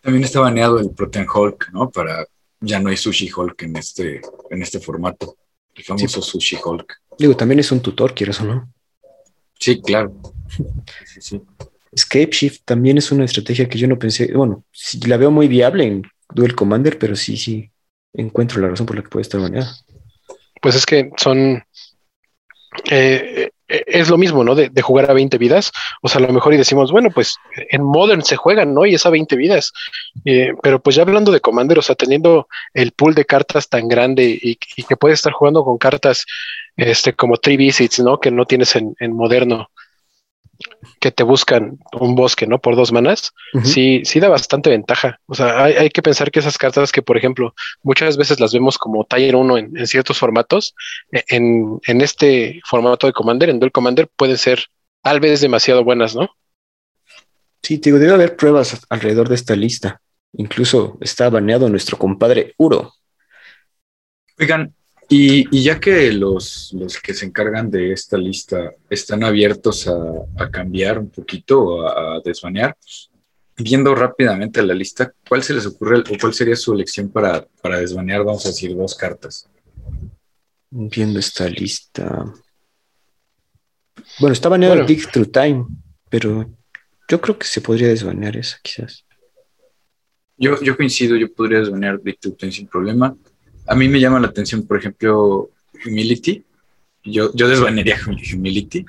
También 0.00 0.24
está 0.24 0.40
baneado 0.40 0.80
el 0.80 0.90
Protein 0.90 1.26
Hulk, 1.32 1.70
¿no? 1.72 1.90
Para 1.90 2.26
ya 2.60 2.80
no 2.80 2.90
hay 2.90 2.96
Sushi 2.96 3.30
Hulk 3.34 3.62
en 3.62 3.76
este, 3.76 4.20
en 4.50 4.62
este 4.62 4.80
formato. 4.80 5.36
El 5.74 5.84
famoso 5.84 6.20
Sushi 6.20 6.58
Hulk. 6.62 7.00
Digo, 7.18 7.36
también 7.36 7.60
es 7.60 7.70
un 7.70 7.80
tutor, 7.80 8.14
¿quieres 8.14 8.40
o 8.40 8.44
no? 8.44 8.72
Sí, 9.58 9.80
claro. 9.80 10.12
Escape 11.92 12.30
Shift 12.30 12.62
también 12.64 12.98
es 12.98 13.12
una 13.12 13.24
estrategia 13.24 13.68
que 13.68 13.78
yo 13.78 13.86
no 13.86 13.98
pensé, 13.98 14.32
bueno, 14.32 14.64
sí, 14.72 14.98
la 15.06 15.16
veo 15.16 15.30
muy 15.30 15.46
viable 15.46 15.84
en 15.84 16.02
Duel 16.34 16.56
Commander, 16.56 16.98
pero 16.98 17.14
sí, 17.14 17.36
sí, 17.36 17.70
encuentro 18.12 18.60
la 18.60 18.68
razón 18.68 18.86
por 18.86 18.96
la 18.96 19.02
que 19.02 19.08
puede 19.08 19.22
estar 19.22 19.40
baneada. 19.40 19.76
Pues 20.60 20.74
es 20.74 20.86
que 20.86 21.10
son 21.16 21.62
eh, 22.90 23.50
eh, 23.68 23.84
es 23.86 24.10
lo 24.10 24.18
mismo, 24.18 24.44
¿no? 24.44 24.54
De, 24.54 24.70
jugar 24.82 25.10
a 25.10 25.14
20 25.14 25.38
vidas. 25.38 25.72
O 26.02 26.08
sea, 26.08 26.20
a 26.20 26.26
lo 26.26 26.32
mejor 26.32 26.54
y 26.54 26.58
decimos, 26.58 26.92
bueno, 26.92 27.10
pues 27.10 27.36
en 27.70 27.82
Modern 27.82 28.22
se 28.22 28.36
juegan, 28.36 28.74
¿no? 28.74 28.86
Y 28.86 28.94
es 28.94 29.06
a 29.06 29.10
20 29.10 29.36
vidas. 29.36 29.72
Eh, 30.24 30.52
pero 30.62 30.80
pues 30.80 30.96
ya 30.96 31.02
hablando 31.02 31.32
de 31.32 31.40
Commander, 31.40 31.78
o 31.78 31.82
sea, 31.82 31.94
teniendo 31.94 32.48
el 32.74 32.92
pool 32.92 33.14
de 33.14 33.24
cartas 33.24 33.68
tan 33.68 33.88
grande 33.88 34.38
y, 34.40 34.56
que 34.56 34.96
puedes 34.96 35.18
estar 35.18 35.32
jugando 35.32 35.64
con 35.64 35.78
cartas 35.78 36.24
este, 36.76 37.14
como 37.14 37.36
Three 37.36 37.56
Visits, 37.56 38.00
¿no? 38.00 38.18
Que 38.18 38.30
no 38.30 38.44
tienes 38.44 38.76
en, 38.76 38.94
en 39.00 39.12
Moderno 39.12 39.70
que 41.00 41.10
te 41.10 41.22
buscan 41.22 41.78
un 41.92 42.14
bosque, 42.14 42.46
¿no? 42.46 42.60
Por 42.60 42.76
dos 42.76 42.92
manas, 42.92 43.32
sí, 43.64 44.02
sí 44.04 44.20
da 44.20 44.28
bastante 44.28 44.70
ventaja. 44.70 45.20
O 45.26 45.34
sea, 45.34 45.64
hay, 45.64 45.90
que 45.90 46.02
pensar 46.02 46.30
que 46.30 46.40
esas 46.40 46.58
cartas 46.58 46.92
que, 46.92 47.02
por 47.02 47.16
ejemplo, 47.16 47.54
muchas 47.82 48.16
veces 48.16 48.40
las 48.40 48.52
vemos 48.52 48.78
como 48.78 49.04
Tier 49.04 49.36
1 49.36 49.58
en, 49.58 49.86
ciertos 49.86 50.18
formatos, 50.18 50.74
e, 51.12 51.24
en, 51.28 51.80
en, 51.86 52.00
este 52.00 52.60
formato 52.64 53.06
de 53.06 53.12
Commander, 53.12 53.50
en 53.50 53.60
Duel 53.60 53.72
Commander, 53.72 54.08
pueden 54.16 54.38
ser 54.38 54.66
tal 55.02 55.20
vez 55.20 55.40
demasiado 55.40 55.84
buenas, 55.84 56.14
¿no? 56.14 56.30
Sí, 57.62 57.78
te 57.78 57.90
digo, 57.90 57.98
debe 57.98 58.14
haber 58.14 58.36
pruebas 58.36 58.84
alrededor 58.88 59.28
de 59.28 59.36
esta 59.36 59.54
lista. 59.54 60.00
Incluso 60.32 60.98
está 61.00 61.28
baneado 61.30 61.68
nuestro 61.68 61.98
compadre 61.98 62.54
Uro. 62.56 62.94
Oigan, 64.38 64.74
y, 65.08 65.62
ya 65.62 65.78
que 65.78 66.12
los, 66.12 66.72
los, 66.72 66.98
que 66.98 67.12
se 67.12 67.26
encargan 67.26 67.70
de 67.70 67.92
esta 67.92 68.16
lista 68.16 68.72
están 68.88 69.24
abiertos 69.24 69.88
a, 69.88 70.50
cambiar 70.50 70.98
un 70.98 71.10
poquito, 71.10 71.86
a, 71.86 72.16
a 72.16 72.20
desbanear, 72.20 72.76
viendo 73.56 73.94
rápidamente 73.94 74.62
la 74.62 74.74
lista, 74.74 75.12
¿cuál 75.28 75.42
se 75.42 75.54
les 75.54 75.66
ocurre 75.66 75.98
o 75.98 76.18
cuál 76.20 76.32
sería 76.32 76.56
su 76.56 76.72
elección 76.72 77.10
para, 77.10 77.46
para 77.60 77.78
desbanear, 77.78 78.24
vamos 78.24 78.44
a 78.46 78.48
decir, 78.48 78.74
dos 78.76 78.94
cartas? 78.94 79.48
Viendo 80.70 81.18
esta 81.18 81.48
lista. 81.48 82.24
Bueno, 84.18 84.32
está 84.32 84.48
baneado 84.48 84.74
bueno. 84.74 84.88
Dig 84.88 85.10
Through 85.10 85.30
Time, 85.30 85.66
pero 86.08 86.50
yo 87.08 87.20
creo 87.20 87.38
que 87.38 87.46
se 87.46 87.60
podría 87.60 87.88
desbanear 87.88 88.36
esa, 88.36 88.58
quizás. 88.62 89.04
Yo, 90.38 90.60
yo 90.62 90.76
coincido, 90.76 91.16
yo 91.16 91.32
podría 91.32 91.58
desbanear 91.58 92.00
Dig 92.00 92.18
Through 92.18 92.36
Time 92.36 92.52
sin 92.52 92.66
problema 92.66 93.14
a 93.72 93.74
mí 93.74 93.88
me 93.88 94.00
llama 94.00 94.20
la 94.20 94.26
atención, 94.26 94.66
por 94.66 94.76
ejemplo, 94.76 95.48
Humility. 95.86 96.44
Yo, 97.04 97.32
yo 97.32 97.48
desvanearía 97.48 97.98
Humility. 98.06 98.84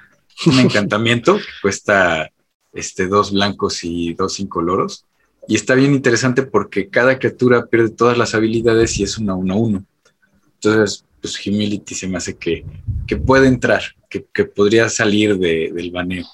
Un 0.46 0.60
encantamiento 0.68 1.38
que 1.38 1.44
cuesta 1.62 2.30
este, 2.74 3.08
dos 3.08 3.32
blancos 3.32 3.86
y 3.86 4.14
dos 4.14 4.42
incoloros. 4.42 5.06
Y 5.48 5.56
está 5.56 5.74
bien 5.76 5.94
interesante 5.94 6.44
porque 6.44 6.90
cada 6.90 7.18
criatura 7.18 7.66
pierde 7.68 7.92
todas 7.92 8.18
las 8.18 8.36
habilidades 8.36 9.00
y 9.00 9.04
es 9.04 9.18
una 9.18 9.36
1-1. 9.36 9.86
Entonces, 10.56 11.06
pues 11.22 11.48
Humility 11.48 11.96
se 11.96 12.10
me 12.10 12.18
hace 12.18 12.36
que, 12.36 12.66
que 13.08 13.16
puede 13.16 13.48
entrar, 13.48 13.84
que, 14.10 14.26
que 14.34 14.44
podría 14.44 14.90
salir 14.90 15.38
de, 15.38 15.72
del 15.74 15.92
baneo. 15.92 16.26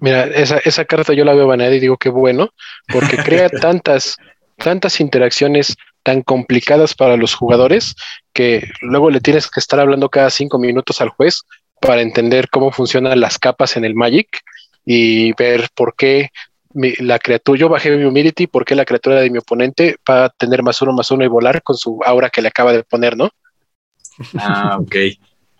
Mira, 0.00 0.24
esa, 0.24 0.56
esa 0.58 0.86
carta 0.86 1.12
yo 1.12 1.26
la 1.26 1.34
veo 1.34 1.46
baneada 1.46 1.74
y 1.74 1.80
digo 1.80 1.98
que 1.98 2.08
bueno, 2.08 2.48
porque 2.90 3.18
crea 3.18 3.50
tantas, 3.60 4.16
tantas 4.56 5.00
interacciones 5.00 5.76
tan 6.08 6.22
complicadas 6.22 6.94
para 6.94 7.18
los 7.18 7.34
jugadores 7.34 7.94
que 8.32 8.66
luego 8.80 9.10
le 9.10 9.20
tienes 9.20 9.50
que 9.50 9.60
estar 9.60 9.78
hablando 9.78 10.08
cada 10.08 10.30
cinco 10.30 10.58
minutos 10.58 11.02
al 11.02 11.10
juez 11.10 11.42
para 11.82 12.00
entender 12.00 12.48
cómo 12.48 12.72
funcionan 12.72 13.20
las 13.20 13.38
capas 13.38 13.76
en 13.76 13.84
el 13.84 13.94
Magic 13.94 14.40
y 14.86 15.34
ver 15.34 15.68
por 15.74 15.94
qué 15.96 16.30
la 16.72 17.18
criatura, 17.18 17.58
yo 17.58 17.68
bajé 17.68 17.94
mi 17.94 18.04
humility, 18.04 18.46
por 18.46 18.64
qué 18.64 18.74
la 18.74 18.86
criatura 18.86 19.20
de 19.20 19.28
mi 19.28 19.36
oponente 19.36 19.96
va 20.10 20.24
a 20.24 20.28
tener 20.30 20.62
más 20.62 20.80
uno 20.80 20.94
más 20.94 21.10
uno 21.10 21.26
y 21.26 21.28
volar 21.28 21.62
con 21.62 21.76
su 21.76 22.00
aura 22.02 22.30
que 22.30 22.40
le 22.40 22.48
acaba 22.48 22.72
de 22.72 22.84
poner, 22.84 23.14
¿no? 23.14 23.28
Ah, 24.38 24.78
ok. 24.80 24.96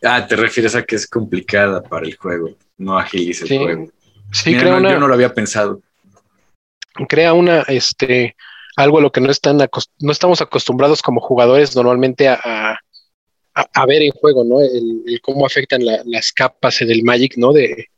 Ah, 0.02 0.26
te 0.26 0.34
refieres 0.34 0.74
a 0.74 0.82
que 0.82 0.96
es 0.96 1.06
complicada 1.06 1.82
para 1.82 2.06
el 2.06 2.16
juego, 2.16 2.56
no 2.78 2.98
agiliza 2.98 3.44
el 3.44 3.58
juego. 3.58 3.90
Sí, 4.32 4.56
creo 4.56 4.80
yo 4.80 4.98
no 4.98 5.08
lo 5.08 5.12
había 5.12 5.34
pensado. 5.34 5.82
Crea 7.06 7.34
una, 7.34 7.60
este, 7.68 8.34
algo 8.78 8.98
a 8.98 9.00
lo 9.00 9.10
que 9.10 9.20
no, 9.20 9.30
están 9.30 9.58
no 9.58 10.12
estamos 10.12 10.40
acostumbrados 10.40 11.02
como 11.02 11.20
jugadores 11.20 11.74
normalmente 11.74 12.28
a, 12.28 12.78
a, 13.52 13.86
ver 13.86 14.02
en 14.02 14.12
juego, 14.12 14.44
¿no? 14.44 14.60
El, 14.60 15.20
cómo 15.20 15.44
afectan 15.44 15.82
las 15.84 16.30
capas 16.30 16.78
del 16.78 17.02
Magic, 17.02 17.36
¿no? 17.36 17.52
De, 17.52 17.88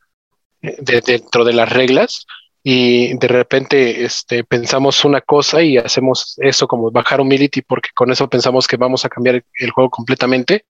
dentro 1.07 1.45
de 1.45 1.53
las 1.53 1.71
reglas 1.71 2.27
y 2.63 3.15
de 3.19 3.29
repente 3.29 4.05
este, 4.05 4.43
pensamos 4.45 5.05
una 5.05 5.21
cosa 5.21 5.63
y 5.63 5.77
hacemos 5.77 6.35
eso 6.39 6.67
como 6.67 6.91
bajar 6.91 7.21
humility 7.21 7.63
porque 7.63 7.91
con 7.95 8.11
eso 8.11 8.29
pensamos 8.29 8.67
que 8.67 8.77
vamos 8.77 9.05
a 9.05 9.09
cambiar 9.11 9.43
el, 9.55 9.71
juego 9.71 9.89
completamente 9.89 10.65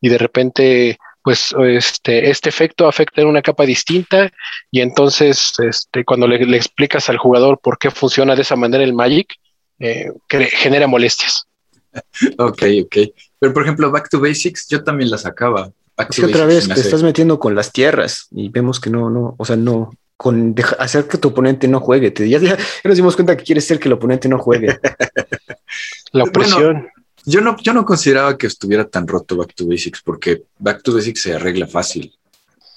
y 0.00 0.08
de 0.08 0.18
repente 0.18 0.98
pues 1.22 1.54
este, 1.60 2.30
este 2.30 2.48
efecto 2.48 2.86
afecta 2.86 3.20
en 3.20 3.28
una 3.28 3.42
capa 3.42 3.64
distinta 3.64 4.30
y 4.70 4.80
entonces 4.80 5.52
este, 5.58 6.04
cuando 6.04 6.26
le, 6.28 6.56
explicas 6.56 7.08
al 7.08 7.18
jugador 7.18 7.60
por 7.60 7.78
qué 7.78 7.90
funciona 7.90 8.36
de 8.36 8.42
esa 8.42 8.56
manera 8.56 8.84
el 8.84 8.92
Magic, 8.92 9.34
eh, 9.82 10.12
que 10.28 10.44
genera 10.44 10.86
molestias. 10.86 11.44
ok, 12.38 12.62
ok. 12.84 12.96
Pero 13.40 13.52
por 13.52 13.64
ejemplo, 13.64 13.90
Back 13.90 14.08
to 14.10 14.20
Basics, 14.20 14.68
yo 14.68 14.84
también 14.84 15.10
la 15.10 15.18
sacaba. 15.18 15.72
es 16.08 16.16
que 16.16 16.24
otra 16.24 16.46
vez 16.46 16.68
te 16.68 16.80
estás 16.80 17.02
metiendo 17.02 17.40
con 17.40 17.56
las 17.56 17.72
tierras 17.72 18.28
y 18.30 18.48
vemos 18.48 18.78
que 18.78 18.90
no, 18.90 19.10
no, 19.10 19.34
o 19.36 19.44
sea, 19.44 19.56
no, 19.56 19.90
con 20.16 20.54
hacer 20.78 21.08
que 21.08 21.18
tu 21.18 21.28
oponente 21.28 21.66
no 21.66 21.80
juegue. 21.80 22.12
Te, 22.12 22.28
ya, 22.28 22.38
ya, 22.38 22.56
nos 22.84 22.96
dimos 22.96 23.16
cuenta 23.16 23.36
que 23.36 23.42
quieres 23.42 23.66
ser 23.66 23.80
que 23.80 23.88
el 23.88 23.94
oponente 23.94 24.28
no 24.28 24.38
juegue. 24.38 24.78
la 26.12 26.24
opresión. 26.24 26.86
yo, 27.24 27.40
no, 27.40 27.56
yo 27.60 27.72
no 27.72 27.84
consideraba 27.84 28.38
que 28.38 28.46
estuviera 28.46 28.88
tan 28.88 29.08
roto 29.08 29.36
Back 29.36 29.52
to 29.54 29.66
Basics 29.66 30.00
porque 30.00 30.44
Back 30.60 30.84
to 30.84 30.94
Basics 30.94 31.22
se 31.22 31.34
arregla 31.34 31.66
fácil. 31.66 32.14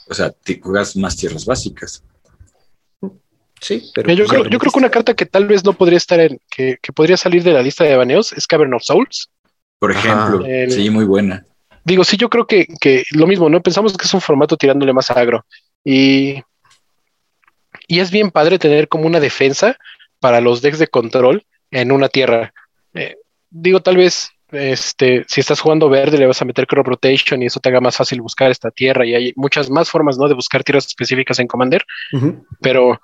O 0.07 0.15
sea, 0.15 0.31
te 0.31 0.59
juegas 0.59 0.95
más 0.95 1.15
tierras 1.17 1.45
básicas. 1.45 2.03
Sí, 3.61 3.89
pero 3.93 4.13
yo, 4.13 4.25
creo, 4.25 4.45
yo 4.45 4.59
creo 4.59 4.71
que 4.71 4.79
una 4.79 4.91
carta 4.91 5.13
que 5.13 5.25
tal 5.25 5.45
vez 5.45 5.63
no 5.63 5.73
podría 5.73 5.97
estar 5.97 6.19
en, 6.19 6.39
que, 6.49 6.77
podría 6.93 7.17
salir 7.17 7.43
de 7.43 7.53
la 7.53 7.61
lista 7.61 7.83
de 7.83 7.95
baneos 7.95 8.33
es 8.33 8.47
Cavern 8.47 8.73
of 8.73 8.83
Souls. 8.83 9.29
Por 9.79 9.91
ejemplo, 9.91 10.45
sí, 10.69 10.89
muy 10.89 11.05
buena. 11.05 11.45
Digo, 11.83 12.03
sí, 12.03 12.17
yo 12.17 12.29
creo 12.29 12.47
que, 12.47 12.67
lo 13.11 13.27
mismo, 13.27 13.49
¿no? 13.49 13.61
Pensamos 13.61 13.95
que 13.95 14.05
es 14.05 14.13
un 14.13 14.21
formato 14.21 14.57
tirándole 14.57 14.93
más 14.93 15.11
agro. 15.11 15.45
Y, 15.83 16.41
y 17.87 17.99
es 17.99 18.11
bien 18.11 18.31
padre 18.31 18.59
tener 18.59 18.87
como 18.87 19.05
una 19.05 19.19
defensa 19.19 19.77
para 20.19 20.41
los 20.41 20.61
decks 20.61 20.79
de 20.79 20.87
control 20.87 21.45
en 21.71 21.91
una 21.91 22.09
tierra. 22.09 22.53
Eh, 22.93 23.17
digo, 23.49 23.81
tal 23.81 23.97
vez 23.97 24.31
este, 24.55 25.25
si 25.27 25.41
estás 25.41 25.59
jugando 25.59 25.89
verde, 25.89 26.17
le 26.17 26.25
vas 26.25 26.41
a 26.41 26.45
meter 26.45 26.67
crop 26.67 26.87
rotation 26.87 27.41
y 27.41 27.45
eso 27.45 27.59
te 27.59 27.69
haga 27.69 27.81
más 27.81 27.97
fácil 27.97 28.21
buscar 28.21 28.51
esta 28.51 28.71
tierra. 28.71 29.05
Y 29.05 29.13
hay 29.13 29.33
muchas 29.35 29.69
más 29.69 29.89
formas, 29.89 30.17
¿no? 30.17 30.27
De 30.27 30.33
buscar 30.33 30.63
tierras 30.63 30.87
específicas 30.87 31.39
en 31.39 31.47
Commander. 31.47 31.85
Pero 32.61 32.99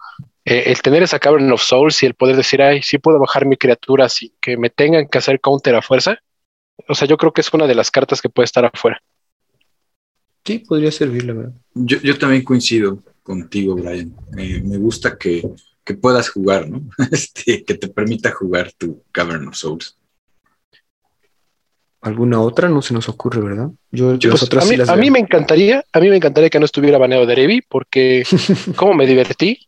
eh, 0.45 0.63
el 0.67 0.81
tener 0.81 1.03
esa 1.03 1.19
Cavern 1.19 1.51
of 1.51 1.61
Souls 1.61 2.01
y 2.03 2.05
el 2.05 2.15
poder 2.15 2.35
decir, 2.35 2.61
ay, 2.61 2.81
sí 2.81 2.97
puedo 2.97 3.19
bajar 3.19 3.45
mi 3.45 3.57
criatura 3.57 4.09
sin 4.09 4.31
que 4.41 4.57
me 4.57 4.69
tengan 4.69 5.07
que 5.07 5.17
hacer 5.17 5.39
counter 5.39 5.75
a 5.75 5.81
fuerza. 5.81 6.17
O 6.87 6.95
sea, 6.95 7.07
yo 7.07 7.17
creo 7.17 7.31
que 7.31 7.41
es 7.41 7.53
una 7.53 7.67
de 7.67 7.75
las 7.75 7.91
cartas 7.91 8.21
que 8.21 8.29
puede 8.29 8.45
estar 8.45 8.65
afuera. 8.65 9.01
Sí, 10.43 10.59
podría 10.59 10.91
servir, 10.91 11.25
la 11.25 11.33
verdad. 11.33 11.53
Yo, 11.75 12.17
también 12.17 12.43
coincido 12.43 13.03
contigo, 13.21 13.75
Brian. 13.75 14.15
me 14.31 14.77
gusta 14.77 15.15
que, 15.17 15.47
que, 15.83 15.93
puedas 15.93 16.29
jugar, 16.29 16.67
¿no? 16.67 16.81
Este, 17.11 17.63
que 17.63 17.75
te 17.75 17.87
permita 17.87 18.31
jugar 18.31 18.71
tu 18.73 19.03
Cavern 19.11 19.47
of 19.47 19.55
Souls 19.55 20.00
alguna 22.01 22.41
otra 22.41 22.67
no 22.67 22.81
se 22.81 22.93
nos 22.93 23.07
ocurre, 23.07 23.41
¿verdad? 23.41 23.69
Yo, 23.91 24.17
pues, 24.17 24.51
a, 24.51 24.65
mí, 24.65 24.75
a 24.87 24.95
mí, 24.95 25.11
me 25.11 25.19
encantaría, 25.19 25.85
a 25.93 25.99
mí 25.99 26.09
me 26.09 26.15
encantaría 26.15 26.49
que 26.49 26.59
no 26.59 26.65
estuviera 26.65 26.97
baneado 26.97 27.25
de 27.25 27.35
Revi, 27.35 27.61
porque 27.61 28.23
como 28.75 28.93
me 28.95 29.05
divertí, 29.05 29.67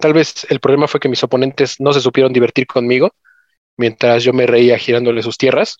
tal 0.00 0.14
vez 0.14 0.46
el 0.48 0.60
problema 0.60 0.88
fue 0.88 1.00
que 1.00 1.08
mis 1.08 1.22
oponentes 1.22 1.80
no 1.80 1.92
se 1.92 2.00
supieron 2.00 2.32
divertir 2.32 2.66
conmigo, 2.66 3.12
mientras 3.76 4.24
yo 4.24 4.32
me 4.32 4.46
reía 4.46 4.78
girándole 4.78 5.22
sus 5.22 5.36
tierras. 5.36 5.76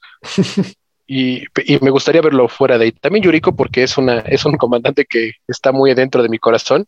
y, 1.06 1.44
me 1.80 1.90
gustaría 1.90 2.20
verlo 2.20 2.48
fuera 2.48 2.76
de 2.76 2.84
ahí. 2.84 2.92
También 2.92 3.24
Yuriko, 3.24 3.56
porque 3.56 3.82
es 3.82 3.96
una, 3.96 4.20
es 4.20 4.44
un 4.44 4.56
comandante 4.56 5.06
que 5.06 5.32
está 5.48 5.72
muy 5.72 5.94
dentro 5.94 6.22
de 6.22 6.28
mi 6.28 6.38
corazón, 6.38 6.86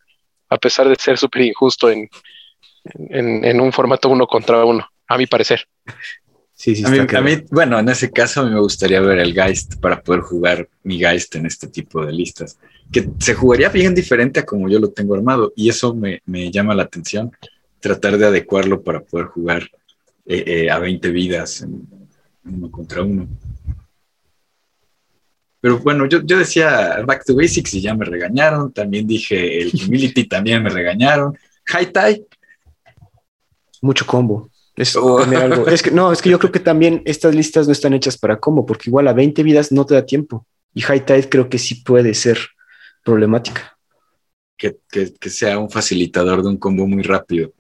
a 0.51 0.59
pesar 0.59 0.89
de 0.89 0.97
ser 0.97 1.17
súper 1.17 1.43
injusto 1.43 1.91
en, 1.91 2.09
en, 3.09 3.45
en 3.45 3.61
un 3.61 3.73
formato 3.73 4.11
uno 4.11 4.27
contra 4.27 4.65
uno, 4.65 4.87
a 5.09 5.17
mi 5.17 5.27
parecer. 5.27 5.67
Sí, 6.57 6.75
sí, 6.75 6.85
a, 6.87 7.21
mí, 7.21 7.33
bueno, 7.51 7.79
en 7.79 7.89
ese 7.91 8.11
caso 8.11 8.41
a 8.41 8.45
mí 8.47 8.51
me 8.51 8.61
gustaría 8.61 8.99
ver 9.03 9.19
el 9.19 9.35
Geist 9.35 9.77
para 9.79 10.03
poder 10.03 10.23
jugar 10.23 10.67
mi 10.85 10.99
Geist 10.99 11.35
en 11.37 11.45
este 11.45 11.69
tipo 11.69 12.05
de 12.05 12.15
listas, 12.15 12.59
que 12.91 13.11
se 13.19 13.35
jugaría 13.35 13.69
bien 13.69 13.95
diferente 13.95 14.41
a 14.41 14.47
como 14.47 14.67
yo 14.67 14.79
lo 14.79 14.91
tengo 14.91 15.15
armado 15.15 15.53
y 15.55 15.69
eso 15.69 15.95
me, 15.95 16.23
llama 16.51 16.75
la 16.75 16.85
atención, 16.85 17.31
tratar 17.79 18.17
de 18.17 18.25
adecuarlo 18.25 18.83
para 18.83 19.01
poder 19.01 19.27
jugar 19.27 19.69
eh, 20.25 20.45
eh, 20.47 20.71
a 20.71 20.79
20 20.79 21.11
vidas 21.11 21.61
en, 21.61 21.87
uno 22.47 22.71
contra 22.71 23.03
uno. 23.03 23.29
Pero 25.61 25.79
bueno, 25.81 26.07
yo, 26.07 26.23
yo 26.23 26.39
decía 26.39 27.03
Back 27.05 27.27
to 27.27 27.37
Basics 27.37 27.75
y 27.75 27.83
ya 27.83 27.95
me 27.95 28.07
regañaron, 28.07 28.73
también 28.73 29.07
dije 29.07 29.61
el 29.61 29.73
Humility 29.75 30.25
también 30.29 30.63
me 30.63 30.71
regañaron, 30.71 31.37
High 31.67 31.93
Tide. 31.93 32.27
Mucho 33.83 34.07
combo. 34.07 34.49
Oh. 34.97 35.21
Es, 35.69 35.83
que 35.83 35.91
no, 35.91 36.13
es 36.13 36.21
que 36.21 36.29
yo 36.29 36.39
creo 36.39 36.53
que 36.53 36.61
también 36.61 37.03
estas 37.07 37.35
listas 37.35 37.67
no 37.67 37.73
están 37.73 37.95
hechas 37.95 38.19
para 38.19 38.39
cómo, 38.39 38.67
porque 38.67 38.91
igual 38.91 39.09
a 39.09 39.15
20 39.15 39.43
vidas 39.43 39.73
no 39.73 39.87
te 39.87 39.95
da 39.95 40.05
tiempo. 40.05 40.47
Y 40.75 40.83
High 40.83 41.07
Tide 41.07 41.29
creo 41.31 41.49
que 41.49 41.59
sí 41.59 41.77
puede 41.77 42.13
ser 42.13 42.39
problemática. 43.03 43.79
Que, 44.59 44.77
sea 45.31 45.59
un 45.59 45.71
facilitador 45.71 46.43
de 46.43 46.49
un 46.49 46.59
combo 46.59 46.87
muy 46.87 47.03
rápido. 47.03 47.53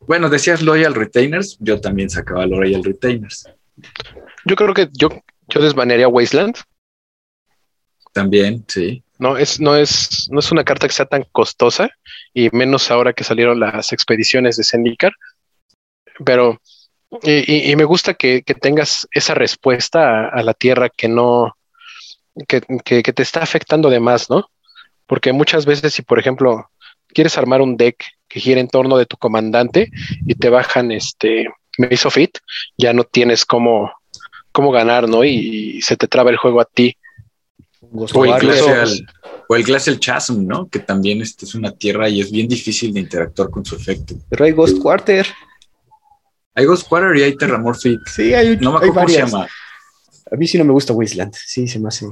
Bueno, 0.00 0.30
decías 0.30 0.62
Loyal 0.62 0.94
Retainers, 0.94 1.58
yo 1.60 1.80
también 1.80 2.08
sacaba 2.08 2.46
Loyal 2.46 2.82
Retainers. 2.82 3.46
Yo 4.44 4.56
creo 4.56 4.72
que 4.72 4.88
yo, 4.92 5.08
yo 5.48 5.60
desbanearía 5.60 6.08
Wasteland. 6.08 6.56
También, 8.12 8.64
sí. 8.68 9.02
No 9.18 9.36
es, 9.36 9.60
no, 9.60 9.76
es, 9.76 10.28
no 10.30 10.38
es 10.38 10.52
una 10.52 10.64
carta 10.64 10.86
que 10.86 10.94
sea 10.94 11.06
tan 11.06 11.24
costosa, 11.32 11.90
y 12.32 12.48
menos 12.52 12.90
ahora 12.90 13.12
que 13.12 13.24
salieron 13.24 13.60
las 13.60 13.92
expediciones 13.92 14.56
de 14.56 14.64
Zendikar 14.64 15.12
pero 16.24 16.60
y, 17.22 17.74
me 17.76 17.84
gusta 17.84 18.14
que, 18.14 18.42
tengas 18.42 19.06
esa 19.12 19.34
respuesta 19.34 20.28
a, 20.28 20.42
la 20.42 20.54
tierra 20.54 20.88
que 20.88 21.08
no, 21.08 21.56
que, 22.46 22.60
te 22.60 23.22
está 23.22 23.42
afectando 23.42 23.90
de 23.90 24.00
más, 24.00 24.28
¿no? 24.28 24.50
Porque 25.06 25.32
muchas 25.32 25.66
veces, 25.66 25.94
si 25.94 26.02
por 26.02 26.18
ejemplo 26.18 26.68
quieres 27.08 27.38
armar 27.38 27.62
un 27.62 27.76
deck 27.76 28.04
que 28.28 28.40
gira 28.40 28.60
en 28.60 28.68
torno 28.68 28.98
de 28.98 29.06
tu 29.06 29.16
comandante 29.16 29.90
y 30.26 30.34
te 30.34 30.50
bajan 30.50 30.90
este 30.90 31.46
Maze 31.78 32.08
of 32.08 32.18
It, 32.18 32.38
ya 32.76 32.92
no 32.92 33.04
tienes 33.04 33.44
cómo, 33.44 33.92
cómo 34.50 34.72
ganar, 34.72 35.08
¿no? 35.08 35.24
Y, 35.24 35.80
se 35.82 35.96
te 35.96 36.08
traba 36.08 36.30
el 36.30 36.36
juego 36.36 36.60
a 36.60 36.64
ti. 36.64 36.96
O, 37.92 38.26
incluso 38.26 38.82
el, 38.82 39.06
o 39.48 39.54
el 39.54 39.62
Glacial 39.62 40.00
Chasm, 40.00 40.44
¿no? 40.44 40.68
Que 40.68 40.80
también 40.80 41.22
este 41.22 41.44
es 41.44 41.54
una 41.54 41.70
tierra 41.70 42.08
y 42.08 42.20
es 42.20 42.32
bien 42.32 42.48
difícil 42.48 42.92
de 42.92 43.00
interactuar 43.00 43.48
con 43.48 43.64
su 43.64 43.76
efecto. 43.76 44.16
Pero 44.28 44.44
hay 44.44 44.52
Ghost 44.52 44.78
Quarter. 44.80 45.26
Hay 46.56 46.64
Ghost 46.64 46.88
Quarter 46.88 47.14
y 47.16 47.22
hay 47.22 47.36
Terramorphic. 47.36 48.00
Sí, 48.06 48.32
hay 48.34 48.56
No 48.56 48.72
me 48.72 48.76
acuerdo 48.78 48.94
cómo 48.94 49.08
se 49.08 49.18
llama. 49.18 49.46
A 50.32 50.36
mí 50.36 50.46
sí 50.46 50.58
no 50.58 50.64
me 50.64 50.72
gusta 50.72 50.94
Wasteland. 50.94 51.34
Sí, 51.34 51.68
se 51.68 51.78
me 51.78 51.88
hace. 51.88 52.06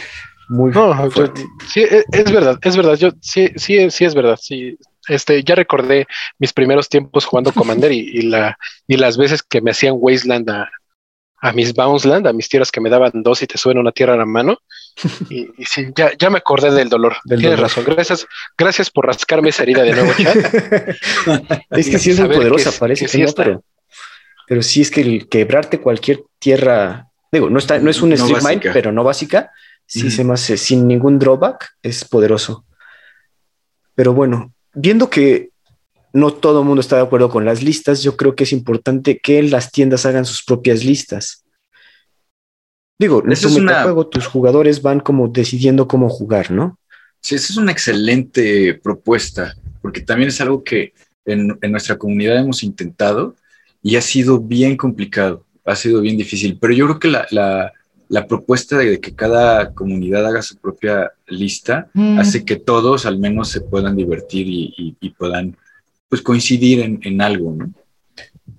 Muy 0.49 0.73
fuerte. 0.73 1.45
sí, 1.67 1.81
e, 1.81 2.03
es 2.11 2.31
verdad, 2.31 2.57
es 2.61 2.75
verdad. 2.75 2.95
Yo 2.95 3.11
sí, 3.21 3.49
sí, 3.55 3.89
sí 3.91 4.05
es 4.05 4.15
verdad. 4.15 4.39
Sí, 4.41 4.77
este, 5.07 5.43
ya 5.43 5.55
recordé 5.55 6.07
mis 6.39 6.53
primeros 6.53 6.89
tiempos 6.89 7.25
jugando 7.25 7.53
Commander 7.53 7.91
y, 7.91 8.21
la, 8.23 8.57
y 8.87 8.97
las 8.97 9.17
veces 9.17 9.43
que 9.43 9.61
me 9.61 9.71
hacían 9.71 9.95
Wasteland 9.97 10.49
a, 10.49 10.69
a 11.41 11.51
mis 11.53 11.73
Bounceland, 11.73 12.27
a 12.27 12.33
mis 12.33 12.49
tierras 12.49 12.71
que 12.71 12.81
me 12.81 12.89
daban 12.89 13.11
dos 13.15 13.41
y 13.41 13.47
te 13.47 13.57
suben 13.57 13.77
una 13.77 13.91
tierra 13.91 14.13
a 14.13 14.17
la 14.17 14.25
mano. 14.25 14.57
Y, 15.29 15.47
sí, 15.65 15.87
ya, 15.95 16.11
ya, 16.17 16.29
me 16.29 16.39
acordé 16.39 16.71
del 16.71 16.89
dolor. 16.89 17.17
Tienes 17.25 17.59
razón. 17.59 17.83
Gracias, 17.85 18.27
gracias 18.57 18.89
por 18.89 19.07
rascarme 19.07 19.49
esa 19.49 19.63
herida 19.63 19.83
de 19.83 19.93
nuevo, 19.93 20.11
chat. 20.17 20.35
es 21.71 21.89
que 21.89 21.99
sí 21.99 22.11
es 22.11 22.19
muy 22.19 22.29
poderosa, 22.29 22.71
parece 22.77 23.07
que, 23.07 23.23
no, 23.23 23.31
pero, 23.33 23.63
pero 24.47 24.61
sí 24.61 24.81
es 24.81 24.91
que 24.91 25.01
el 25.01 25.27
quebrarte 25.27 25.79
cualquier 25.79 26.23
tierra, 26.39 27.07
digo, 27.31 27.49
no 27.49 27.59
está, 27.59 27.79
no 27.79 27.89
es 27.89 28.01
un 28.01 28.09
no 28.09 28.27
Mind, 28.27 28.63
pero 28.73 28.91
no 28.91 29.03
básica, 29.03 29.51
sí 29.85 30.11
se 30.11 30.23
me 30.23 30.33
hace 30.33 30.57
sin 30.57 30.87
ningún 30.87 31.19
drawback, 31.19 31.75
es 31.81 32.05
poderoso. 32.05 32.65
Pero 33.95 34.13
bueno, 34.13 34.53
viendo 34.73 35.09
que 35.09 35.51
no 36.13 36.33
todo 36.33 36.59
el 36.61 36.65
mundo 36.65 36.81
está 36.81 36.97
de 36.97 37.03
acuerdo 37.03 37.29
con 37.29 37.45
las 37.45 37.63
listas. 37.63 38.03
Yo 38.03 38.17
creo 38.17 38.35
que 38.35 38.43
es 38.43 38.51
importante 38.51 39.19
que 39.19 39.41
las 39.43 39.71
tiendas 39.71 40.05
hagan 40.05 40.25
sus 40.25 40.43
propias 40.43 40.83
listas. 40.83 41.40
Digo, 43.01 43.23
en 43.25 43.33
tu 43.33 43.49
metajuego 43.49 44.05
tus 44.05 44.27
jugadores 44.27 44.83
van 44.83 44.99
como 44.99 45.27
decidiendo 45.27 45.87
cómo 45.87 46.07
jugar, 46.07 46.51
¿no? 46.51 46.77
Sí, 47.19 47.33
esa 47.33 47.51
es 47.51 47.57
una 47.57 47.71
excelente 47.71 48.75
propuesta, 48.75 49.55
porque 49.81 50.01
también 50.01 50.29
es 50.29 50.39
algo 50.39 50.63
que 50.63 50.93
en, 51.25 51.57
nuestra 51.71 51.97
comunidad 51.97 52.37
hemos 52.37 52.61
intentado 52.61 53.35
y 53.81 53.95
ha 53.95 54.01
sido 54.01 54.39
bien 54.39 54.77
complicado, 54.77 55.43
ha 55.65 55.75
sido 55.75 56.01
bien 56.01 56.15
difícil, 56.15 56.59
pero 56.61 56.73
yo 56.73 56.85
creo 56.85 56.99
que 56.99 57.35
la, 57.35 57.73
propuesta 58.29 58.77
de 58.77 58.99
que 59.01 59.15
cada 59.15 59.73
comunidad 59.73 60.27
haga 60.27 60.43
su 60.43 60.57
propia 60.57 61.11
lista 61.25 61.89
mm. 61.95 62.19
hace 62.19 62.45
que 62.45 62.57
todos 62.57 63.07
al 63.07 63.17
menos 63.17 63.49
se 63.49 63.61
puedan 63.61 63.95
divertir 63.95 64.45
y 64.47 65.09
puedan 65.17 65.57
pues 66.07 66.21
coincidir 66.21 66.99
en, 67.01 67.21
algo, 67.21 67.55
¿no? 67.57 67.73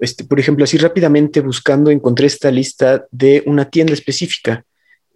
Este, 0.00 0.24
por 0.24 0.40
ejemplo, 0.40 0.64
así 0.64 0.78
rápidamente 0.78 1.40
buscando 1.40 1.90
encontré 1.90 2.26
esta 2.26 2.50
lista 2.50 3.06
de 3.10 3.42
una 3.46 3.70
tienda 3.70 3.92
específica, 3.92 4.64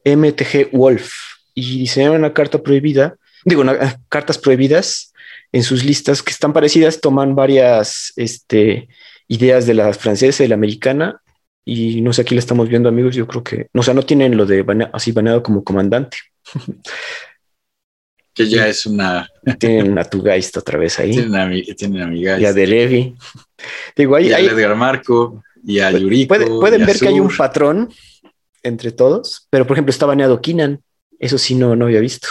MTG 0.04 0.70
Wolf, 0.72 1.12
y 1.54 1.80
diseñaron 1.80 2.18
una 2.18 2.34
carta 2.34 2.62
prohibida, 2.62 3.16
digo, 3.44 3.62
ah, 3.66 3.98
cartas 4.08 4.38
prohibidas 4.38 5.12
en 5.52 5.62
sus 5.62 5.84
listas 5.84 6.22
que 6.22 6.30
están 6.30 6.52
parecidas, 6.52 7.00
toman 7.00 7.34
varias 7.34 8.12
este, 8.16 8.88
ideas 9.28 9.66
de 9.66 9.74
la 9.74 9.92
francesa 9.92 10.44
y 10.44 10.48
la 10.48 10.54
americana, 10.54 11.20
y 11.64 12.00
no 12.02 12.12
sé, 12.12 12.22
aquí 12.22 12.34
la 12.34 12.40
estamos 12.40 12.68
viendo 12.68 12.88
amigos, 12.88 13.16
yo 13.16 13.26
creo 13.26 13.42
que, 13.42 13.68
o 13.74 13.82
sea, 13.82 13.94
no 13.94 14.02
tienen 14.02 14.36
lo 14.36 14.46
de 14.46 14.64
así 14.92 15.12
baneado 15.12 15.42
como 15.42 15.64
comandante. 15.64 16.18
Que 18.36 18.46
ya 18.48 18.68
es 18.68 18.86
una. 18.86 19.28
Tienen 19.58 19.98
a 19.98 20.04
tu 20.04 20.22
Geist 20.22 20.56
otra 20.58 20.78
vez 20.78 20.98
ahí. 21.00 21.12
Tienen 21.12 21.34
a 21.34 21.46
mi, 21.46 21.62
tienen 21.62 22.02
a 22.02 22.06
mi 22.06 22.22
Geist. 22.22 22.42
Y 22.42 22.44
a 22.44 22.52
Delevi. 22.52 23.16
Digo, 23.96 24.14
ahí, 24.14 24.28
y 24.28 24.32
a 24.32 24.38
Edgar 24.38 24.76
Marco 24.76 25.42
y 25.64 25.80
a 25.80 25.90
Yuriko. 25.90 26.36
pueden 26.60 26.86
ver 26.86 26.98
que 26.98 27.08
hay 27.08 27.18
un 27.18 27.34
patrón 27.34 27.92
entre 28.62 28.92
todos, 28.92 29.46
pero 29.50 29.66
por 29.66 29.76
ejemplo 29.76 29.90
está 29.90 30.06
baneado 30.06 30.40
Kinan. 30.40 30.82
Eso 31.18 31.38
sí 31.38 31.54
no, 31.54 31.74
no 31.74 31.86
había 31.86 32.00
visto. 32.00 32.28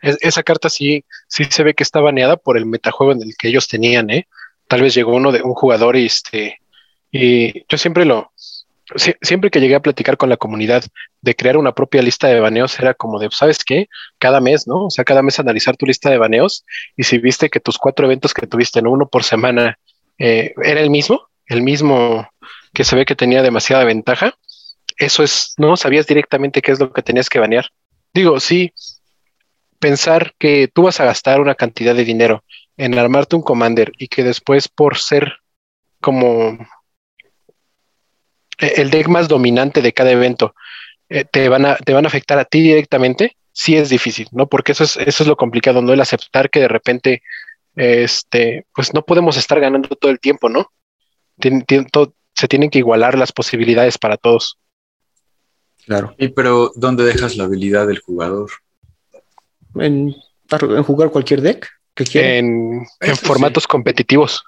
esa 0.00 0.42
carta 0.42 0.68
sí, 0.68 1.04
sí 1.28 1.44
se 1.44 1.62
ve 1.62 1.74
que 1.74 1.84
está 1.84 2.00
baneada 2.00 2.36
por 2.36 2.58
el 2.58 2.66
metajuego 2.66 3.12
en 3.12 3.22
el 3.22 3.36
que 3.36 3.48
ellos 3.48 3.68
tenían, 3.68 4.10
¿eh? 4.10 4.26
Tal 4.66 4.82
vez 4.82 4.94
llegó 4.94 5.14
uno 5.14 5.32
de 5.32 5.42
un 5.42 5.54
jugador 5.54 5.96
y 5.96 6.06
este. 6.06 6.58
Y 7.12 7.64
yo 7.66 7.78
siempre 7.78 8.04
lo, 8.04 8.32
siempre 8.96 9.50
que 9.50 9.60
llegué 9.60 9.74
a 9.74 9.80
platicar 9.80 10.16
con 10.16 10.28
la 10.28 10.36
comunidad 10.36 10.84
de 11.20 11.34
crear 11.34 11.56
una 11.56 11.74
propia 11.74 12.02
lista 12.02 12.28
de 12.28 12.40
baneos, 12.40 12.78
era 12.78 12.94
como 12.94 13.18
de, 13.18 13.28
¿sabes 13.30 13.64
qué? 13.64 13.88
Cada 14.18 14.40
mes, 14.40 14.66
¿no? 14.66 14.86
O 14.86 14.90
sea, 14.90 15.04
cada 15.04 15.22
mes 15.22 15.38
analizar 15.38 15.76
tu 15.76 15.86
lista 15.86 16.10
de 16.10 16.18
baneos 16.18 16.64
y 16.96 17.04
si 17.04 17.18
viste 17.18 17.50
que 17.50 17.60
tus 17.60 17.78
cuatro 17.78 18.06
eventos 18.06 18.34
que 18.34 18.46
tuviste, 18.46 18.78
en 18.78 18.86
uno 18.86 19.08
por 19.08 19.24
semana, 19.24 19.78
eh, 20.18 20.54
era 20.62 20.80
el 20.80 20.90
mismo, 20.90 21.28
el 21.46 21.62
mismo 21.62 22.28
que 22.72 22.84
se 22.84 22.96
ve 22.96 23.04
que 23.04 23.16
tenía 23.16 23.42
demasiada 23.42 23.84
ventaja, 23.84 24.34
eso 24.96 25.22
es, 25.22 25.54
¿no? 25.56 25.76
Sabías 25.76 26.06
directamente 26.06 26.62
qué 26.62 26.72
es 26.72 26.80
lo 26.80 26.92
que 26.92 27.02
tenías 27.02 27.28
que 27.28 27.38
banear. 27.38 27.70
Digo, 28.12 28.38
sí, 28.38 28.72
pensar 29.78 30.34
que 30.38 30.68
tú 30.68 30.82
vas 30.82 31.00
a 31.00 31.04
gastar 31.04 31.40
una 31.40 31.54
cantidad 31.54 31.94
de 31.94 32.04
dinero 32.04 32.44
en 32.76 32.98
armarte 32.98 33.36
un 33.36 33.42
commander 33.42 33.92
y 33.98 34.08
que 34.08 34.22
después 34.22 34.68
por 34.68 34.98
ser 34.98 35.38
como 36.00 36.58
el 38.60 38.90
deck 38.90 39.08
más 39.08 39.28
dominante 39.28 39.82
de 39.82 39.92
cada 39.92 40.10
evento 40.10 40.54
eh, 41.08 41.24
te, 41.24 41.48
van 41.48 41.66
a, 41.66 41.76
te 41.76 41.92
van 41.92 42.04
a 42.04 42.08
afectar 42.08 42.38
a 42.38 42.44
ti 42.44 42.60
directamente, 42.60 43.36
sí 43.52 43.76
es 43.76 43.88
difícil, 43.88 44.28
¿no? 44.30 44.46
Porque 44.46 44.72
eso 44.72 44.84
es, 44.84 44.96
eso 44.96 45.22
es 45.24 45.26
lo 45.28 45.36
complicado, 45.36 45.82
¿no? 45.82 45.92
El 45.92 46.00
aceptar 46.00 46.50
que 46.50 46.60
de 46.60 46.68
repente, 46.68 47.22
este, 47.74 48.64
pues 48.72 48.94
no 48.94 49.02
podemos 49.02 49.36
estar 49.36 49.58
ganando 49.58 49.88
todo 49.88 50.10
el 50.10 50.20
tiempo, 50.20 50.48
¿no? 50.48 50.70
se 52.34 52.48
tienen 52.48 52.68
que 52.70 52.78
igualar 52.78 53.16
las 53.18 53.32
posibilidades 53.32 53.96
para 53.96 54.18
todos. 54.18 54.58
Claro. 55.86 56.14
Y 56.18 56.28
pero, 56.28 56.70
¿dónde 56.76 57.04
dejas 57.04 57.36
la 57.36 57.44
habilidad 57.44 57.86
del 57.86 57.98
jugador? 57.98 58.50
En, 59.74 60.14
jugar 60.84 61.10
cualquier 61.10 61.40
deck 61.40 61.66
que 61.94 62.04
quiera. 62.04 62.36
En, 62.36 62.86
formatos 63.22 63.66
competitivos. 63.66 64.44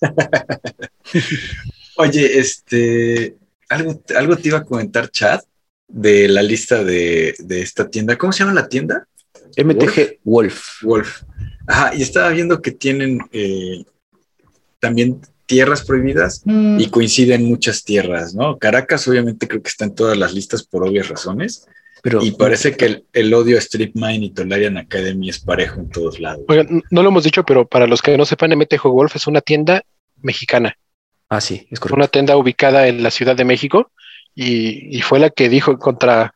Oye, 2.00 2.38
este, 2.38 3.36
algo, 3.68 4.02
algo 4.16 4.36
te 4.36 4.48
iba 4.48 4.58
a 4.58 4.64
comentar, 4.64 5.10
Chad, 5.10 5.40
de 5.88 6.28
la 6.28 6.42
lista 6.42 6.82
de, 6.84 7.34
esta 7.48 7.88
tienda. 7.88 8.16
¿Cómo 8.16 8.32
se 8.32 8.40
llama 8.40 8.54
la 8.54 8.68
tienda? 8.68 9.06
MTG 9.56 10.20
Wolf. 10.24 10.82
Wolf. 10.82 11.22
Ajá, 11.66 11.94
y 11.94 12.02
estaba 12.02 12.30
viendo 12.30 12.62
que 12.62 12.70
tienen 12.70 13.20
eh, 13.32 13.84
también 14.78 15.20
tierras 15.46 15.84
prohibidas 15.84 16.42
mm. 16.44 16.78
y 16.80 16.88
coinciden 16.88 17.44
muchas 17.44 17.84
tierras, 17.84 18.34
¿no? 18.34 18.56
Caracas 18.58 19.06
obviamente 19.08 19.48
creo 19.48 19.62
que 19.62 19.68
está 19.68 19.84
en 19.84 19.94
todas 19.94 20.16
las 20.16 20.32
listas 20.32 20.62
por 20.62 20.86
obvias 20.86 21.08
razones. 21.08 21.66
Pero, 22.02 22.24
y 22.24 22.30
parece 22.30 22.76
que 22.76 23.04
el, 23.12 23.34
odio 23.34 23.58
a 23.58 23.60
Strip 23.60 23.94
Mine 23.94 24.26
y 24.26 24.30
Tolarian 24.30 24.78
Academy 24.78 25.28
es 25.28 25.38
parejo 25.38 25.80
en 25.80 25.90
todos 25.90 26.18
lados. 26.18 26.44
Oigan, 26.48 26.82
no 26.90 27.02
lo 27.02 27.10
hemos 27.10 27.24
dicho, 27.24 27.44
pero 27.44 27.66
para 27.66 27.86
los 27.86 28.00
que 28.00 28.16
no 28.16 28.24
sepan, 28.24 28.56
MTG 28.56 28.84
Wolf 28.84 29.16
es 29.16 29.26
una 29.26 29.42
tienda 29.42 29.84
mexicana. 30.22 30.76
Ah, 31.30 31.40
sí, 31.40 31.68
es 31.70 31.78
correcto. 31.78 31.96
Una 31.96 32.08
tienda 32.08 32.36
ubicada 32.36 32.88
en 32.88 33.04
la 33.04 33.10
Ciudad 33.12 33.36
de 33.36 33.44
México 33.44 33.92
y, 34.34 35.00
fue 35.02 35.20
la 35.20 35.30
que 35.30 35.48
dijo 35.48 35.78
contra 35.78 36.34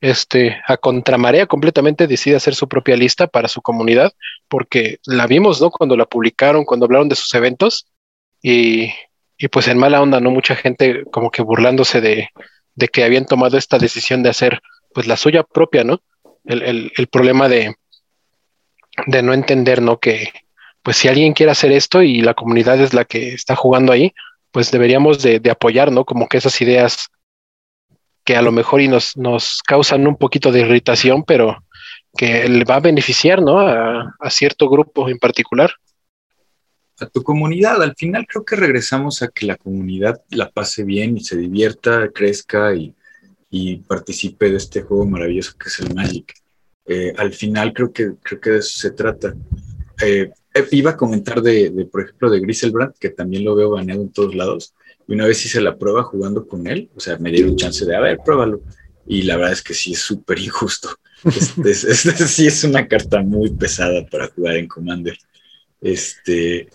este 0.00 0.60
a 0.66 0.76
contramarea 0.76 1.46
completamente 1.46 2.06
decide 2.06 2.36
hacer 2.36 2.54
su 2.54 2.68
propia 2.68 2.96
lista 2.96 3.26
para 3.26 3.48
su 3.48 3.62
comunidad 3.62 4.12
porque 4.48 4.98
la 5.06 5.26
vimos 5.26 5.62
no 5.62 5.70
cuando 5.70 5.96
la 5.96 6.04
publicaron 6.04 6.64
cuando 6.64 6.84
hablaron 6.84 7.08
de 7.08 7.16
sus 7.16 7.32
eventos 7.34 7.86
y, 8.42 8.90
pues 9.50 9.68
en 9.68 9.78
mala 9.78 10.02
onda 10.02 10.20
no 10.20 10.30
mucha 10.30 10.56
gente 10.56 11.04
como 11.10 11.30
que 11.30 11.42
burlándose 11.42 12.00
de, 12.02 12.28
que 12.92 13.04
habían 13.04 13.24
tomado 13.24 13.56
esta 13.56 13.78
decisión 13.78 14.22
de 14.22 14.30
hacer 14.30 14.60
pues 14.92 15.06
la 15.06 15.16
suya 15.16 15.42
propia 15.42 15.84
no 15.84 16.00
el, 16.44 17.08
problema 17.10 17.48
de 17.48 17.74
de 19.06 19.22
no 19.22 19.32
entender 19.32 19.80
no 19.80 19.98
que 19.98 20.32
pues 20.82 20.98
si 20.98 21.08
alguien 21.08 21.32
quiere 21.32 21.52
hacer 21.52 21.72
esto 21.72 22.02
y 22.02 22.20
la 22.20 22.34
comunidad 22.34 22.78
es 22.80 22.92
la 22.92 23.04
que 23.06 23.28
está 23.28 23.56
jugando 23.56 23.92
ahí 23.92 24.12
pues 24.54 24.70
deberíamos 24.70 25.20
de, 25.20 25.40
de 25.40 25.50
apoyar 25.50 25.90
no 25.90 26.04
como 26.04 26.28
que 26.28 26.38
esas 26.38 26.60
ideas 26.60 27.08
que 28.24 28.36
a 28.36 28.42
lo 28.42 28.52
mejor 28.52 28.80
y 28.80 28.86
nos, 28.86 29.16
nos 29.16 29.60
causan 29.66 30.06
un 30.06 30.16
poquito 30.16 30.52
de 30.52 30.60
irritación, 30.60 31.24
pero 31.24 31.64
que 32.16 32.48
le 32.48 32.64
va 32.64 32.76
a 32.76 32.80
beneficiar, 32.80 33.42
¿no? 33.42 33.58
A, 33.58 34.30
cierto 34.30 34.70
grupo 34.70 35.08
en 35.08 35.18
particular. 35.18 35.72
A 37.00 37.06
tu 37.06 37.24
comunidad, 37.24 37.82
al 37.82 37.96
final 37.96 38.28
creo 38.28 38.44
que 38.44 38.54
regresamos 38.54 39.22
a 39.22 39.28
que 39.28 39.46
la 39.46 39.56
comunidad 39.56 40.22
la 40.30 40.48
pase 40.48 40.84
bien 40.84 41.16
y 41.16 41.24
se 41.24 41.36
divierta, 41.36 42.08
crezca 42.14 42.72
y, 42.76 42.94
participe 43.88 44.50
de 44.50 44.56
este 44.56 44.82
juego 44.82 45.04
maravilloso 45.06 45.56
que 45.58 45.68
es 45.68 45.80
el 45.80 45.94
Magic. 45.94 46.32
Eh, 46.86 47.12
al 47.16 47.32
final 47.32 47.72
creo 47.72 47.92
que, 47.92 48.12
creo 48.22 48.40
que 48.40 48.50
de 48.50 48.58
eso 48.58 48.78
se 48.78 48.90
trata. 48.92 49.34
Eh, 50.00 50.30
iba 50.70 50.92
a 50.92 50.96
comentar 50.96 51.42
de, 51.42 51.88
por 51.90 52.02
ejemplo, 52.02 52.30
de 52.30 52.40
Griselbrand, 52.40 52.94
que 52.98 53.10
también 53.10 53.44
lo 53.44 53.54
veo 53.54 53.70
baneado 53.70 54.02
en 54.02 54.12
todos 54.12 54.34
lados. 54.34 54.74
Y 55.06 55.14
una 55.14 55.26
vez 55.26 55.44
hice 55.44 55.60
la 55.60 55.76
prueba 55.76 56.02
jugando 56.04 56.46
con 56.46 56.66
él, 56.66 56.90
o 56.94 57.00
sea, 57.00 57.18
me 57.18 57.30
dieron 57.30 57.56
chance 57.56 57.84
de, 57.84 57.96
a 57.96 58.00
ver, 58.00 58.18
pruébalo. 58.24 58.62
Y 59.06 59.22
la 59.22 59.36
verdad 59.36 59.52
es 59.52 59.62
que 59.62 59.74
sí 59.74 59.92
es 59.92 60.00
súper 60.00 60.38
injusto. 60.38 60.90
Sí 62.26 62.46
es 62.46 62.64
una 62.64 62.86
carta 62.86 63.22
muy 63.22 63.50
pesada 63.50 64.04
para 64.06 64.28
jugar 64.28 64.56
en 64.56 64.68
Commander. 64.68 65.16
Este, 65.80 66.68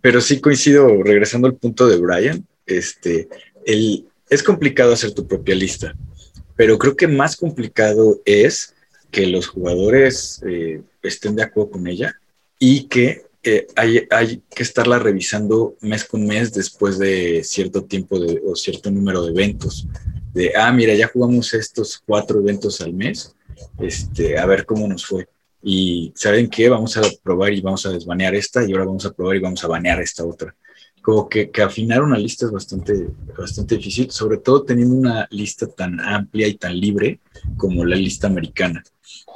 pero 0.00 0.20
sí 0.20 0.40
coincido, 0.40 1.02
regresando 1.02 1.46
al 1.46 1.56
punto 1.56 1.86
de 1.86 1.96
Brian, 1.96 2.46
este, 2.66 3.28
el, 3.66 4.06
es 4.30 4.42
complicado 4.42 4.92
hacer 4.92 5.12
tu 5.12 5.26
propia 5.26 5.54
lista, 5.54 5.94
pero 6.56 6.78
creo 6.78 6.96
que 6.96 7.08
más 7.08 7.36
complicado 7.36 8.20
es 8.24 8.74
que 9.10 9.26
los 9.26 9.46
jugadores 9.46 10.42
eh, 10.46 10.82
estén 11.02 11.36
de 11.36 11.42
acuerdo 11.42 11.72
con 11.72 11.86
ella 11.86 12.18
y 12.64 12.84
que 12.84 13.24
hay, 13.74 14.40
que 14.54 14.62
estarla 14.62 15.00
revisando 15.00 15.74
mes 15.80 16.04
con 16.04 16.24
mes 16.24 16.52
después 16.52 16.96
de 16.96 17.42
cierto 17.42 17.82
tiempo 17.82 18.20
de, 18.20 18.40
o 18.46 18.54
cierto 18.54 18.88
número 18.88 19.24
de 19.24 19.32
eventos. 19.32 19.88
De, 20.32 20.52
ah, 20.54 20.70
mira, 20.70 20.94
ya 20.94 21.08
jugamos 21.08 21.52
estos 21.54 22.00
cuatro 22.06 22.38
eventos 22.38 22.80
al 22.80 22.92
mes, 22.92 23.34
este, 23.80 24.38
a 24.38 24.46
ver 24.46 24.64
cómo 24.64 24.86
nos 24.86 25.04
fue. 25.04 25.26
Y 25.60 26.12
¿saben 26.14 26.48
qué? 26.48 26.68
Vamos 26.68 26.96
a 26.96 27.02
probar 27.20 27.52
y 27.52 27.60
vamos 27.60 27.84
a 27.84 27.90
desbanear 27.90 28.36
esta 28.36 28.64
y 28.64 28.70
ahora 28.70 28.84
vamos 28.84 29.06
a 29.06 29.12
probar 29.12 29.34
y 29.34 29.40
vamos 29.40 29.64
a 29.64 29.66
banear 29.66 30.00
esta 30.00 30.24
otra. 30.24 30.54
Como 31.02 31.28
que, 31.28 31.50
que 31.50 31.62
afinar 31.62 32.02
una 32.02 32.16
lista 32.16 32.46
es 32.46 32.52
bastante, 32.52 33.08
bastante 33.36 33.76
difícil, 33.76 34.10
sobre 34.10 34.38
todo 34.38 34.62
teniendo 34.62 34.94
una 34.94 35.26
lista 35.30 35.66
tan 35.66 36.00
amplia 36.00 36.46
y 36.46 36.54
tan 36.54 36.78
libre 36.78 37.18
como 37.56 37.84
la 37.84 37.96
lista 37.96 38.28
americana. 38.28 38.82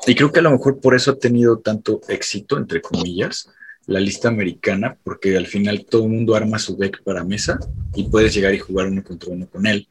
Y 0.07 0.15
creo 0.15 0.33
que 0.33 0.39
a 0.39 0.43
lo 0.43 0.53
mejor 0.53 0.81
por 0.81 0.95
eso 0.95 1.11
ha 1.11 1.19
tenido 1.19 1.59
tanto 1.59 2.01
éxito, 2.09 2.57
entre 2.57 2.81
comillas, 2.81 3.51
la 3.87 4.01
lista 4.01 4.29
americana, 4.29 4.99
porque 5.03 5.37
al 5.37 5.47
final 5.47 5.85
todo 5.85 6.05
el 6.05 6.11
mundo 6.11 6.35
arma 6.35 6.59
su 6.59 6.77
deck 6.77 7.03
para 7.03 7.25
mesa 7.25 7.59
y 7.95 8.05
puedes 8.05 8.35
llegar 8.35 8.55
y 8.55 8.59
jugar 8.59 8.89
uno 8.89 9.03
contra 9.03 9.33
uno 9.33 9.49
con 9.49 9.67
él. 9.67 9.89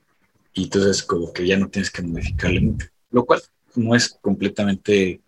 Y 0.53 0.63
entonces 0.63 1.03
como 1.03 1.33
que 1.33 1.45
ya 1.45 1.57
no 1.57 1.69
tienes 1.69 1.91
que 1.91 2.01
modificarle 2.01 2.61
mucho, 2.61 2.87
lo 3.11 3.25
cual 3.25 3.41
no 3.75 3.95
es 3.95 4.17
completamente 4.21 5.21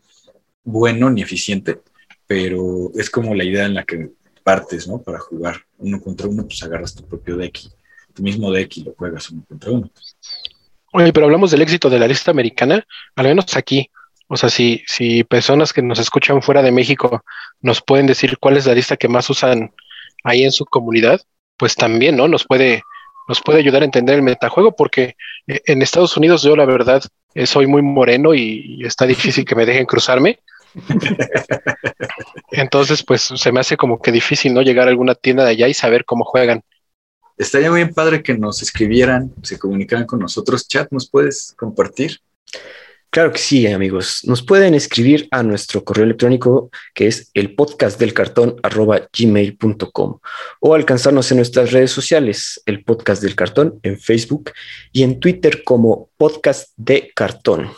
bueno 0.63 1.09
ni 1.09 1.21
eficiente, 1.21 1.79
pero 2.27 2.91
es 2.95 3.09
como 3.09 3.33
la 3.35 3.43
idea 3.43 3.65
en 3.65 3.73
la 3.73 3.83
que 3.83 4.11
partes, 4.47 4.87
¿no? 4.87 5.01
Para 5.01 5.19
jugar 5.19 5.57
uno 5.77 5.99
contra 5.99 6.25
uno, 6.25 6.43
pues 6.45 6.63
agarras 6.63 6.95
tu 6.95 7.05
propio 7.05 7.35
deck, 7.35 7.59
tu 8.13 8.23
mismo 8.23 8.49
deck 8.49 8.77
y 8.77 8.83
lo 8.85 8.93
juegas 8.93 9.29
uno 9.29 9.43
contra 9.45 9.71
uno. 9.71 9.89
Oye, 10.93 11.11
pero 11.11 11.25
hablamos 11.25 11.51
del 11.51 11.63
éxito 11.63 11.89
de 11.89 11.99
la 11.99 12.07
lista 12.07 12.31
americana, 12.31 12.87
al 13.17 13.27
menos 13.27 13.57
aquí, 13.57 13.91
o 14.29 14.37
sea, 14.37 14.47
si, 14.47 14.81
si 14.87 15.25
personas 15.25 15.73
que 15.73 15.81
nos 15.81 15.99
escuchan 15.99 16.41
fuera 16.41 16.61
de 16.61 16.71
México 16.71 17.25
nos 17.59 17.81
pueden 17.81 18.07
decir 18.07 18.37
cuál 18.37 18.55
es 18.55 18.65
la 18.65 18.73
lista 18.73 18.95
que 18.95 19.09
más 19.09 19.29
usan 19.29 19.73
ahí 20.23 20.45
en 20.45 20.53
su 20.53 20.63
comunidad, 20.63 21.19
pues 21.57 21.75
también, 21.75 22.15
¿no? 22.15 22.29
Nos 22.29 22.45
puede, 22.45 22.83
nos 23.27 23.41
puede 23.41 23.59
ayudar 23.59 23.81
a 23.81 23.85
entender 23.85 24.15
el 24.15 24.21
metajuego, 24.21 24.77
porque 24.77 25.17
eh, 25.47 25.59
en 25.65 25.81
Estados 25.81 26.15
Unidos 26.15 26.41
yo 26.43 26.55
la 26.55 26.65
verdad 26.65 27.03
eh, 27.33 27.45
soy 27.47 27.67
muy 27.67 27.81
moreno 27.81 28.33
y, 28.33 28.79
está 28.85 29.05
difícil 29.05 29.43
que 29.43 29.55
me 29.55 29.65
dejen 29.65 29.85
cruzarme. 29.85 30.39
Entonces, 32.51 33.03
pues 33.03 33.21
se 33.21 33.51
me 33.51 33.59
hace 33.59 33.77
como 33.77 34.01
que 34.01 34.11
difícil, 34.11 34.53
¿no? 34.53 34.61
Llegar 34.61 34.87
a 34.87 34.91
alguna 34.91 35.15
tienda 35.15 35.43
de 35.43 35.51
allá 35.51 35.67
y 35.67 35.73
saber 35.73 36.05
cómo 36.05 36.23
juegan. 36.23 36.61
Estaría 37.37 37.69
muy 37.69 37.85
padre 37.93 38.23
que 38.23 38.35
nos 38.35 38.61
escribieran, 38.63 39.33
se 39.43 39.59
comunicaran 39.59 40.05
con 40.05 40.19
nosotros. 40.19 40.67
Chat, 40.67 40.91
¿nos 40.91 41.09
puedes 41.09 41.53
compartir? 41.57 42.19
Claro 43.09 43.31
que 43.31 43.39
sí, 43.39 43.65
amigos. 43.67 44.21
Nos 44.25 44.43
pueden 44.43 44.75
escribir 44.75 45.27
a 45.31 45.41
nuestro 45.41 45.83
correo 45.83 46.05
electrónico 46.05 46.69
que 46.93 47.07
es 47.07 47.31
el 47.33 47.55
podcast 47.55 47.99
del 47.99 48.13
cartón 48.13 48.57
gmail.com 48.61 50.19
o 50.59 50.75
alcanzarnos 50.75 51.31
en 51.31 51.37
nuestras 51.37 51.71
redes 51.71 51.91
sociales, 51.91 52.61
el 52.65 52.83
podcast 52.83 53.21
del 53.21 53.35
cartón 53.35 53.79
en 53.83 53.99
Facebook 53.99 54.51
y 54.91 55.03
en 55.03 55.19
Twitter 55.19 55.63
como 55.63 56.09
podcast 56.17 56.73
de 56.75 57.11
cartón. 57.15 57.71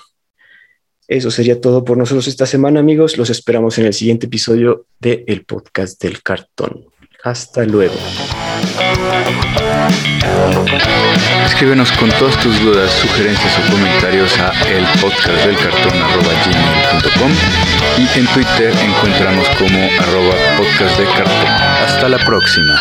Eso 1.10 1.32
sería 1.32 1.60
todo 1.60 1.84
por 1.84 1.98
nosotros 1.98 2.28
esta 2.28 2.46
semana, 2.46 2.80
amigos. 2.80 3.18
Los 3.18 3.32
esperamos 3.32 3.80
en 3.80 3.88
el 3.88 3.96
siguiente 3.96 4.28
episodio 4.28 4.86
de 5.00 5.24
El 5.28 5.44
Podcast 5.44 6.00
del 6.04 6.22
Cartón. 6.22 6.86
Hasta 7.24 7.66
luego. 7.66 7.96
Escríbenos 11.48 11.92
con 11.94 12.12
todas 12.12 12.40
tus 12.44 12.62
dudas, 12.62 12.92
sugerencias 12.92 13.52
o 13.58 13.72
comentarios 13.72 14.38
a 14.38 14.52
el 14.70 14.86
podcast 15.02 15.46
del 15.46 15.58
cartón 15.58 16.00
y 17.98 18.20
en 18.20 18.28
Twitter 18.28 18.72
encontramos 18.86 19.48
como 19.58 19.80
arroba 20.00 20.36
podcast 20.58 20.98
de 21.00 21.06
cartón. 21.06 21.50
Hasta 21.86 22.08
la 22.08 22.24
próxima. 22.24 22.80